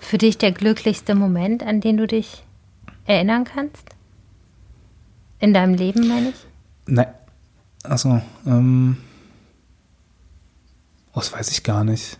für 0.00 0.18
dich 0.18 0.38
der 0.38 0.52
glücklichste 0.52 1.14
Moment, 1.14 1.62
an 1.62 1.80
den 1.80 1.96
du 1.96 2.06
dich 2.06 2.44
erinnern 3.06 3.44
kannst? 3.44 3.84
In 5.40 5.54
deinem 5.54 5.74
Leben, 5.74 6.08
meine 6.08 6.30
ich? 6.30 6.47
Nein. 6.88 7.06
Achso, 7.84 8.20
ähm. 8.46 8.96
Oh, 11.12 11.20
das 11.20 11.32
weiß 11.32 11.50
ich 11.50 11.62
gar 11.62 11.84
nicht. 11.84 12.18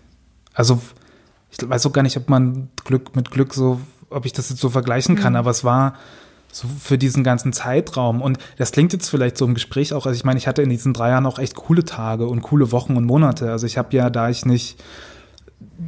Also, 0.54 0.81
ich 1.50 1.58
weiß 1.69 1.87
auch 1.87 1.92
gar 1.92 2.02
nicht, 2.02 2.16
ob 2.16 2.29
man 2.29 2.69
Glück 2.85 3.16
mit 3.16 3.31
Glück 3.31 3.54
so, 3.54 3.81
ob 4.10 4.27
ich 4.27 4.33
das 4.33 4.50
jetzt 4.50 4.60
so 4.60 4.71
vergleichen 4.71 5.16
kann, 5.16 5.33
mhm. 5.33 5.38
aber 5.38 5.50
es 5.50 5.64
war 5.64 5.94
so 6.52 6.69
für 6.81 6.98
diesen 6.98 7.25
ganzen 7.25 7.52
Zeitraum. 7.52 8.21
Und 8.21 8.38
das 8.56 8.73
klingt 8.73 8.92
jetzt 8.92 9.08
vielleicht 9.08 9.38
so 9.38 9.44
im 9.44 9.54
Gespräch 9.54 9.92
auch, 9.94 10.06
also 10.06 10.16
ich 10.16 10.25
meine, 10.25 10.38
ich 10.38 10.46
hatte 10.46 10.62
in 10.62 10.71
diesen 10.71 10.92
drei 10.94 11.10
Jahren 11.10 11.27
auch 11.27 11.38
echt 11.38 11.54
coole 11.54 11.85
Tage 11.85 12.27
und 12.27 12.42
coole 12.42 12.73
Wochen 12.73 12.96
und 12.96 13.04
Monate. 13.04 13.50
Also 13.50 13.66
ich 13.66 13.79
habe 13.79 13.96
ja, 13.96 14.10
da 14.10 14.31
ich 14.31 14.46
nicht, 14.46 14.83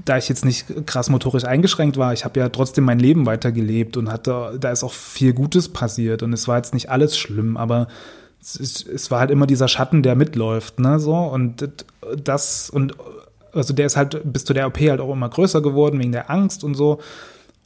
da 0.05 0.16
ich 0.18 0.28
jetzt 0.28 0.45
nicht 0.45 0.87
krass 0.87 1.09
motorisch 1.09 1.45
eingeschränkt 1.45 1.97
war, 1.97 2.12
ich 2.12 2.24
habe 2.24 2.41
ja 2.41 2.49
trotzdem 2.49 2.85
mein 2.85 2.99
Leben 2.99 3.26
weitergelebt 3.26 3.97
und 3.97 4.11
hatte, 4.11 4.57
da 4.61 4.70
ist 4.70 4.85
auch 4.85 4.93
viel 4.93 5.33
Gutes 5.33 5.70
passiert 5.70 6.22
und 6.22 6.33
es 6.33 6.47
war 6.47 6.57
jetzt 6.57 6.74
nicht 6.74 6.91
alles 6.91 7.16
schlimm, 7.16 7.57
aber 7.57 7.89
es, 8.41 8.84
es 8.86 9.11
war 9.11 9.20
halt 9.20 9.30
immer 9.30 9.47
dieser 9.47 9.68
Schatten, 9.68 10.03
der 10.03 10.14
mitläuft, 10.14 10.78
ne, 10.80 10.99
so 10.99 11.16
und 11.16 11.68
das 12.16 12.70
und 12.70 12.95
also 13.53 13.74
der 13.74 13.86
ist 13.86 13.97
halt 13.97 14.20
bis 14.24 14.45
zu 14.45 14.55
der 14.55 14.66
OP 14.66 14.78
halt 14.78 15.01
auch 15.01 15.12
immer 15.12 15.28
größer 15.28 15.61
geworden 15.61 15.99
wegen 15.99 16.12
der 16.12 16.30
Angst 16.30 16.64
und 16.64 16.74
so 16.74 17.01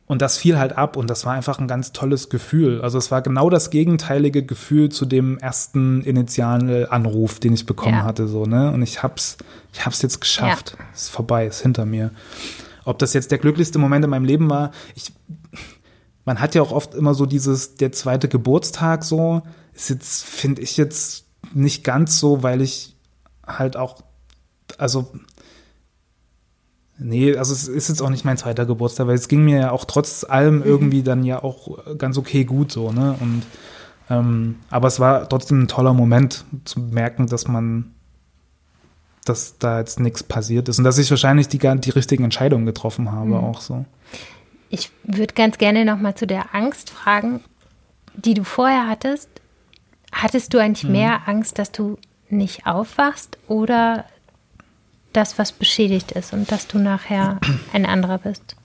und 0.06 0.20
das 0.20 0.36
fiel 0.36 0.58
halt 0.58 0.76
ab 0.76 0.96
und 0.96 1.08
das 1.08 1.24
war 1.24 1.32
einfach 1.32 1.58
ein 1.58 1.66
ganz 1.66 1.92
tolles 1.92 2.28
Gefühl. 2.28 2.82
Also 2.82 2.98
es 2.98 3.10
war 3.10 3.22
genau 3.22 3.48
das 3.48 3.70
gegenteilige 3.70 4.44
Gefühl 4.44 4.90
zu 4.90 5.06
dem 5.06 5.38
ersten 5.38 6.02
initialen 6.02 6.86
Anruf, 6.86 7.40
den 7.40 7.54
ich 7.54 7.64
bekommen 7.64 7.98
ja. 7.98 8.04
hatte, 8.04 8.28
so, 8.28 8.44
ne? 8.44 8.70
Und 8.70 8.82
ich 8.82 9.02
hab's, 9.02 9.38
ich 9.72 9.86
hab's 9.86 10.02
jetzt 10.02 10.20
geschafft. 10.20 10.76
Ja. 10.78 10.84
Ist 10.92 11.08
vorbei, 11.08 11.46
ist 11.46 11.62
hinter 11.62 11.86
mir. 11.86 12.10
Ob 12.84 12.98
das 12.98 13.14
jetzt 13.14 13.30
der 13.30 13.38
glücklichste 13.38 13.78
Moment 13.78 14.04
in 14.04 14.10
meinem 14.10 14.26
Leben 14.26 14.50
war, 14.50 14.72
ich, 14.94 15.10
man 16.26 16.38
hat 16.38 16.54
ja 16.54 16.60
auch 16.60 16.72
oft 16.72 16.94
immer 16.94 17.14
so 17.14 17.24
dieses, 17.24 17.76
der 17.76 17.92
zweite 17.92 18.28
Geburtstag 18.28 19.04
so, 19.04 19.42
ist 19.74 19.90
jetzt, 19.90 20.24
finde 20.24 20.62
ich 20.62 20.76
jetzt 20.76 21.26
nicht 21.52 21.84
ganz 21.84 22.18
so, 22.18 22.42
weil 22.42 22.60
ich 22.60 22.96
halt 23.46 23.76
auch, 23.76 24.02
also 24.78 25.12
Nee, 26.96 27.36
also 27.36 27.52
es 27.52 27.66
ist 27.66 27.88
jetzt 27.88 28.00
auch 28.00 28.10
nicht 28.10 28.24
mein 28.24 28.36
zweiter 28.36 28.66
Geburtstag, 28.66 29.08
weil 29.08 29.16
es 29.16 29.26
ging 29.26 29.44
mir 29.44 29.58
ja 29.58 29.70
auch 29.72 29.84
trotz 29.84 30.24
allem 30.24 30.58
mhm. 30.58 30.64
irgendwie 30.64 31.02
dann 31.02 31.24
ja 31.24 31.42
auch 31.42 31.98
ganz 31.98 32.16
okay 32.16 32.44
gut 32.44 32.70
so, 32.70 32.92
ne? 32.92 33.16
Und 33.20 33.42
ähm, 34.10 34.56
aber 34.70 34.88
es 34.88 35.00
war 35.00 35.28
trotzdem 35.28 35.62
ein 35.62 35.68
toller 35.68 35.92
Moment 35.92 36.44
zu 36.64 36.78
merken, 36.78 37.26
dass 37.26 37.48
man, 37.48 37.94
dass 39.24 39.58
da 39.58 39.80
jetzt 39.80 39.98
nichts 39.98 40.22
passiert 40.22 40.68
ist 40.68 40.78
und 40.78 40.84
dass 40.84 40.98
ich 40.98 41.10
wahrscheinlich 41.10 41.48
die, 41.48 41.58
die 41.58 41.90
richtigen 41.90 42.22
Entscheidungen 42.22 42.66
getroffen 42.66 43.10
habe, 43.10 43.28
mhm. 43.28 43.34
auch 43.44 43.60
so. 43.60 43.84
Ich 44.68 44.90
würde 45.02 45.34
ganz 45.34 45.58
gerne 45.58 45.84
nochmal 45.84 46.14
zu 46.14 46.26
der 46.26 46.54
Angst 46.54 46.90
fragen, 46.90 47.40
die 48.14 48.34
du 48.34 48.44
vorher 48.44 48.88
hattest. 48.88 49.28
Hattest 50.14 50.54
du 50.54 50.58
eigentlich 50.58 50.84
mhm. 50.84 50.92
mehr 50.92 51.28
Angst, 51.28 51.58
dass 51.58 51.72
du 51.72 51.98
nicht 52.30 52.66
aufwachst 52.66 53.36
oder 53.48 54.04
das, 55.12 55.38
was 55.38 55.52
beschädigt 55.52 56.12
ist 56.12 56.32
und 56.32 56.50
dass 56.50 56.66
du 56.68 56.78
nachher 56.78 57.40
ein 57.72 57.84
anderer 57.84 58.18
bist? 58.18 58.56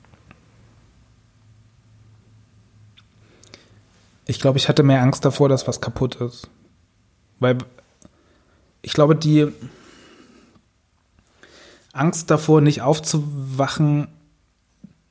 Ich 4.25 4.39
glaube, 4.39 4.59
ich 4.59 4.69
hatte 4.69 4.83
mehr 4.83 5.01
Angst 5.01 5.25
davor, 5.25 5.49
dass 5.49 5.67
was 5.67 5.81
kaputt 5.81 6.15
ist. 6.15 6.49
Weil 7.39 7.57
ich 8.83 8.93
glaube, 8.93 9.15
die 9.15 9.47
Angst 11.93 12.29
davor, 12.29 12.61
nicht 12.61 12.83
aufzuwachen, 12.83 14.07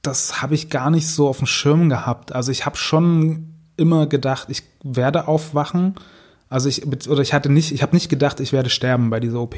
das 0.02 0.40
habe 0.40 0.54
ich 0.54 0.70
gar 0.70 0.90
nicht 0.90 1.08
so 1.08 1.28
auf 1.28 1.38
dem 1.38 1.48
Schirm 1.48 1.88
gehabt. 1.88 2.32
Also 2.32 2.52
ich 2.52 2.64
habe 2.64 2.76
schon 2.76 3.54
immer 3.76 4.06
gedacht, 4.06 4.48
ich 4.50 4.62
werde 4.84 5.26
aufwachen. 5.26 5.96
Also 6.48 6.68
ich 6.68 6.86
oder 6.86 7.20
ich 7.20 7.34
hatte 7.34 7.50
nicht, 7.50 7.72
ich 7.72 7.82
habe 7.82 7.94
nicht 7.94 8.08
gedacht, 8.08 8.40
ich 8.40 8.52
werde 8.52 8.70
sterben 8.70 9.10
bei 9.10 9.20
dieser 9.20 9.40
OP, 9.40 9.56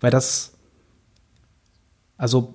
weil 0.00 0.10
das 0.10 0.52
also 2.16 2.54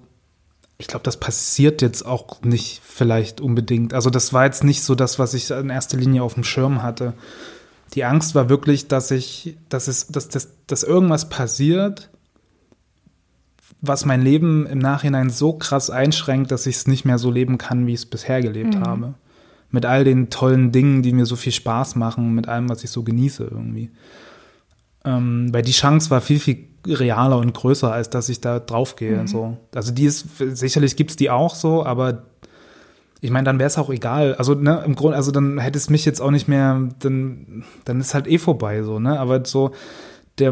ich 0.81 0.87
glaube, 0.87 1.03
das 1.03 1.17
passiert 1.17 1.81
jetzt 1.81 2.05
auch 2.05 2.41
nicht 2.41 2.81
vielleicht 2.83 3.39
unbedingt. 3.39 3.93
Also 3.93 4.09
das 4.09 4.33
war 4.33 4.45
jetzt 4.45 4.63
nicht 4.63 4.83
so 4.83 4.95
das, 4.95 5.19
was 5.19 5.33
ich 5.33 5.51
in 5.51 5.69
erster 5.69 5.97
Linie 5.97 6.23
auf 6.23 6.33
dem 6.33 6.43
Schirm 6.43 6.81
hatte. 6.81 7.13
Die 7.93 8.03
Angst 8.03 8.35
war 8.35 8.49
wirklich, 8.49 8.87
dass 8.87 9.11
ich, 9.11 9.57
dass 9.69 9.87
es, 9.87 10.07
dass, 10.07 10.29
dass, 10.29 10.49
dass 10.65 10.83
irgendwas 10.83 11.29
passiert, 11.29 12.09
was 13.81 14.05
mein 14.05 14.21
Leben 14.21 14.65
im 14.65 14.79
Nachhinein 14.79 15.29
so 15.29 15.53
krass 15.53 15.89
einschränkt, 15.89 16.51
dass 16.51 16.65
ich 16.65 16.77
es 16.77 16.87
nicht 16.87 17.05
mehr 17.05 17.17
so 17.17 17.29
leben 17.31 17.57
kann, 17.57 17.85
wie 17.85 17.93
ich 17.93 18.01
es 18.01 18.05
bisher 18.05 18.41
gelebt 18.41 18.75
mhm. 18.75 18.81
habe. 18.81 19.13
Mit 19.71 19.85
all 19.85 20.03
den 20.03 20.29
tollen 20.29 20.71
Dingen, 20.71 21.01
die 21.01 21.13
mir 21.13 21.25
so 21.25 21.35
viel 21.35 21.53
Spaß 21.53 21.95
machen, 21.95 22.35
mit 22.35 22.47
allem, 22.47 22.69
was 22.69 22.83
ich 22.83 22.89
so 22.89 23.03
genieße 23.03 23.47
irgendwie. 23.49 23.89
Ähm, 25.03 25.49
weil 25.51 25.63
die 25.63 25.71
Chance 25.71 26.09
war 26.09 26.21
viel, 26.21 26.39
viel 26.39 26.67
realer 26.85 27.37
und 27.37 27.53
größer, 27.53 27.91
als 27.91 28.09
dass 28.09 28.29
ich 28.29 28.41
da 28.41 28.59
draufgehe. 28.59 29.21
Mhm. 29.21 29.27
So. 29.27 29.57
Also 29.73 29.91
die 29.91 30.05
ist, 30.05 30.27
sicherlich 30.37 30.95
gibt's 30.95 31.15
die 31.15 31.29
auch 31.29 31.55
so, 31.55 31.85
aber 31.85 32.23
ich 33.21 33.29
meine, 33.29 33.45
dann 33.45 33.59
wäre 33.59 33.67
es 33.67 33.77
auch 33.77 33.91
egal. 33.91 34.33
Also, 34.35 34.55
ne, 34.55 34.83
im 34.83 34.95
Grunde, 34.95 35.15
also 35.15 35.31
dann 35.31 35.59
hätte 35.59 35.77
es 35.77 35.91
mich 35.91 36.05
jetzt 36.05 36.19
auch 36.19 36.31
nicht 36.31 36.47
mehr, 36.47 36.89
dann, 36.99 37.63
dann 37.85 37.99
ist 37.99 38.15
halt 38.15 38.27
eh 38.27 38.39
vorbei, 38.39 38.81
so, 38.81 38.99
ne? 38.99 39.19
Aber 39.19 39.45
so, 39.45 39.71
der 40.39 40.51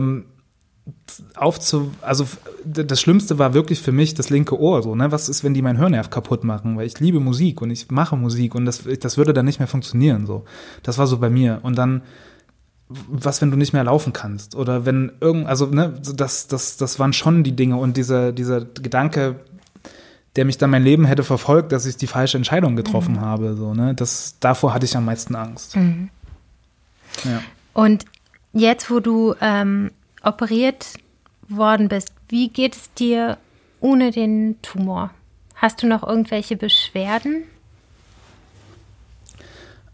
aufzu, 1.36 1.92
also 2.02 2.26
das 2.66 3.00
Schlimmste 3.00 3.40
war 3.40 3.54
wirklich 3.54 3.82
für 3.82 3.92
mich 3.92 4.14
das 4.14 4.30
linke 4.30 4.60
Ohr, 4.60 4.84
so, 4.84 4.96
ne? 4.96 5.12
Was 5.12 5.30
ist, 5.30 5.44
wenn 5.44 5.54
die 5.54 5.62
mein 5.62 5.78
Hörnerv 5.78 6.10
kaputt 6.10 6.44
machen? 6.44 6.78
Weil 6.78 6.86
ich 6.86 7.00
liebe 7.00 7.20
Musik 7.20 7.62
und 7.62 7.72
ich 7.72 7.90
mache 7.92 8.16
Musik 8.16 8.56
und 8.56 8.66
das, 8.66 8.84
das 9.00 9.18
würde 9.18 9.34
dann 9.34 9.46
nicht 9.46 9.60
mehr 9.60 9.68
funktionieren, 9.68 10.26
so. 10.26 10.46
Das 10.84 10.98
war 10.98 11.08
so 11.08 11.18
bei 11.18 11.30
mir. 11.30 11.60
Und 11.64 11.78
dann, 11.78 12.02
was, 12.88 13.42
wenn 13.42 13.52
du 13.52 13.58
nicht 13.58 13.74
mehr 13.74 13.84
laufen 13.84 14.14
kannst? 14.14 14.56
Oder 14.56 14.86
wenn 14.86 15.12
irgend, 15.22 15.48
also, 15.48 15.66
ne, 15.68 15.94
das, 16.16 16.48
das, 16.48 16.78
das 16.78 17.00
waren 17.00 17.14
schon 17.14 17.44
die 17.44 17.56
Dinge 17.56 17.78
und 17.78 17.98
dieser, 17.98 18.32
dieser 18.32 18.62
Gedanke, 18.62 19.36
der 20.36 20.46
mich 20.46 20.58
dann 20.58 20.70
mein 20.70 20.84
Leben 20.84 21.06
hätte 21.06 21.24
verfolgt, 21.24 21.72
dass 21.72 21.86
ich 21.86 21.98
die 21.98 22.08
falsche 22.08 22.38
Entscheidung 22.38 22.76
getroffen 22.76 23.16
mhm. 23.16 23.22
habe, 23.22 23.56
so, 23.56 23.74
ne, 23.74 23.94
das, 23.96 24.36
davor 24.40 24.74
hatte 24.74 24.86
ich 24.86 24.96
am 24.96 25.06
meisten 25.06 25.36
Angst. 25.36 25.76
Mhm. 25.76 26.10
Ja. 27.24 27.42
Und 27.74 28.06
jetzt, 28.54 28.90
wo 28.90 29.00
du 29.00 29.36
ähm, 29.42 29.92
operiert 30.24 30.94
worden 31.48 31.88
bist, 31.90 32.14
wie 32.28 32.50
geht 32.50 32.76
es 32.76 32.94
dir 32.94 33.38
ohne 33.80 34.12
den 34.12 34.62
Tumor? 34.62 35.12
Hast 35.56 35.82
du 35.84 35.88
noch 35.88 36.08
irgendwelche 36.08 36.56
Beschwerden? 36.56 37.44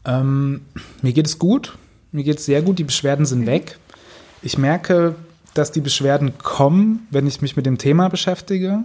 Ähm, 0.06 0.62
mir 1.02 1.14
geht 1.14 1.26
es 1.26 1.40
gut. 1.40 1.78
Mir 2.12 2.24
geht 2.24 2.40
es 2.40 2.46
sehr 2.46 2.62
gut, 2.62 2.80
die 2.80 2.84
Beschwerden 2.84 3.26
sind 3.26 3.42
mhm. 3.42 3.48
weg. 3.48 3.80
Ich 4.42 4.58
merke, 4.58 5.16
dass 5.54 5.72
die 5.72 5.82
Beschwerden 5.82 6.38
kommen, 6.38 7.08
wenn 7.10 7.28
ich 7.28 7.42
mich 7.42 7.56
mit 7.56 7.66
dem 7.66 7.78
Thema 7.78 8.10
beschäftige. 8.10 8.84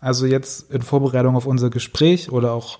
Also 0.00 0.26
jetzt 0.26 0.70
in 0.72 0.82
Vorbereitung 0.82 1.36
auf 1.36 1.46
unser 1.46 1.70
Gespräch 1.70 2.30
oder 2.30 2.52
auch 2.52 2.78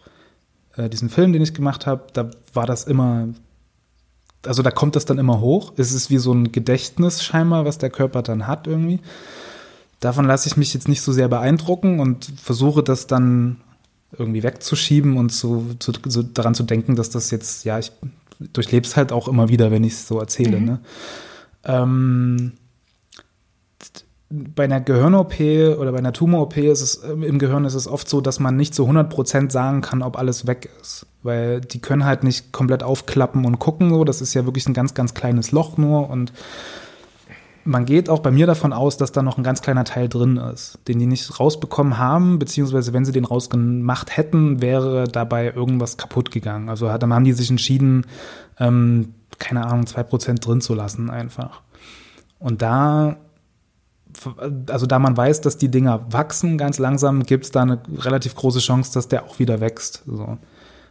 äh, 0.76 0.88
diesen 0.88 1.10
Film, 1.10 1.32
den 1.32 1.42
ich 1.42 1.54
gemacht 1.54 1.86
habe, 1.86 2.04
da 2.12 2.30
war 2.52 2.66
das 2.66 2.84
immer, 2.84 3.28
also 4.46 4.62
da 4.62 4.70
kommt 4.70 4.96
das 4.96 5.04
dann 5.04 5.18
immer 5.18 5.40
hoch. 5.40 5.72
Es 5.76 5.92
ist 5.92 6.10
wie 6.10 6.18
so 6.18 6.32
ein 6.32 6.52
Gedächtnis 6.52 7.22
scheinbar, 7.22 7.64
was 7.64 7.78
der 7.78 7.90
Körper 7.90 8.22
dann 8.22 8.46
hat 8.46 8.66
irgendwie. 8.66 9.00
Davon 10.00 10.26
lasse 10.26 10.48
ich 10.48 10.56
mich 10.56 10.74
jetzt 10.74 10.88
nicht 10.88 11.00
so 11.00 11.12
sehr 11.12 11.28
beeindrucken 11.28 12.00
und 12.00 12.32
versuche 12.40 12.82
das 12.82 13.06
dann 13.06 13.56
irgendwie 14.18 14.42
wegzuschieben 14.42 15.16
und 15.16 15.32
so, 15.32 15.64
zu, 15.78 15.92
so 16.06 16.22
daran 16.22 16.54
zu 16.54 16.62
denken, 16.62 16.96
dass 16.96 17.10
das 17.10 17.30
jetzt, 17.30 17.64
ja, 17.64 17.78
ich 17.78 17.92
durchlebe 18.38 18.86
es 18.86 18.96
halt 18.96 19.12
auch 19.12 19.28
immer 19.28 19.48
wieder, 19.48 19.70
wenn 19.70 19.84
ich 19.84 19.94
es 19.94 20.08
so 20.08 20.20
erzähle. 20.20 20.60
Mhm. 20.60 20.64
Ne? 20.64 20.80
Ähm, 21.64 22.52
bei 24.28 24.64
einer 24.64 24.80
Gehirn-OP 24.80 25.40
oder 25.78 25.92
bei 25.92 25.98
einer 25.98 26.12
Tumor-OP 26.12 26.56
ist 26.56 26.80
es 26.80 26.96
im 26.96 27.38
Gehirn 27.38 27.64
ist 27.64 27.74
es 27.74 27.86
oft 27.86 28.08
so, 28.08 28.20
dass 28.20 28.40
man 28.40 28.56
nicht 28.56 28.74
zu 28.74 28.84
100% 28.88 29.50
sagen 29.50 29.82
kann, 29.82 30.02
ob 30.02 30.18
alles 30.18 30.46
weg 30.46 30.68
ist. 30.80 31.06
Weil 31.22 31.60
die 31.60 31.80
können 31.80 32.04
halt 32.04 32.24
nicht 32.24 32.52
komplett 32.52 32.82
aufklappen 32.82 33.44
und 33.44 33.58
gucken 33.58 33.90
so. 33.90 34.04
Das 34.04 34.20
ist 34.20 34.34
ja 34.34 34.44
wirklich 34.44 34.68
ein 34.68 34.74
ganz, 34.74 34.94
ganz 34.94 35.14
kleines 35.14 35.52
Loch 35.52 35.76
nur 35.76 36.10
und 36.10 36.32
man 37.66 37.84
geht 37.84 38.08
auch 38.08 38.20
bei 38.20 38.30
mir 38.30 38.46
davon 38.46 38.72
aus, 38.72 38.96
dass 38.96 39.12
da 39.12 39.22
noch 39.22 39.38
ein 39.38 39.42
ganz 39.42 39.60
kleiner 39.60 39.84
Teil 39.84 40.08
drin 40.08 40.36
ist, 40.36 40.78
den 40.86 41.00
die 41.00 41.06
nicht 41.06 41.38
rausbekommen 41.38 41.98
haben, 41.98 42.38
beziehungsweise 42.38 42.92
wenn 42.92 43.04
sie 43.04 43.12
den 43.12 43.24
rausgemacht 43.24 44.16
hätten, 44.16 44.62
wäre 44.62 45.08
dabei 45.08 45.52
irgendwas 45.52 45.96
kaputt 45.96 46.30
gegangen. 46.30 46.68
Also 46.68 46.86
dann 46.96 47.12
haben 47.12 47.24
die 47.24 47.32
sich 47.32 47.50
entschieden, 47.50 48.06
ähm, 48.60 49.14
keine 49.38 49.66
Ahnung, 49.66 49.86
zwei 49.86 50.04
Prozent 50.04 50.46
drin 50.46 50.60
zu 50.60 50.74
lassen 50.74 51.10
einfach. 51.10 51.62
Und 52.38 52.62
da, 52.62 53.16
also 54.68 54.86
da 54.86 54.98
man 54.98 55.16
weiß, 55.16 55.40
dass 55.40 55.58
die 55.58 55.68
Dinger 55.68 56.06
wachsen 56.10 56.58
ganz 56.58 56.78
langsam, 56.78 57.22
gibt 57.24 57.44
es 57.44 57.50
da 57.50 57.62
eine 57.62 57.80
relativ 57.98 58.34
große 58.34 58.60
Chance, 58.60 58.92
dass 58.94 59.08
der 59.08 59.24
auch 59.24 59.38
wieder 59.38 59.60
wächst. 59.60 60.02
So. 60.06 60.38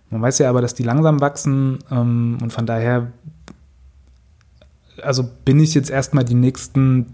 Man 0.09 0.21
weiß 0.21 0.39
ja 0.39 0.49
aber, 0.49 0.61
dass 0.61 0.73
die 0.73 0.83
langsam 0.83 1.21
wachsen 1.21 1.79
ähm, 1.91 2.37
und 2.41 2.53
von 2.53 2.65
daher 2.65 3.11
also 5.01 5.27
bin 5.45 5.59
ich 5.59 5.73
jetzt 5.73 5.89
erstmal 5.89 6.23
die 6.23 6.35
nächsten, 6.35 7.07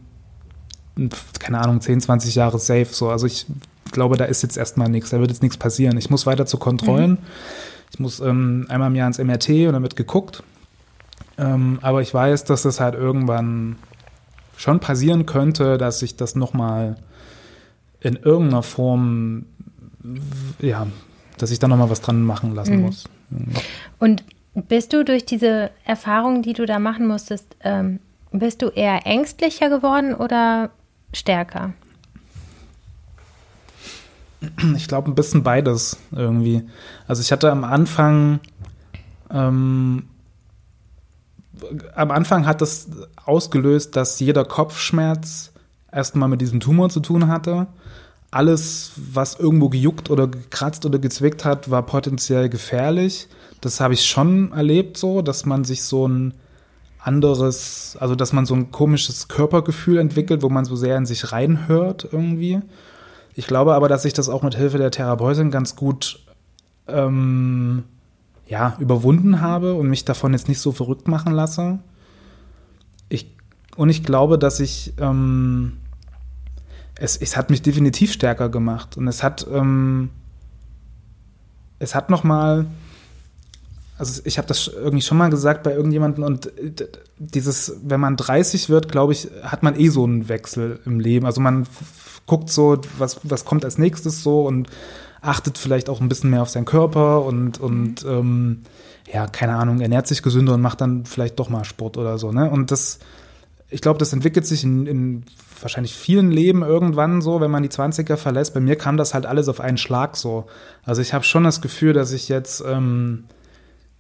keine 1.40 1.60
Ahnung, 1.60 1.82
10, 1.82 2.02
20 2.02 2.36
Jahre 2.36 2.60
safe. 2.60 2.88
So. 2.92 3.10
Also 3.10 3.28
ich 3.28 3.46
glaube, 3.92 4.18
da 4.18 4.26
ist 4.26 4.44
jetzt 4.44 4.58
erstmal 4.58 4.90
nichts, 4.90 5.10
da 5.10 5.20
wird 5.20 5.32
jetzt 5.32 5.42
nichts 5.42 5.58
passieren. 5.58 5.98
Ich 5.98 6.10
muss 6.10 6.26
weiter 6.26 6.46
zu 6.46 6.58
Kontrollen. 6.58 7.12
Mhm. 7.12 7.18
Ich 7.94 8.00
muss 8.00 8.20
ähm, 8.20 8.66
einmal 8.70 8.90
im 8.90 8.96
Jahr 8.96 9.08
ins 9.08 9.18
MRT 9.18 9.50
und 9.50 9.74
dann 9.74 9.84
wird 9.84 9.96
geguckt. 9.96 10.44
Ähm, 11.38 11.80
aber 11.82 12.02
ich 12.02 12.14
weiß, 12.14 12.46
dass 12.46 12.62
das 12.62 12.80
halt 12.80 12.96
irgendwann 12.96 13.78
schon 14.62 14.80
passieren 14.80 15.26
könnte, 15.26 15.78
dass 15.78 16.00
sich 16.00 16.16
das 16.16 16.36
nochmal 16.36 16.96
in 18.00 18.16
irgendeiner 18.16 18.64
Form, 18.64 19.46
ja, 20.60 20.88
dass 21.38 21.52
ich 21.52 21.60
da 21.60 21.68
nochmal 21.68 21.90
was 21.90 22.02
dran 22.02 22.22
machen 22.22 22.54
lassen 22.54 22.78
mhm. 22.78 22.82
muss. 22.82 23.06
Und 24.00 24.24
bist 24.54 24.94
du 24.94 25.04
durch 25.04 25.26
diese 25.26 25.72
Erfahrung, 25.86 26.44
die 26.44 26.54
du 26.54 26.66
da 26.66 26.78
machen 26.78 27.08
musstest, 27.08 27.56
ähm, 27.62 28.00
bist 28.32 28.62
du 28.62 28.68
eher 28.68 29.06
ängstlicher 29.06 29.70
geworden 29.70 30.14
oder 30.14 30.70
stärker? 31.14 31.74
Ich 34.76 34.88
glaube, 34.88 35.12
ein 35.12 35.16
bisschen 35.16 35.44
beides 35.44 35.98
irgendwie. 36.12 36.64
Also 37.08 37.22
ich 37.22 37.32
hatte 37.32 37.52
am 37.52 37.64
Anfang, 37.64 38.40
ähm, 39.32 40.04
am 41.96 42.12
Anfang 42.12 42.46
hat 42.46 42.62
das 42.62 42.88
ausgelöst, 43.26 43.96
dass 43.96 44.20
jeder 44.20 44.46
Kopfschmerz 44.46 45.52
erstmal 45.92 46.30
mit 46.30 46.42
diesem 46.42 46.60
Tumor 46.60 46.90
zu 46.90 47.00
tun 47.00 47.28
hatte. 47.28 47.68
alles, 48.32 48.94
was 48.96 49.36
irgendwo 49.38 49.68
gejuckt 49.68 50.10
oder 50.10 50.28
gekratzt 50.28 50.86
oder 50.86 51.00
gezwickt 51.00 51.44
hat, 51.44 51.70
war 51.70 51.86
potenziell 51.86 52.48
gefährlich. 52.48 53.28
Das 53.60 53.82
habe 53.82 53.94
ich 53.94 54.06
schon 54.06 54.54
erlebt 54.54 54.98
so, 54.98 55.22
dass 55.22 55.46
man 55.46 55.66
sich 55.66 55.84
so 55.84 56.08
ein 56.08 56.34
anderes, 56.98 57.98
also 58.00 58.16
dass 58.16 58.32
man 58.32 58.46
so 58.46 58.54
ein 58.56 58.72
komisches 58.72 59.28
Körpergefühl 59.28 59.98
entwickelt, 59.98 60.44
wo 60.44 60.50
man 60.50 60.64
so 60.64 60.78
sehr 60.78 60.96
in 60.98 61.06
sich 61.06 61.34
reinhört 61.34 62.08
irgendwie. 62.10 62.62
Ich 63.36 63.48
glaube 63.48 63.74
aber, 63.74 63.90
dass 63.90 64.06
ich 64.06 64.14
das 64.14 64.30
auch 64.30 64.44
mit 64.44 64.56
Hilfe 64.56 64.78
der 64.78 64.92
Therapeutin 64.92 65.52
ganz 65.52 65.76
gut 65.76 66.20
ähm, 66.88 67.84
ja, 68.48 68.76
überwunden 68.80 69.42
habe 69.42 69.76
und 69.76 69.88
mich 69.88 70.06
davon 70.06 70.34
jetzt 70.34 70.50
nicht 70.50 70.60
so 70.60 70.72
verrückt 70.72 71.08
machen 71.08 71.34
lasse. 71.34 71.80
Ich, 73.10 73.36
und 73.76 73.90
ich 73.90 74.04
glaube, 74.04 74.38
dass 74.38 74.60
ich 74.60 74.94
ähm, 74.98 75.78
es, 76.96 77.18
es 77.18 77.36
hat 77.36 77.50
mich 77.50 77.62
definitiv 77.62 78.12
stärker 78.14 78.50
gemacht 78.50 78.98
und 78.98 79.08
es 79.08 79.24
hat 79.24 79.48
ähm, 79.52 80.10
es 81.80 81.96
hat 81.96 82.10
noch 82.10 82.24
mal 82.24 82.68
also 83.98 84.22
ich 84.26 84.40
habe 84.40 84.48
das 84.48 84.68
irgendwie 84.68 85.04
schon 85.04 85.18
mal 85.18 85.30
gesagt 85.30 85.62
bei 85.62 85.74
irgendjemandem 85.74 86.24
und 86.24 86.58
äh, 86.58 86.88
dieses, 87.20 87.78
wenn 87.84 88.00
man 88.00 88.18
30 88.18 88.70
wird, 88.70 88.92
glaube 88.92 89.14
ich, 89.14 89.30
hat 89.44 89.62
man 89.62 89.80
eh 89.80 89.90
so 89.90 90.04
einen 90.04 90.28
Wechsel 90.28 90.80
im 90.86 91.00
Leben. 91.00 91.28
Also 91.28 91.40
man 91.40 91.68
guckt 92.26 92.50
so, 92.50 92.82
was, 92.98 93.20
was 93.24 93.46
kommt 93.46 93.64
als 93.64 93.78
nächstes 93.78 94.24
so 94.24 94.48
und 94.48 94.70
achtet 95.22 95.58
vielleicht 95.58 95.90
auch 95.90 96.02
ein 96.02 96.10
bisschen 96.10 96.32
mehr 96.32 96.42
auf 96.42 96.50
seinen 96.50 96.66
Körper 96.66 97.24
und, 97.24 97.60
und 97.60 98.04
ähm, 98.06 98.62
ja, 99.12 99.28
keine 99.28 99.56
Ahnung, 99.56 99.80
ernährt 99.80 100.08
sich 100.08 100.24
gesünder 100.24 100.56
und 100.56 100.62
macht 100.62 100.82
dann 100.82 101.06
vielleicht 101.06 101.40
doch 101.40 101.50
mal 101.50 101.64
Sport 101.64 101.98
oder 101.98 102.18
so. 102.18 102.32
Ne? 102.32 102.50
Und 102.50 102.72
das, 102.72 103.00
ich 103.70 103.82
glaube, 103.82 104.00
das 104.00 104.14
entwickelt 104.14 104.46
sich 104.46 104.64
in, 104.64 104.88
in 104.88 105.26
wahrscheinlich 105.60 105.94
vielen 105.94 106.32
Leben 106.32 106.64
irgendwann 106.64 107.22
so, 107.22 107.40
wenn 107.40 107.52
man 107.52 107.62
die 107.62 107.70
20er 107.70 108.18
verlässt. 108.18 108.54
Bei 108.54 108.60
mir 108.60 108.76
kam 108.76 108.98
das 108.98 109.14
halt 109.14 109.26
alles 109.26 109.48
auf 109.48 109.60
einen 109.60 109.78
Schlag 109.78 110.18
so. 110.18 110.46
Also 110.84 111.02
ich 111.02 111.14
habe 111.14 111.24
schon 111.24 111.44
das 111.44 111.62
Gefühl, 111.62 111.94
dass 111.94 112.14
ich 112.14 112.28
jetzt 112.28 112.64
ähm, 112.66 113.26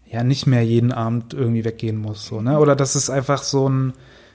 ja 0.09 0.23
nicht 0.23 0.47
mehr 0.47 0.63
jeden 0.63 0.91
Abend 0.91 1.33
irgendwie 1.33 1.65
weggehen 1.65 1.97
muss. 1.97 2.25
So, 2.25 2.41
ne? 2.41 2.59
Oder 2.59 2.75
das 2.75 2.95
ist 2.95 3.11
einfach 3.11 3.43
so 3.43 3.69
ein, 3.69 3.93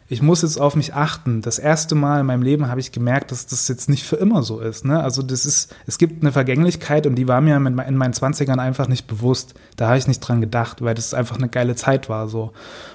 ich 0.08 0.22
muss 0.22 0.42
jetzt 0.42 0.60
auf 0.60 0.76
mich 0.76 0.94
achten. 0.94 1.42
Das 1.42 1.58
erste 1.58 1.94
Mal 1.94 2.20
in 2.20 2.26
meinem 2.26 2.42
Leben 2.42 2.68
habe 2.68 2.78
ich 2.78 2.92
gemerkt, 2.92 3.32
dass 3.32 3.46
das 3.46 3.66
jetzt 3.66 3.88
nicht 3.88 4.04
für 4.04 4.16
immer 4.16 4.42
so 4.42 4.60
ist. 4.60 4.84
Ne? 4.84 5.02
Also 5.02 5.22
das 5.22 5.44
ist, 5.44 5.74
es 5.86 5.98
gibt 5.98 6.22
eine 6.22 6.30
Vergänglichkeit 6.30 7.06
und 7.06 7.16
die 7.16 7.26
war 7.26 7.40
mir 7.40 7.56
in 7.56 7.96
meinen 7.96 8.12
Zwanzigern 8.12 8.60
einfach 8.60 8.86
nicht 8.86 9.08
bewusst. 9.08 9.54
Da 9.76 9.88
habe 9.88 9.98
ich 9.98 10.06
nicht 10.06 10.20
dran 10.20 10.40
gedacht, 10.40 10.80
weil 10.80 10.94
das 10.94 11.12
einfach 11.12 11.36
eine 11.36 11.48
geile 11.48 11.74
Zeit 11.74 12.08
war 12.08 12.28
so. 12.28 12.52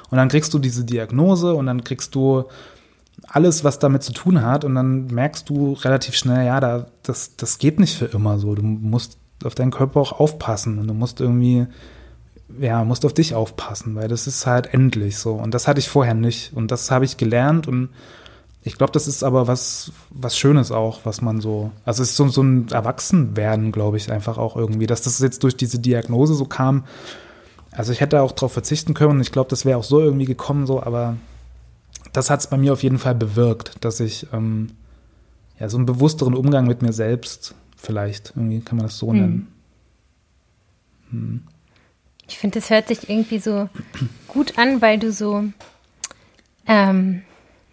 Und 0.09 0.17
dann 0.17 0.29
kriegst 0.29 0.53
du 0.53 0.59
diese 0.59 0.85
Diagnose 0.85 1.53
und 1.53 1.65
dann 1.65 1.83
kriegst 1.83 2.15
du 2.15 2.45
alles, 3.27 3.63
was 3.63 3.79
damit 3.79 4.03
zu 4.03 4.13
tun 4.13 4.41
hat 4.41 4.63
und 4.63 4.75
dann 4.75 5.07
merkst 5.07 5.49
du 5.49 5.73
relativ 5.73 6.15
schnell, 6.15 6.45
ja, 6.45 6.59
da, 6.59 6.87
das, 7.03 7.35
das 7.35 7.57
geht 7.57 7.79
nicht 7.79 7.97
für 7.97 8.05
immer 8.05 8.39
so. 8.39 8.55
Du 8.55 8.63
musst 8.63 9.17
auf 9.43 9.55
deinen 9.55 9.71
Körper 9.71 9.99
auch 9.99 10.19
aufpassen 10.19 10.79
und 10.79 10.87
du 10.87 10.93
musst 10.93 11.19
irgendwie 11.19 11.67
ja, 12.59 12.83
musst 12.83 13.05
auf 13.05 13.13
dich 13.13 13.35
aufpassen, 13.35 13.95
weil 13.95 14.07
das 14.07 14.27
ist 14.27 14.45
halt 14.45 14.73
endlich 14.73 15.17
so. 15.17 15.33
Und 15.33 15.53
das 15.53 15.67
hatte 15.67 15.79
ich 15.79 15.89
vorher 15.89 16.13
nicht. 16.13 16.53
Und 16.53 16.71
das 16.71 16.91
habe 16.91 17.05
ich 17.05 17.17
gelernt 17.17 17.67
und 17.67 17.89
ich 18.63 18.77
glaube, 18.77 18.93
das 18.93 19.07
ist 19.07 19.23
aber 19.23 19.47
was, 19.47 19.91
was 20.11 20.37
Schönes 20.37 20.71
auch, 20.71 20.99
was 21.03 21.21
man 21.21 21.41
so, 21.41 21.71
also 21.83 22.03
es 22.03 22.11
ist 22.11 22.17
so, 22.17 22.27
so 22.27 22.43
ein 22.43 22.67
Erwachsenwerden, 22.69 23.71
glaube 23.71 23.97
ich, 23.97 24.11
einfach 24.11 24.37
auch 24.37 24.55
irgendwie, 24.55 24.85
dass 24.85 25.01
das 25.01 25.19
jetzt 25.19 25.41
durch 25.43 25.57
diese 25.57 25.79
Diagnose 25.79 26.35
so 26.35 26.45
kam. 26.45 26.85
Also 27.71 27.91
ich 27.91 28.01
hätte 28.01 28.21
auch 28.21 28.31
darauf 28.31 28.53
verzichten 28.53 28.93
können 28.93 29.11
und 29.11 29.21
ich 29.21 29.31
glaube, 29.31 29.49
das 29.49 29.65
wäre 29.65 29.79
auch 29.79 29.83
so 29.83 29.99
irgendwie 29.99 30.25
gekommen, 30.25 30.67
so, 30.67 30.83
aber 30.83 31.15
das 32.13 32.29
hat 32.29 32.41
es 32.41 32.47
bei 32.47 32.57
mir 32.57 32.73
auf 32.73 32.83
jeden 32.83 32.99
Fall 32.99 33.15
bewirkt, 33.15 33.83
dass 33.83 33.99
ich 33.99 34.27
ähm, 34.31 34.67
ja 35.59 35.67
so 35.67 35.77
einen 35.77 35.87
bewussteren 35.87 36.35
Umgang 36.35 36.67
mit 36.67 36.83
mir 36.83 36.93
selbst 36.93 37.55
vielleicht, 37.77 38.33
irgendwie 38.35 38.59
kann 38.59 38.77
man 38.77 38.85
das 38.85 38.97
so 38.97 39.09
hm. 39.09 39.19
nennen. 39.19 39.47
Hm. 41.09 41.43
Ich 42.31 42.39
finde, 42.39 42.59
es 42.59 42.69
hört 42.69 42.87
sich 42.87 43.09
irgendwie 43.09 43.39
so 43.39 43.67
gut 44.29 44.57
an, 44.57 44.81
weil 44.81 44.97
du 44.97 45.11
so, 45.11 45.43
ähm, 46.65 47.23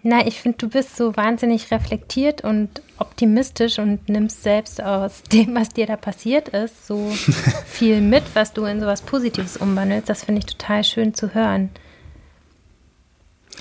na, 0.02 0.26
ich 0.26 0.40
finde, 0.40 0.58
du 0.58 0.68
bist 0.68 0.96
so 0.96 1.16
wahnsinnig 1.16 1.70
reflektiert 1.70 2.42
und 2.42 2.82
optimistisch 2.98 3.78
und 3.78 4.08
nimmst 4.08 4.42
selbst 4.42 4.82
aus 4.82 5.22
dem, 5.32 5.54
was 5.54 5.68
dir 5.68 5.86
da 5.86 5.96
passiert 5.96 6.48
ist, 6.48 6.88
so 6.88 7.08
viel 7.66 8.00
mit, 8.00 8.24
was 8.34 8.52
du 8.52 8.64
in 8.64 8.80
sowas 8.80 9.00
Positives 9.02 9.56
umwandelst. 9.56 10.08
Das 10.08 10.24
finde 10.24 10.40
ich 10.40 10.46
total 10.46 10.82
schön 10.82 11.14
zu 11.14 11.34
hören. 11.34 11.70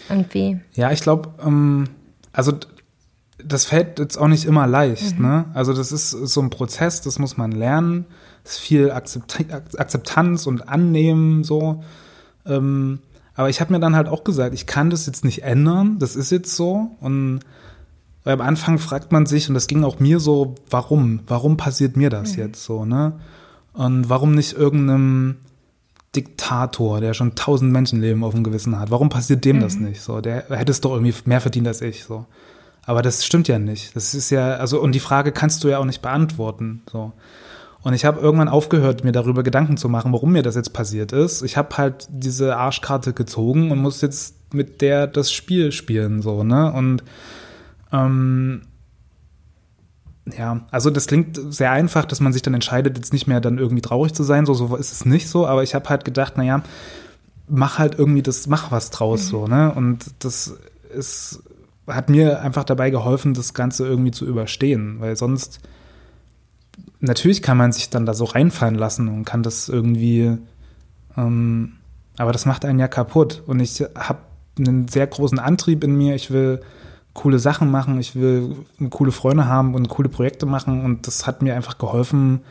Irgendwie. 0.10 0.60
Ja, 0.74 0.92
ich 0.92 1.02
glaube, 1.02 1.30
ähm, 1.46 1.90
also 2.34 2.54
das 3.38 3.66
fällt 3.66 4.00
jetzt 4.00 4.18
auch 4.18 4.28
nicht 4.28 4.46
immer 4.46 4.66
leicht. 4.66 5.20
Mhm. 5.20 5.26
Ne? 5.26 5.46
Also 5.54 5.74
das 5.74 5.92
ist 5.92 6.10
so 6.10 6.42
ein 6.42 6.50
Prozess, 6.50 7.02
das 7.02 7.20
muss 7.20 7.38
man 7.38 7.52
lernen 7.52 8.08
ist 8.52 8.60
viel 8.60 8.92
Akzeptanz 8.92 10.48
und 10.48 10.70
Annehmen 10.70 11.44
so. 11.44 11.84
Ähm, 12.46 13.00
aber 13.36 13.50
ich 13.50 13.62
habe 13.62 13.72
mir 13.74 13.80
dann 13.80 13.96
halt 13.96 14.08
auch 14.08 14.24
gesagt, 14.24 14.54
ich 14.54 14.66
kann 14.66 14.90
das 14.90 15.06
jetzt 15.06 15.24
nicht 15.24 15.44
ändern, 15.44 16.00
das 16.00 16.16
ist 16.16 16.32
jetzt 16.32 16.56
so. 16.56 16.92
Und 17.00 17.42
am 18.24 18.42
Anfang 18.42 18.80
fragt 18.80 19.12
man 19.12 19.26
sich, 19.26 19.48
und 19.48 19.54
das 19.54 19.68
ging 19.68 19.84
auch 19.84 20.00
mir 20.00 20.20
so, 20.20 20.56
warum? 20.70 21.22
Warum 21.28 21.56
passiert 21.56 21.96
mir 21.96 22.10
das 22.10 22.34
mhm. 22.34 22.40
jetzt 22.40 22.64
so, 22.64 22.84
ne? 22.84 23.14
Und 23.74 24.10
warum 24.10 24.34
nicht 24.34 24.54
irgendeinem 24.54 25.36
Diktator, 26.16 27.00
der 27.00 27.14
schon 27.14 27.36
tausend 27.36 27.72
Menschenleben 27.72 28.24
auf 28.24 28.34
dem 28.34 28.44
Gewissen 28.44 28.80
hat, 28.80 28.90
warum 28.90 29.10
passiert 29.10 29.46
dem 29.46 29.58
mhm. 29.58 29.62
das 29.62 29.76
nicht? 29.76 30.02
So, 30.02 30.20
der 30.20 30.50
hätte 30.50 30.72
es 30.72 30.82
doch 30.82 30.94
irgendwie 30.94 31.14
mehr 31.26 31.42
verdient 31.42 31.68
als 31.68 31.82
ich, 31.82 32.04
so. 32.04 32.26
Aber 32.86 33.02
das 33.02 33.24
stimmt 33.26 33.48
ja 33.48 33.60
nicht. 33.60 33.96
Das 33.96 34.16
ist 34.16 34.30
ja, 34.30 34.56
also, 34.56 34.82
und 34.82 34.94
die 34.94 35.00
Frage 35.00 35.32
kannst 35.32 35.64
du 35.64 35.68
ja 35.68 35.78
auch 35.78 35.86
nicht 35.86 36.02
beantworten, 36.02 36.82
so. 36.92 37.14
Und 37.88 37.94
ich 37.94 38.04
habe 38.04 38.20
irgendwann 38.20 38.50
aufgehört, 38.50 39.06
mir 39.06 39.14
darüber 39.14 39.44
Gedanken 39.44 39.78
zu 39.78 39.88
machen, 39.88 40.12
warum 40.12 40.34
mir 40.34 40.44
das 40.44 40.56
jetzt 40.56 40.74
passiert 40.74 41.14
ist. 41.14 41.42
Ich 41.42 41.56
habe 41.56 41.78
halt 41.78 42.06
diese 42.12 42.58
Arschkarte 42.58 43.14
gezogen 43.14 43.72
und 43.72 43.80
muss 43.80 44.02
jetzt 44.02 44.54
mit 44.54 44.82
der 44.82 45.08
das 45.08 45.32
Spiel 45.32 45.72
spielen, 45.72 46.22
so, 46.22 46.44
ne? 46.44 46.70
Und 46.74 47.02
ähm, 47.94 48.64
ja, 50.38 50.66
also 50.70 50.90
das 50.90 51.08
klingt 51.08 51.40
sehr 51.54 51.72
einfach, 51.72 52.04
dass 52.04 52.20
man 52.20 52.34
sich 52.34 52.42
dann 52.42 52.54
entscheidet, 52.56 52.98
jetzt 52.98 53.14
nicht 53.14 53.26
mehr 53.26 53.40
dann 53.40 53.58
irgendwie 53.58 53.82
traurig 53.82 54.14
zu 54.14 54.24
sein, 54.24 54.46
so, 54.46 54.54
so 54.54 54.76
ist 54.76 54.92
es 54.92 55.06
nicht 55.06 55.30
so, 55.30 55.48
aber 55.48 55.64
ich 55.64 55.74
habe 55.74 55.88
halt 55.88 56.04
gedacht, 56.04 56.36
naja, 56.36 56.64
mach 57.48 57.80
halt 57.80 57.98
irgendwie 57.98 58.22
das, 58.22 58.48
mach 58.48 58.70
was 58.70 58.90
draus, 58.90 59.28
mhm. 59.28 59.30
so, 59.30 59.48
ne? 59.48 59.74
Und 59.74 60.08
das 60.20 60.58
ist, 60.94 61.42
hat 61.88 62.10
mir 62.10 62.42
einfach 62.42 62.66
dabei 62.66 62.90
geholfen, 62.90 63.34
das 63.34 63.54
Ganze 63.54 63.88
irgendwie 63.88 64.12
zu 64.12 64.26
überstehen, 64.26 65.00
weil 65.00 65.16
sonst 65.16 65.62
natürlich 67.00 67.42
kann 67.42 67.58
man 67.58 67.72
sich 67.72 67.90
dann 67.90 68.06
da 68.06 68.14
so 68.14 68.26
reinfallen 68.26 68.76
lassen 68.76 69.08
und 69.08 69.26
kann 69.26 69.44
das 69.44 69.70
irgendwie, 69.70 70.38
ähm, 71.16 71.74
aber 72.18 72.32
das 72.32 72.46
macht 72.46 72.66
einen 72.66 72.80
ja 72.80 72.88
kaputt. 72.88 73.44
Und 73.46 73.60
ich 73.60 73.82
habe 73.96 74.20
einen 74.58 74.88
sehr 74.88 75.08
großen 75.08 75.40
Antrieb 75.40 75.84
in 75.84 75.96
mir. 75.96 76.16
Ich 76.16 76.32
will 76.32 76.62
coole 77.14 77.40
Sachen 77.40 77.72
machen, 77.72 78.00
ich 78.00 78.16
will 78.16 78.56
coole 78.90 79.12
Freunde 79.12 79.48
haben 79.48 79.76
und 79.76 79.90
coole 79.90 80.10
Projekte 80.10 80.46
machen. 80.46 80.84
Und 80.84 81.08
das 81.08 81.28
hat 81.28 81.42
mir 81.42 81.56
einfach 81.56 81.78
geholfen, 81.78 82.42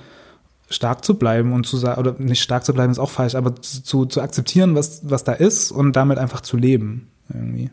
stark 0.68 1.05
zu 1.05 1.16
bleiben 1.16 1.53
und 1.53 1.66
zu 1.66 1.76
sagen, 1.76 2.01
oder 2.01 2.14
nicht 2.18 2.42
stark 2.42 2.64
zu 2.64 2.74
bleiben 2.74 2.90
ist 2.90 2.99
auch 2.99 3.11
falsch, 3.11 3.36
aber 3.36 3.55
zu, 3.57 4.07
zu 4.07 4.20
akzeptieren, 4.20 4.74
was, 4.74 5.09
was 5.09 5.22
da 5.24 5.32
ist 5.32 5.70
und 5.70 5.94
damit 5.94 6.18
einfach 6.18 6.40
zu 6.40 6.57
leben. 6.57 7.09
Irgendwie. 7.32 7.70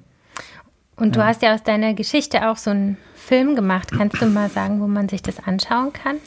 Und 0.95 1.15
du 1.15 1.19
ja. 1.19 1.28
hast 1.28 1.41
ja 1.41 1.55
aus 1.55 1.63
deiner 1.63 1.93
Geschichte 1.93 2.49
auch 2.49 2.57
so 2.57 2.69
einen 2.69 2.97
Film 3.15 3.55
gemacht. 3.55 3.91
Kannst 3.91 4.21
du 4.21 4.28
mal 4.28 4.49
sagen, 4.49 4.80
wo 4.80 4.88
man 4.88 5.09
sich 5.09 5.24
das 5.24 5.39
anschauen 5.39 5.91
kann? 5.93 6.17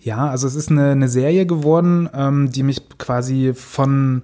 Ja, 0.00 0.28
also 0.28 0.46
es 0.46 0.54
ist 0.54 0.70
eine, 0.70 0.92
eine 0.92 1.08
Serie 1.08 1.46
geworden, 1.46 2.08
ähm, 2.14 2.50
die 2.50 2.62
mich 2.62 2.88
quasi 2.98 3.52
von, 3.54 4.22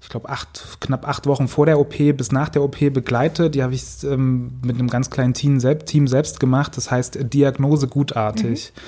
ich 0.00 0.08
glaube, 0.08 0.30
acht, 0.30 0.78
knapp 0.80 1.06
acht 1.06 1.26
Wochen 1.26 1.48
vor 1.48 1.66
der 1.66 1.78
OP 1.78 1.96
bis 2.16 2.32
nach 2.32 2.48
der 2.48 2.62
OP 2.62 2.78
begleitet. 2.92 3.54
Die 3.54 3.62
habe 3.62 3.74
ich 3.74 3.84
ähm, 4.04 4.52
mit 4.64 4.78
einem 4.78 4.88
ganz 4.88 5.10
kleinen 5.10 5.34
Team, 5.34 5.60
selbst, 5.60 5.86
Team 5.86 6.08
selbst 6.08 6.40
gemacht. 6.40 6.76
Das 6.76 6.90
heißt 6.90 7.32
Diagnose 7.32 7.88
gutartig. 7.88 8.72
Mhm. 8.74 8.80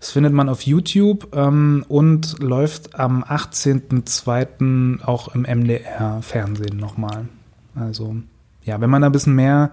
Das 0.00 0.10
findet 0.10 0.32
man 0.32 0.48
auf 0.48 0.62
YouTube 0.62 1.34
ähm, 1.34 1.84
und 1.88 2.38
läuft 2.40 2.94
am 2.94 3.24
18.02. 3.24 5.02
auch 5.02 5.34
im 5.34 5.42
MDR-Fernsehen 5.42 6.76
nochmal. 6.76 7.28
Also 7.74 8.16
ja, 8.62 8.80
wenn 8.80 8.90
man 8.90 9.02
da 9.02 9.08
ein 9.08 9.12
bisschen 9.12 9.34
mehr 9.34 9.72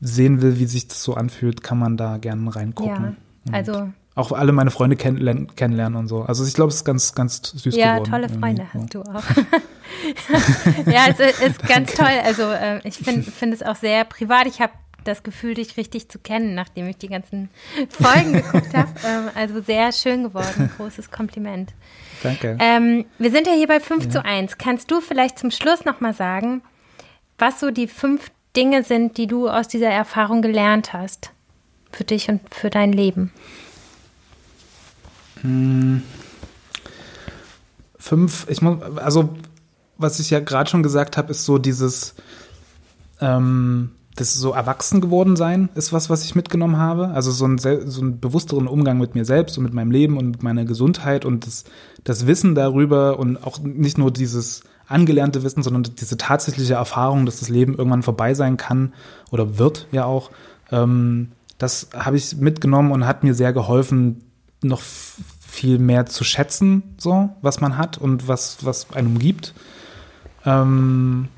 sehen 0.00 0.40
will, 0.40 0.58
wie 0.58 0.66
sich 0.66 0.88
das 0.88 1.02
so 1.02 1.14
anfühlt, 1.14 1.62
kann 1.62 1.78
man 1.78 1.96
da 1.96 2.18
gerne 2.18 2.54
reingucken. 2.54 3.16
Ja, 3.46 3.52
also 3.52 3.88
auch 4.14 4.32
alle 4.32 4.52
meine 4.52 4.70
Freunde 4.70 4.96
kenn 4.96 5.54
kennenlernen 5.56 5.98
und 5.98 6.08
so. 6.08 6.22
Also 6.22 6.44
ich 6.44 6.54
glaube, 6.54 6.68
es 6.68 6.76
ist 6.76 6.84
ganz, 6.84 7.14
ganz 7.14 7.42
süß 7.42 7.74
ja, 7.74 7.98
geworden. 7.98 8.12
Ja, 8.12 8.18
tolle 8.18 8.28
Freunde 8.28 8.66
so. 8.72 8.80
hast 8.80 8.94
du 8.94 9.02
auch. 9.02 10.86
ja, 10.92 11.06
es 11.08 11.20
ist 11.40 11.62
ganz 11.68 11.94
toll. 11.94 12.12
Also 12.24 12.42
äh, 12.42 12.86
ich 12.86 12.96
finde 12.96 13.30
find 13.30 13.54
es 13.54 13.62
auch 13.62 13.76
sehr 13.76 14.04
privat. 14.04 14.46
Ich 14.46 14.60
habe 14.60 14.72
das 15.04 15.22
Gefühl, 15.22 15.54
dich 15.54 15.76
richtig 15.76 16.08
zu 16.08 16.18
kennen, 16.18 16.54
nachdem 16.54 16.86
ich 16.88 16.98
die 16.98 17.08
ganzen 17.08 17.48
Folgen 17.88 18.34
geguckt 18.34 18.74
habe. 18.74 18.90
Ähm, 19.04 19.30
also 19.34 19.60
sehr 19.62 19.92
schön 19.92 20.24
geworden. 20.24 20.70
Großes 20.76 21.10
Kompliment. 21.10 21.72
Danke. 22.22 22.56
Ähm, 22.60 23.06
wir 23.18 23.30
sind 23.30 23.46
ja 23.46 23.54
hier 23.54 23.66
bei 23.66 23.80
5 23.80 24.04
ja. 24.04 24.10
zu 24.10 24.24
1. 24.24 24.58
Kannst 24.58 24.90
du 24.90 25.00
vielleicht 25.00 25.38
zum 25.38 25.50
Schluss 25.50 25.84
nochmal 25.84 26.14
sagen, 26.14 26.62
was 27.38 27.58
so 27.58 27.70
die 27.70 27.88
fünf 27.88 28.30
Dinge 28.54 28.84
sind, 28.84 29.16
die 29.16 29.26
du 29.26 29.48
aus 29.48 29.68
dieser 29.68 29.88
Erfahrung 29.88 30.42
gelernt 30.42 30.92
hast? 30.92 31.32
für 31.92 32.04
dich 32.04 32.28
und 32.28 32.40
für 32.52 32.70
dein 32.70 32.92
Leben? 32.92 33.32
Hm. 35.42 36.02
Fünf, 37.98 38.46
ich 38.48 38.62
muss, 38.62 38.78
also 38.96 39.30
was 39.96 40.18
ich 40.18 40.30
ja 40.30 40.40
gerade 40.40 40.68
schon 40.68 40.82
gesagt 40.82 41.16
habe, 41.16 41.30
ist 41.30 41.44
so 41.44 41.58
dieses, 41.58 42.14
ähm, 43.20 43.92
das 44.16 44.34
so 44.34 44.52
erwachsen 44.52 45.00
geworden 45.00 45.36
sein 45.36 45.70
ist 45.74 45.92
was, 45.92 46.10
was 46.10 46.24
ich 46.24 46.34
mitgenommen 46.34 46.76
habe. 46.76 47.08
Also 47.08 47.30
so 47.30 47.46
ein, 47.46 47.58
so 47.58 47.68
einen 48.00 48.20
bewussteren 48.20 48.66
Umgang 48.66 48.98
mit 48.98 49.14
mir 49.14 49.24
selbst 49.24 49.56
und 49.56 49.64
mit 49.64 49.72
meinem 49.72 49.90
Leben 49.90 50.18
und 50.18 50.30
mit 50.30 50.42
meiner 50.42 50.64
Gesundheit 50.64 51.24
und 51.24 51.46
das, 51.46 51.64
das 52.04 52.26
Wissen 52.26 52.54
darüber 52.54 53.18
und 53.18 53.42
auch 53.44 53.58
nicht 53.60 53.98
nur 53.98 54.10
dieses 54.10 54.62
angelernte 54.86 55.42
Wissen, 55.42 55.62
sondern 55.62 55.84
diese 55.98 56.18
tatsächliche 56.18 56.74
Erfahrung, 56.74 57.24
dass 57.24 57.40
das 57.40 57.48
Leben 57.48 57.74
irgendwann 57.74 58.02
vorbei 58.02 58.34
sein 58.34 58.56
kann 58.58 58.92
oder 59.30 59.58
wird 59.58 59.86
ja 59.92 60.04
auch. 60.04 60.30
Ähm, 60.70 61.32
das 61.56 61.88
habe 61.94 62.16
ich 62.16 62.36
mitgenommen 62.36 62.92
und 62.92 63.06
hat 63.06 63.24
mir 63.24 63.34
sehr 63.34 63.52
geholfen, 63.52 64.22
noch 64.62 64.82
viel 65.52 65.78
mehr 65.78 66.06
zu 66.06 66.24
schätzen, 66.24 66.82
so 66.96 67.28
was 67.42 67.60
man 67.60 67.76
hat 67.76 67.98
und 67.98 68.26
was 68.26 68.64
was 68.64 68.90
einem 68.94 69.18
gibt. 69.18 69.52
Ähm, 70.46 71.28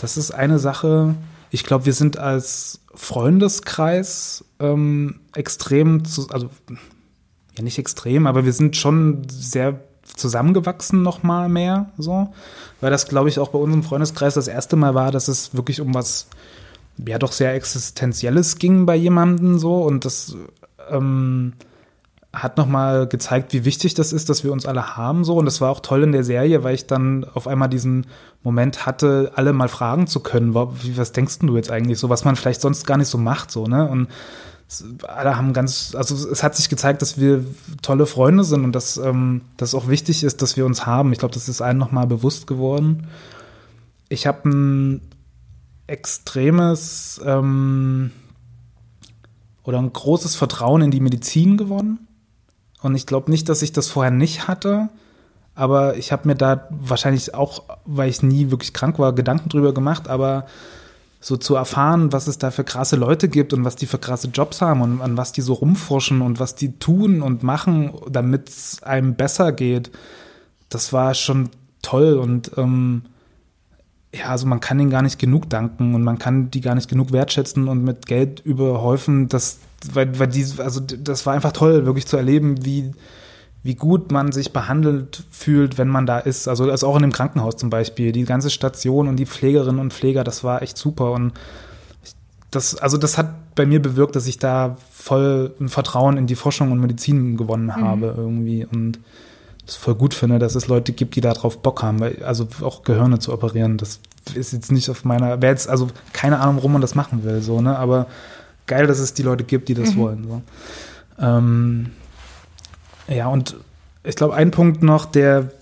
das 0.00 0.16
ist 0.16 0.32
eine 0.32 0.58
Sache. 0.58 1.14
Ich 1.50 1.62
glaube, 1.62 1.86
wir 1.86 1.92
sind 1.92 2.18
als 2.18 2.80
Freundeskreis 2.92 4.44
ähm, 4.58 5.20
extrem, 5.32 6.04
zu, 6.04 6.28
also 6.30 6.50
ja 7.56 7.62
nicht 7.62 7.78
extrem, 7.78 8.26
aber 8.26 8.44
wir 8.44 8.52
sind 8.52 8.76
schon 8.76 9.22
sehr 9.28 9.78
zusammengewachsen 10.02 11.02
noch 11.02 11.22
mal 11.22 11.48
mehr, 11.48 11.90
so, 11.98 12.32
weil 12.80 12.90
das 12.90 13.06
glaube 13.06 13.28
ich 13.28 13.38
auch 13.38 13.50
bei 13.50 13.60
unserem 13.60 13.84
Freundeskreis 13.84 14.34
das 14.34 14.48
erste 14.48 14.74
Mal 14.74 14.96
war, 14.96 15.12
dass 15.12 15.28
es 15.28 15.54
wirklich 15.54 15.80
um 15.80 15.94
was 15.94 16.26
ja 17.06 17.18
doch 17.18 17.30
sehr 17.30 17.54
existenzielles 17.54 18.58
ging 18.58 18.86
bei 18.86 18.96
jemandem 18.96 19.60
so 19.60 19.84
und 19.84 20.04
das 20.04 20.36
ähm, 20.90 21.52
hat 22.32 22.56
nochmal 22.56 23.08
gezeigt, 23.08 23.52
wie 23.52 23.64
wichtig 23.64 23.94
das 23.94 24.12
ist, 24.12 24.28
dass 24.28 24.44
wir 24.44 24.52
uns 24.52 24.64
alle 24.64 24.96
haben 24.96 25.24
so. 25.24 25.36
Und 25.36 25.46
das 25.46 25.60
war 25.60 25.70
auch 25.70 25.80
toll 25.80 26.04
in 26.04 26.12
der 26.12 26.22
Serie, 26.22 26.62
weil 26.62 26.74
ich 26.74 26.86
dann 26.86 27.24
auf 27.24 27.48
einmal 27.48 27.68
diesen 27.68 28.06
Moment 28.42 28.86
hatte, 28.86 29.32
alle 29.34 29.52
mal 29.52 29.68
fragen 29.68 30.06
zu 30.06 30.20
können, 30.20 30.54
was 30.54 31.12
denkst 31.12 31.40
du 31.40 31.56
jetzt 31.56 31.70
eigentlich 31.70 31.98
so, 31.98 32.08
was 32.08 32.24
man 32.24 32.36
vielleicht 32.36 32.60
sonst 32.60 32.86
gar 32.86 32.98
nicht 32.98 33.08
so 33.08 33.18
macht, 33.18 33.50
so, 33.50 33.66
ne? 33.66 33.88
Und 33.88 34.08
alle 35.08 35.36
haben 35.36 35.52
ganz, 35.52 35.96
also 35.96 36.14
es 36.30 36.44
hat 36.44 36.54
sich 36.54 36.68
gezeigt, 36.68 37.02
dass 37.02 37.18
wir 37.18 37.44
tolle 37.82 38.06
Freunde 38.06 38.44
sind 38.44 38.64
und 38.64 38.72
dass 38.72 38.96
ähm, 38.98 39.42
das 39.56 39.74
auch 39.74 39.88
wichtig 39.88 40.22
ist, 40.22 40.42
dass 40.42 40.56
wir 40.56 40.64
uns 40.64 40.86
haben. 40.86 41.12
Ich 41.12 41.18
glaube, 41.18 41.34
das 41.34 41.48
ist 41.48 41.60
allen 41.60 41.78
nochmal 41.78 42.06
bewusst 42.06 42.46
geworden. 42.46 43.08
Ich 44.08 44.28
habe 44.28 44.48
ein 44.48 45.00
extremes 45.88 47.20
ähm, 47.24 48.12
oder 49.64 49.78
ein 49.78 49.92
großes 49.92 50.36
Vertrauen 50.36 50.82
in 50.82 50.92
die 50.92 51.00
Medizin 51.00 51.56
gewonnen. 51.56 52.06
Und 52.82 52.94
ich 52.94 53.06
glaube 53.06 53.30
nicht, 53.30 53.48
dass 53.48 53.62
ich 53.62 53.72
das 53.72 53.88
vorher 53.88 54.10
nicht 54.10 54.48
hatte. 54.48 54.88
Aber 55.54 55.96
ich 55.96 56.12
habe 56.12 56.28
mir 56.28 56.34
da 56.34 56.68
wahrscheinlich 56.70 57.34
auch, 57.34 57.64
weil 57.84 58.08
ich 58.08 58.22
nie 58.22 58.50
wirklich 58.50 58.72
krank 58.72 58.98
war, 58.98 59.14
Gedanken 59.14 59.48
drüber 59.48 59.74
gemacht. 59.74 60.08
Aber 60.08 60.46
so 61.20 61.36
zu 61.36 61.54
erfahren, 61.54 62.12
was 62.12 62.26
es 62.26 62.38
da 62.38 62.50
für 62.50 62.64
krasse 62.64 62.96
Leute 62.96 63.28
gibt 63.28 63.52
und 63.52 63.64
was 63.64 63.76
die 63.76 63.86
für 63.86 63.98
krasse 63.98 64.28
Jobs 64.28 64.62
haben 64.62 64.80
und 64.80 65.02
an 65.02 65.18
was 65.18 65.32
die 65.32 65.42
so 65.42 65.52
rumforschen 65.52 66.22
und 66.22 66.40
was 66.40 66.54
die 66.54 66.78
tun 66.78 67.20
und 67.20 67.42
machen, 67.42 67.92
damit 68.08 68.48
es 68.48 68.82
einem 68.82 69.14
besser 69.14 69.52
geht, 69.52 69.90
das 70.70 70.94
war 70.94 71.12
schon 71.14 71.50
toll. 71.82 72.14
Und 72.14 72.52
ähm, 72.56 73.02
ja, 74.12 74.26
also 74.26 74.46
man 74.46 74.60
kann 74.60 74.80
ihnen 74.80 74.90
gar 74.90 75.02
nicht 75.02 75.18
genug 75.18 75.48
danken 75.48 75.94
und 75.94 76.02
man 76.02 76.18
kann 76.18 76.50
die 76.50 76.60
gar 76.60 76.74
nicht 76.74 76.88
genug 76.88 77.12
wertschätzen 77.12 77.68
und 77.68 77.84
mit 77.84 78.06
Geld 78.06 78.40
überhäufen, 78.40 79.28
dass 79.28 79.60
weil, 79.92 80.18
weil 80.18 80.28
die, 80.28 80.44
also 80.58 80.80
das 80.80 81.26
war 81.26 81.34
einfach 81.34 81.52
toll, 81.52 81.86
wirklich 81.86 82.06
zu 82.06 82.16
erleben, 82.16 82.64
wie, 82.64 82.92
wie 83.62 83.74
gut 83.74 84.12
man 84.12 84.32
sich 84.32 84.52
behandelt 84.52 85.24
fühlt, 85.30 85.78
wenn 85.78 85.88
man 85.88 86.06
da 86.06 86.18
ist. 86.18 86.48
Also, 86.48 86.70
also 86.70 86.86
auch 86.86 86.96
in 86.96 87.02
dem 87.02 87.12
Krankenhaus 87.12 87.56
zum 87.56 87.70
Beispiel. 87.70 88.12
Die 88.12 88.24
ganze 88.24 88.50
Station 88.50 89.08
und 89.08 89.16
die 89.16 89.26
Pflegerinnen 89.26 89.80
und 89.80 89.92
Pfleger, 89.92 90.24
das 90.24 90.44
war 90.44 90.62
echt 90.62 90.76
super. 90.76 91.12
Und 91.12 91.32
das, 92.50 92.74
also 92.76 92.98
das 92.98 93.16
hat 93.16 93.54
bei 93.54 93.64
mir 93.64 93.80
bewirkt, 93.80 94.16
dass 94.16 94.26
ich 94.26 94.38
da 94.38 94.76
voll 94.90 95.54
ein 95.60 95.68
Vertrauen 95.68 96.16
in 96.16 96.26
die 96.26 96.34
Forschung 96.34 96.72
und 96.72 96.80
Medizin 96.80 97.36
gewonnen 97.36 97.66
mhm. 97.66 97.84
habe 97.84 98.14
irgendwie. 98.16 98.66
Und 98.66 98.98
das 99.70 99.76
voll 99.76 99.94
gut 99.94 100.14
finde, 100.14 100.40
dass 100.40 100.56
es 100.56 100.66
Leute 100.66 100.92
gibt, 100.92 101.14
die 101.14 101.20
da 101.20 101.32
drauf 101.32 101.62
Bock 101.62 101.84
haben, 101.84 102.00
weil, 102.00 102.24
also 102.24 102.48
auch 102.62 102.82
Gehirne 102.82 103.20
zu 103.20 103.32
operieren, 103.32 103.76
das 103.76 104.00
ist 104.34 104.52
jetzt 104.52 104.72
nicht 104.72 104.90
auf 104.90 105.04
meiner, 105.04 105.40
wäre 105.40 105.52
jetzt, 105.52 105.68
also 105.68 105.86
keine 106.12 106.40
Ahnung, 106.40 106.56
warum 106.56 106.72
man 106.72 106.80
das 106.80 106.96
machen 106.96 107.22
will, 107.22 107.40
so, 107.40 107.60
ne, 107.60 107.78
aber 107.78 108.08
geil, 108.66 108.88
dass 108.88 108.98
es 108.98 109.14
die 109.14 109.22
Leute 109.22 109.44
gibt, 109.44 109.68
die 109.68 109.74
das 109.74 109.94
mhm. 109.94 109.98
wollen. 109.98 110.24
So. 110.24 110.42
Ähm, 111.20 111.92
ja, 113.06 113.28
und 113.28 113.56
ich 114.02 114.16
glaube, 114.16 114.34
ein 114.34 114.50
Punkt 114.50 114.82
noch, 114.82 115.06
der, 115.06 115.52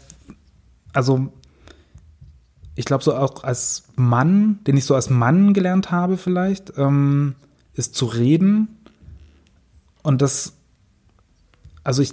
also 0.95 1.31
ich 2.75 2.87
glaube, 2.87 3.05
so 3.05 3.15
auch 3.15 3.45
als 3.45 3.85
Mann, 3.95 4.61
den 4.67 4.79
ich 4.79 4.87
so 4.87 4.95
als 4.95 5.11
Mann 5.11 5.53
gelernt 5.53 5.91
habe, 5.91 6.17
vielleicht, 6.17 6.79
ähm, 6.79 7.35
ist 7.75 7.95
zu 7.95 8.07
reden. 8.07 8.69
Und 10.03 10.23
das, 10.23 10.55
also 11.85 12.01
ich 12.01 12.13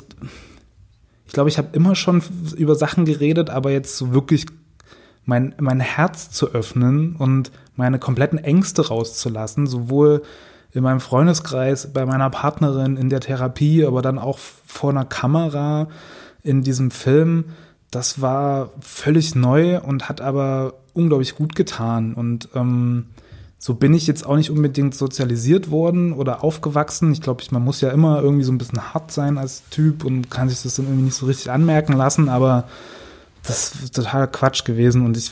glaube, 1.36 1.50
ich 1.50 1.58
habe 1.58 1.68
immer 1.74 1.96
schon 1.96 2.24
über 2.56 2.76
Sachen 2.76 3.04
geredet, 3.04 3.50
aber 3.50 3.70
jetzt 3.70 3.98
so 3.98 4.14
wirklich 4.14 4.46
mein, 5.26 5.54
mein 5.60 5.82
Herz 5.82 6.32
zu 6.32 6.52
öffnen 6.52 7.16
und 7.18 7.52
meine 7.76 8.00
kompletten 8.00 8.40
Ängste 8.40 8.88
rauszulassen, 8.88 9.68
sowohl 9.68 10.24
in 10.72 10.84
meinem 10.84 11.02
Freundeskreis, 11.02 11.92
bei 11.92 12.06
meiner 12.06 12.30
Partnerin, 12.30 12.96
in 12.96 13.10
der 13.10 13.20
Therapie, 13.20 13.86
aber 13.86 14.02
dann 14.02 14.18
auch 14.18 14.38
vor 14.38 14.92
einer 14.92 15.04
Kamera 15.04 15.90
in 16.42 16.62
diesem 16.62 16.90
Film, 16.90 17.46
das 17.92 18.22
war 18.22 18.70
völlig 18.80 19.36
neu 19.36 19.80
und 19.82 20.08
hat 20.08 20.22
aber 20.22 20.76
unglaublich 20.94 21.36
gut 21.36 21.54
getan. 21.56 22.14
Und 22.14 22.48
ähm, 22.56 23.08
so 23.58 23.74
bin 23.74 23.94
ich 23.94 24.06
jetzt 24.06 24.26
auch 24.26 24.36
nicht 24.36 24.52
unbedingt 24.52 24.96
sozialisiert 24.96 25.72
worden 25.72 26.14
oder 26.14 26.44
aufgewachsen. 26.44 27.12
Ich 27.12 27.22
glaube, 27.22 27.44
man 27.52 27.64
muss 27.64 27.82
ja 27.82 27.90
immer 27.90 28.22
irgendwie 28.22 28.44
so 28.44 28.52
ein 28.52 28.58
bisschen 28.58 28.94
hart 28.94 29.12
sein 29.12 29.38
als 29.38 29.64
Typ 29.70 30.04
und 30.04 30.30
kann 30.30 30.50
sich 30.50 30.62
das 30.62 30.76
dann 30.76 30.86
irgendwie 30.86 31.06
nicht 31.06 31.16
so 31.16 31.26
richtig 31.26 31.52
anmerken 31.52 31.94
lassen, 31.94 32.30
aber 32.30 32.68
das 33.44 33.74
ist 33.76 33.96
total 33.96 34.28
Quatsch 34.28 34.66
gewesen 34.66 35.06
und 35.06 35.18
ich, 35.18 35.32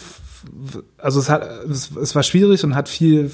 also 0.98 1.20
es 1.20 1.30
hat, 1.30 1.44
es, 1.70 1.96
es 1.96 2.16
war 2.16 2.24
schwierig 2.24 2.64
und 2.64 2.76
hat 2.76 2.90
viel 2.90 3.32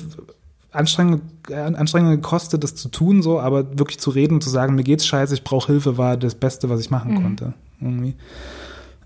Anstrengung, 0.72 1.22
Anstrengung 1.50 2.12
gekostet, 2.12 2.64
das 2.64 2.76
zu 2.76 2.90
tun, 2.90 3.22
so, 3.22 3.40
aber 3.40 3.78
wirklich 3.80 4.00
zu 4.00 4.12
reden, 4.12 4.40
zu 4.42 4.50
sagen, 4.50 4.76
mir 4.76 4.84
geht's 4.84 5.06
scheiße, 5.06 5.34
ich 5.34 5.44
brauche 5.44 5.72
Hilfe, 5.72 5.98
war 5.98 6.16
das 6.16 6.36
Beste, 6.36 6.70
was 6.70 6.80
ich 6.80 6.92
machen 6.92 7.14
mhm. 7.14 7.24
konnte. 7.24 7.54
Irgendwie. 7.82 8.16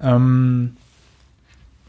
Ähm, 0.02 0.76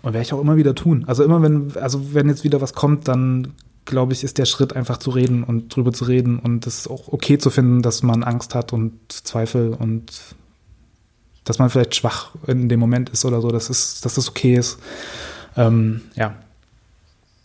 und 0.02 0.12
werde 0.12 0.22
ich 0.22 0.32
auch 0.32 0.40
immer 0.40 0.56
wieder 0.56 0.74
tun. 0.74 1.04
Also 1.06 1.24
immer 1.24 1.42
wenn, 1.42 1.72
also 1.80 2.14
wenn 2.14 2.28
jetzt 2.28 2.44
wieder 2.44 2.60
was 2.60 2.74
kommt, 2.74 3.08
dann 3.08 3.54
glaube 3.84 4.12
ich, 4.12 4.24
ist 4.24 4.38
der 4.38 4.46
Schritt 4.46 4.74
einfach 4.74 4.98
zu 4.98 5.10
reden 5.10 5.44
und 5.44 5.74
drüber 5.74 5.92
zu 5.92 6.04
reden 6.04 6.38
und 6.38 6.66
es 6.66 6.88
auch 6.88 7.12
okay 7.12 7.38
zu 7.38 7.50
finden, 7.50 7.82
dass 7.82 8.02
man 8.02 8.22
Angst 8.22 8.54
hat 8.54 8.72
und 8.72 8.98
Zweifel 9.08 9.74
und 9.74 10.12
dass 11.44 11.58
man 11.58 11.70
vielleicht 11.70 11.94
schwach 11.94 12.30
in 12.46 12.68
dem 12.68 12.80
Moment 12.80 13.10
ist 13.10 13.24
oder 13.24 13.40
so, 13.40 13.50
dass 13.50 13.68
es, 13.68 14.00
dass 14.00 14.14
das 14.14 14.28
okay 14.28 14.54
ist. 14.54 14.78
Ähm, 15.56 16.02
ja, 16.14 16.34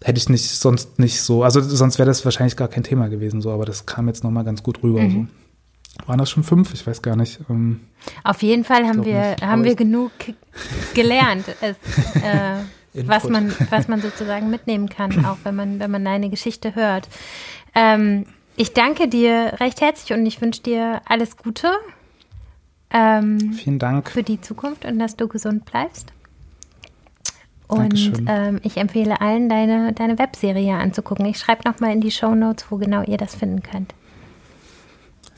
hätte 0.01 0.17
ich 0.17 0.29
nicht 0.29 0.49
sonst 0.49 0.99
nicht 0.99 1.21
so, 1.21 1.43
also 1.43 1.61
sonst 1.61 1.99
wäre 1.99 2.07
das 2.07 2.23
wahrscheinlich 2.23 2.55
gar 2.55 2.69
kein 2.69 2.83
Thema 2.83 3.09
gewesen, 3.09 3.41
so, 3.41 3.51
aber 3.51 3.65
das 3.65 3.85
kam 3.85 4.07
jetzt 4.07 4.23
nochmal 4.23 4.45
ganz 4.45 4.63
gut 4.63 4.81
rüber. 4.83 5.01
Mhm. 5.01 5.11
So. 5.11 6.07
Waren 6.07 6.19
das 6.19 6.29
schon 6.29 6.43
fünf? 6.43 6.73
Ich 6.73 6.87
weiß 6.87 7.01
gar 7.01 7.15
nicht. 7.15 7.39
Ähm, 7.49 7.81
Auf 8.23 8.41
jeden 8.41 8.63
Fall 8.63 8.87
haben 8.87 9.03
wir, 9.03 9.31
nicht, 9.31 9.41
haben 9.41 9.63
wir 9.63 9.75
genug 9.75 10.11
gelernt, 10.93 11.45
es, 11.61 11.75
äh, 12.23 12.61
was, 13.07 13.27
man, 13.27 13.53
was 13.69 13.87
man 13.87 14.01
sozusagen 14.01 14.49
mitnehmen 14.51 14.89
kann, 14.89 15.25
auch 15.25 15.37
wenn 15.43 15.55
man, 15.55 15.79
wenn 15.79 15.91
man 15.91 16.03
deine 16.03 16.29
Geschichte 16.29 16.75
hört. 16.75 17.07
Ähm, 17.75 18.25
ich 18.55 18.73
danke 18.73 19.07
dir 19.07 19.53
recht 19.59 19.81
herzlich 19.81 20.17
und 20.17 20.25
ich 20.25 20.41
wünsche 20.41 20.61
dir 20.61 21.01
alles 21.05 21.37
Gute. 21.37 21.71
Ähm, 22.91 23.53
Vielen 23.53 23.79
Dank. 23.79 24.09
Für 24.09 24.23
die 24.23 24.41
Zukunft 24.41 24.85
und 24.85 24.99
dass 24.99 25.15
du 25.15 25.27
gesund 25.27 25.65
bleibst. 25.65 26.11
Und 27.67 28.23
ähm, 28.25 28.59
ich 28.63 28.77
empfehle 28.77 29.21
allen, 29.21 29.47
deine, 29.47 29.93
deine 29.93 30.17
Webserie 30.17 30.73
anzugucken. 30.73 31.27
Ich 31.27 31.37
schreibe 31.37 31.69
nochmal 31.69 31.93
in 31.93 32.01
die 32.01 32.09
Show 32.09 32.33
Notes, 32.33 32.65
wo 32.69 32.77
genau 32.77 33.03
ihr 33.03 33.17
das 33.17 33.35
finden 33.35 33.61
könnt. 33.61 33.93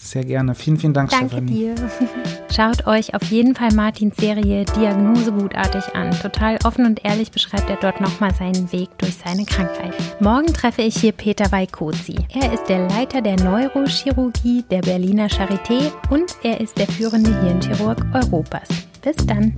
Sehr 0.03 0.25
gerne. 0.25 0.55
Vielen, 0.55 0.77
vielen 0.77 0.93
Dank, 0.95 1.11
Danke 1.11 1.27
Stefanie. 1.27 1.51
dir. 1.51 1.75
Schaut 2.51 2.87
euch 2.87 3.13
auf 3.13 3.21
jeden 3.25 3.53
Fall 3.53 3.71
Martins 3.73 4.17
Serie 4.17 4.65
Diagnose 4.65 5.31
gutartig 5.31 5.83
an. 5.95 6.09
Total 6.19 6.57
offen 6.65 6.87
und 6.87 7.05
ehrlich 7.05 7.29
beschreibt 7.31 7.69
er 7.69 7.77
dort 7.77 8.01
nochmal 8.01 8.33
seinen 8.33 8.71
Weg 8.71 8.89
durch 8.97 9.15
seine 9.15 9.45
Krankheit. 9.45 9.93
Morgen 10.19 10.47
treffe 10.47 10.81
ich 10.81 10.97
hier 10.97 11.11
Peter 11.11 11.51
Weikozi. 11.51 12.15
Er 12.33 12.51
ist 12.51 12.65
der 12.65 12.87
Leiter 12.89 13.21
der 13.21 13.35
Neurochirurgie 13.43 14.65
der 14.71 14.81
Berliner 14.81 15.27
Charité 15.27 15.91
und 16.09 16.35
er 16.41 16.59
ist 16.59 16.79
der 16.79 16.87
führende 16.87 17.39
Hirnchirurg 17.43 18.03
Europas. 18.13 18.67
Bis 19.03 19.15
dann. 19.27 19.53